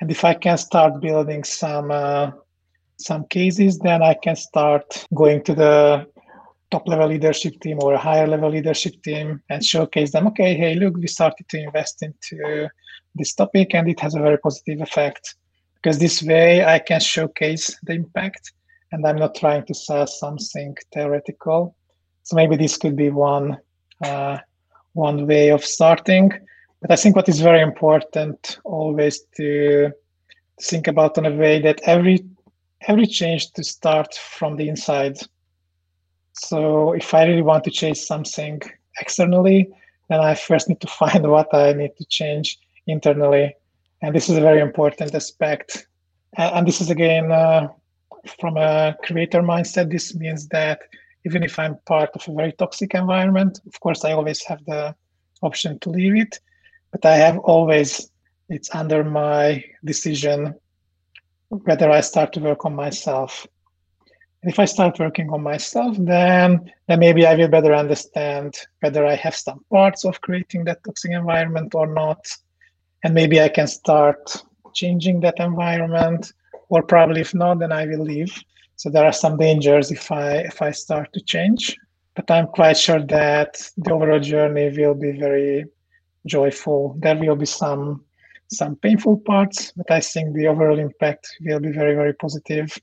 And 0.01 0.11
if 0.11 0.25
i 0.25 0.35
can 0.35 0.59
start 0.59 1.01
building 1.01 1.45
some 1.45 1.91
uh, 1.91 2.31
some 2.97 3.25
cases 3.27 3.79
then 3.79 4.03
i 4.03 4.15
can 4.15 4.37
start 4.37 5.07
going 5.15 5.43
to 5.43 5.55
the 5.55 6.07
top 6.71 6.87
level 6.89 7.09
leadership 7.09 7.59
team 7.61 7.79
or 7.83 7.95
a 7.95 7.99
higher 7.99 8.27
level 8.27 8.51
leadership 8.51 8.95
team 9.03 9.41
and 9.51 9.65
showcase 9.65 10.13
them 10.13 10.27
okay 10.27 10.55
hey 10.55 10.75
look 10.75 10.97
we 10.97 11.07
started 11.07 11.49
to 11.49 11.59
invest 11.59 12.03
into 12.03 12.69
this 13.15 13.35
topic 13.35 13.75
and 13.75 13.89
it 13.89 14.01
has 14.01 14.15
a 14.15 14.21
very 14.21 14.39
positive 14.39 14.81
effect. 14.81 15.37
Because 15.75 15.99
this 15.99 16.23
way 16.23 16.65
i 16.65 16.79
can 16.79 17.01
showcase 17.01 17.77
the 17.83 17.93
impact 17.93 18.53
and 18.93 19.07
i'm 19.07 19.17
not 19.17 19.35
trying 19.35 19.65
to 19.67 19.75
sell 19.75 20.07
something 20.07 20.75
theoretical. 20.93 21.77
So 22.23 22.37
maybe 22.37 22.57
this 22.57 22.77
could 22.77 22.97
be 22.97 23.11
one 23.11 23.59
uh, 24.03 24.39
one 24.95 25.27
way 25.27 25.51
of 25.51 25.65
starting. 25.65 26.33
But 26.81 26.91
i 26.91 26.97
think 26.97 27.17
what 27.17 27.29
is 27.29 27.41
very 27.41 27.61
important 27.61 28.59
always 28.65 29.21
to 29.37 29.93
think 30.63 30.87
about 30.87 31.19
in 31.19 31.27
a 31.27 31.35
way 31.35 31.61
that 31.61 31.81
every 31.85 32.25
every 32.89 33.07
change 33.07 33.53
to 33.53 33.63
start 33.63 34.15
from 34.15 34.57
the 34.57 34.69
inside 34.69 35.17
so 36.33 36.93
if 36.93 37.15
i 37.15 37.25
really 37.25 37.43
want 37.43 37.65
to 37.65 37.71
change 37.71 37.99
something 37.99 38.61
externally 39.01 39.69
then 40.09 40.21
i 40.21 40.35
first 40.35 40.69
need 40.69 40.81
to 40.81 40.87
find 41.01 41.29
what 41.29 41.53
i 41.55 41.73
need 41.73 41.95
to 41.97 42.05
change 42.07 42.59
internally. 42.87 43.55
And 44.03 44.15
this 44.15 44.29
is 44.29 44.37
a 44.37 44.41
very 44.41 44.61
important 44.61 45.15
aspect. 45.15 45.87
And 46.37 46.67
this 46.67 46.81
is 46.81 46.91
again, 46.91 47.31
uh, 47.33 47.69
from 48.41 48.57
a 48.57 48.97
creator 49.03 49.43
mindset, 49.43 49.91
this 49.91 50.15
means 50.15 50.49
that 50.49 50.81
even 51.25 51.43
if 51.43 51.59
I'm 51.59 51.77
part 51.87 52.11
of 52.15 52.27
a 52.29 52.35
very 52.35 52.53
toxic 52.53 52.95
environment, 52.95 53.61
of 53.67 53.79
course, 53.81 54.05
I 54.05 54.13
always 54.13 54.43
have 54.45 54.65
the 54.67 54.95
option 55.43 55.79
to 55.81 55.91
leave 55.91 56.17
it, 56.17 56.39
but 56.91 57.05
I 57.05 57.17
have 57.17 57.39
always, 57.39 58.11
it's 58.49 58.75
under 58.75 59.05
my 59.05 59.65
decision 59.85 60.55
whether 61.49 61.91
I 61.91 62.01
start 62.01 62.33
to 62.35 62.41
work 62.41 62.65
on 62.65 62.75
myself. 62.75 63.47
And 64.43 64.53
if 64.53 64.59
I 64.59 64.67
start 64.67 64.99
working 64.99 65.31
on 65.31 65.43
myself, 65.43 65.97
then 65.99 66.71
then 66.87 66.99
maybe 66.99 67.27
I 67.27 67.35
will 67.35 67.49
better 67.49 67.75
understand 67.75 68.55
whether 68.81 69.07
I 69.07 69.15
have 69.15 69.35
some 69.35 69.65
parts 69.71 70.05
of 70.05 70.21
creating 70.21 70.65
that 70.65 70.85
toxic 70.85 71.13
environment 71.13 71.75
or 71.75 71.87
not 71.87 72.27
and 73.05 73.15
maybe 73.15 73.41
I 73.41 73.49
can 73.49 73.67
start 73.67 74.43
changing 74.75 75.21
that 75.21 75.39
environment, 75.39 76.33
or 76.71 76.83
probably 76.83 77.21
if 77.21 77.35
not, 77.35 77.59
then 77.59 77.71
I 77.71 77.87
will 77.87 78.03
leave. 78.03 78.35
So 78.77 78.91
there 78.91 79.05
are 79.05 79.13
some 79.13 79.37
dangers 79.37 79.93
if 79.93 80.11
I 80.11 80.39
if 80.39 80.61
I 80.61 80.73
start 80.73 81.13
to 81.13 81.21
change, 81.21 81.77
but 82.17 82.29
I'm 82.31 82.49
quite 82.49 82.79
sure 82.79 83.03
that 83.03 83.71
the 83.77 83.93
overall 83.93 84.19
journey 84.19 84.71
will 84.77 84.95
be 84.95 85.13
very 85.13 85.67
joyful. 86.27 86.97
There 86.99 87.17
will 87.17 87.37
be 87.37 87.47
some 87.47 88.05
some 88.49 88.77
painful 88.77 89.19
parts, 89.19 89.73
but 89.77 89.91
I 89.91 90.01
think 90.01 90.35
the 90.35 90.47
overall 90.47 90.79
impact 90.79 91.29
will 91.41 91.61
be 91.61 91.73
very 91.73 91.95
very 91.95 92.15
positive. 92.15 92.79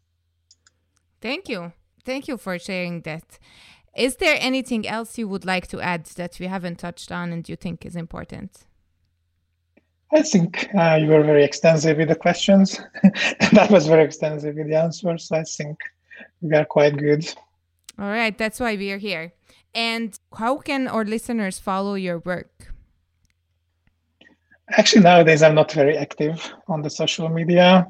Thank 1.22 1.50
you. 1.50 1.72
Thank 2.04 2.28
you 2.28 2.38
for 2.38 2.58
sharing 2.58 3.02
that. 3.02 3.38
Is 3.96 4.16
there 4.16 4.38
anything 4.40 4.88
else 4.88 5.18
you 5.18 5.28
would 5.28 5.46
like 5.46 5.68
to 5.68 5.82
add 5.82 6.06
that 6.16 6.40
we 6.40 6.48
haven't 6.48 6.80
touched 6.80 7.12
on 7.12 7.32
and 7.32 7.48
you 7.48 7.56
think 7.56 7.86
is 7.86 7.96
important? 7.96 8.66
I 10.14 10.24
think 10.24 10.70
uh, 10.78 10.96
you 10.96 11.08
were 11.08 11.24
very 11.24 11.44
extensive 11.44 11.98
with 11.98 12.10
the 12.10 12.16
questions, 12.16 12.82
and 13.04 13.60
I 13.60 13.66
was 13.68 13.88
very 13.88 14.04
extensive 14.04 14.56
with 14.56 14.68
the 14.68 14.76
answers. 14.76 15.32
I 15.32 15.44
think 15.44 15.78
we 16.42 16.56
are 16.56 16.66
quite 16.66 16.98
good. 16.98 17.26
All 17.98 18.10
right, 18.10 18.38
that's 18.38 18.60
why 18.60 18.76
we 18.76 18.92
are 18.92 18.98
here. 18.98 19.34
And 19.74 20.18
how 20.38 20.58
can 20.58 20.88
our 20.88 21.06
listeners 21.06 21.60
follow 21.60 21.94
your 21.94 22.20
work? 22.20 22.71
Actually, 24.78 25.02
nowadays 25.02 25.44
I'm 25.44 25.56
not 25.56 25.72
very 25.72 25.98
active 25.98 26.54
on 26.68 26.82
the 26.82 26.90
social 26.90 27.28
media. 27.28 27.88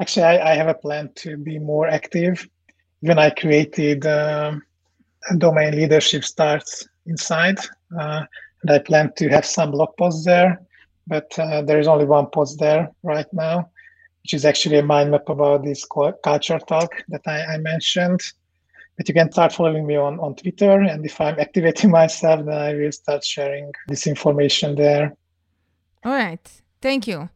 Actually, 0.00 0.24
I, 0.24 0.52
I 0.52 0.54
have 0.54 0.68
a 0.68 0.74
plan 0.74 1.10
to 1.16 1.36
be 1.36 1.58
more 1.58 1.88
active. 1.88 2.46
Even 3.02 3.18
I 3.18 3.30
created 3.30 4.04
um, 4.06 4.62
a 5.30 5.36
domain 5.36 5.76
leadership 5.76 6.24
starts 6.24 6.86
inside, 7.06 7.58
uh, 7.98 8.24
and 8.62 8.70
I 8.70 8.78
plan 8.80 9.12
to 9.16 9.28
have 9.28 9.46
some 9.46 9.70
blog 9.70 9.96
posts 9.96 10.24
there. 10.24 10.60
But 11.06 11.38
uh, 11.38 11.62
there 11.62 11.78
is 11.80 11.88
only 11.88 12.04
one 12.04 12.26
post 12.26 12.58
there 12.58 12.90
right 13.02 13.32
now, 13.32 13.70
which 14.22 14.34
is 14.34 14.44
actually 14.44 14.78
a 14.78 14.82
mind 14.82 15.10
map 15.10 15.28
about 15.28 15.64
this 15.64 15.86
culture 16.22 16.58
talk 16.58 17.02
that 17.08 17.22
I, 17.26 17.54
I 17.54 17.58
mentioned. 17.58 18.20
But 18.98 19.08
you 19.08 19.14
can 19.14 19.32
start 19.32 19.54
following 19.54 19.86
me 19.86 19.96
on, 19.96 20.20
on 20.20 20.34
Twitter, 20.34 20.82
and 20.82 21.04
if 21.06 21.18
I'm 21.18 21.40
activating 21.46 21.90
myself, 21.90 22.44
then 22.44 22.54
I 22.54 22.74
will 22.74 22.92
start 22.92 23.24
sharing 23.24 23.72
this 23.88 24.06
information 24.06 24.74
there. 24.74 25.14
All 26.04 26.12
right. 26.12 26.62
Thank 26.80 27.06
you. 27.06 27.28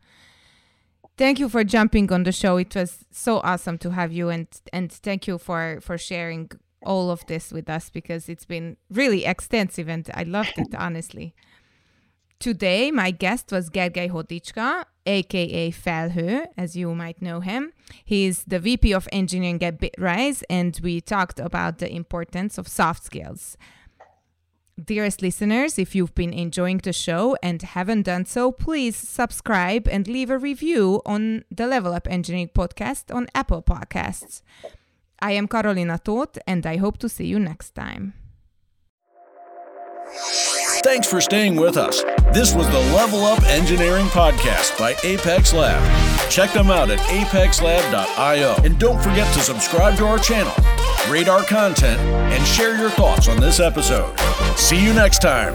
Thank 1.16 1.38
you 1.38 1.48
for 1.48 1.62
jumping 1.62 2.12
on 2.12 2.24
the 2.24 2.32
show. 2.32 2.56
It 2.56 2.74
was 2.74 3.04
so 3.10 3.38
awesome 3.38 3.78
to 3.78 3.90
have 3.90 4.12
you 4.12 4.30
and 4.30 4.48
and 4.72 4.90
thank 4.90 5.28
you 5.28 5.38
for 5.38 5.78
for 5.80 5.96
sharing 5.96 6.50
all 6.84 7.10
of 7.10 7.24
this 7.26 7.52
with 7.52 7.68
us 7.70 7.88
because 7.88 8.28
it's 8.28 8.44
been 8.44 8.76
really 8.90 9.24
extensive 9.24 9.88
and 9.88 10.10
I 10.14 10.24
loved 10.24 10.54
it 10.58 10.74
honestly. 10.78 11.34
Today 12.40 12.90
my 12.90 13.12
guest 13.12 13.52
was 13.52 13.70
Gergely 13.70 14.10
Hodicska, 14.10 14.84
aka 15.06 15.70
Felhő, 15.70 16.46
as 16.56 16.76
you 16.76 16.94
might 16.94 17.22
know 17.22 17.40
him. 17.40 17.72
He's 18.04 18.44
the 18.44 18.58
VP 18.58 18.92
of 18.92 19.08
Engineering 19.12 19.62
at 19.62 19.80
Bitrise 19.80 20.42
and 20.50 20.78
we 20.82 21.00
talked 21.00 21.38
about 21.38 21.78
the 21.78 21.94
importance 21.94 22.58
of 22.58 22.66
soft 22.66 23.04
skills. 23.04 23.56
Dearest 24.82 25.22
listeners, 25.22 25.78
if 25.78 25.94
you've 25.94 26.16
been 26.16 26.32
enjoying 26.32 26.78
the 26.78 26.92
show 26.92 27.36
and 27.40 27.62
haven't 27.62 28.02
done 28.02 28.24
so, 28.24 28.50
please 28.50 28.96
subscribe 28.96 29.86
and 29.86 30.08
leave 30.08 30.30
a 30.30 30.38
review 30.38 31.00
on 31.06 31.44
the 31.48 31.68
Level 31.68 31.92
Up 31.94 32.08
Engineering 32.10 32.50
podcast 32.52 33.14
on 33.14 33.28
Apple 33.36 33.62
Podcasts. 33.62 34.42
I 35.20 35.30
am 35.32 35.46
Karolina 35.46 36.02
Tóth, 36.02 36.38
and 36.44 36.66
I 36.66 36.78
hope 36.78 36.98
to 36.98 37.08
see 37.08 37.26
you 37.26 37.38
next 37.38 37.76
time. 37.76 38.14
Thanks 40.84 41.08
for 41.08 41.18
staying 41.22 41.56
with 41.56 41.78
us. 41.78 42.02
This 42.34 42.54
was 42.54 42.68
the 42.68 42.78
Level 42.94 43.24
Up 43.24 43.42
Engineering 43.44 44.04
Podcast 44.08 44.78
by 44.78 44.94
Apex 45.02 45.54
Lab. 45.54 45.80
Check 46.30 46.52
them 46.52 46.70
out 46.70 46.90
at 46.90 46.98
apexlab.io. 46.98 48.56
And 48.62 48.78
don't 48.78 49.02
forget 49.02 49.32
to 49.32 49.40
subscribe 49.40 49.96
to 49.96 50.04
our 50.04 50.18
channel, 50.18 50.52
rate 51.10 51.26
our 51.26 51.42
content, 51.42 51.98
and 52.02 52.46
share 52.46 52.76
your 52.76 52.90
thoughts 52.90 53.28
on 53.28 53.40
this 53.40 53.60
episode. 53.60 54.14
See 54.58 54.84
you 54.84 54.92
next 54.92 55.22
time. 55.22 55.54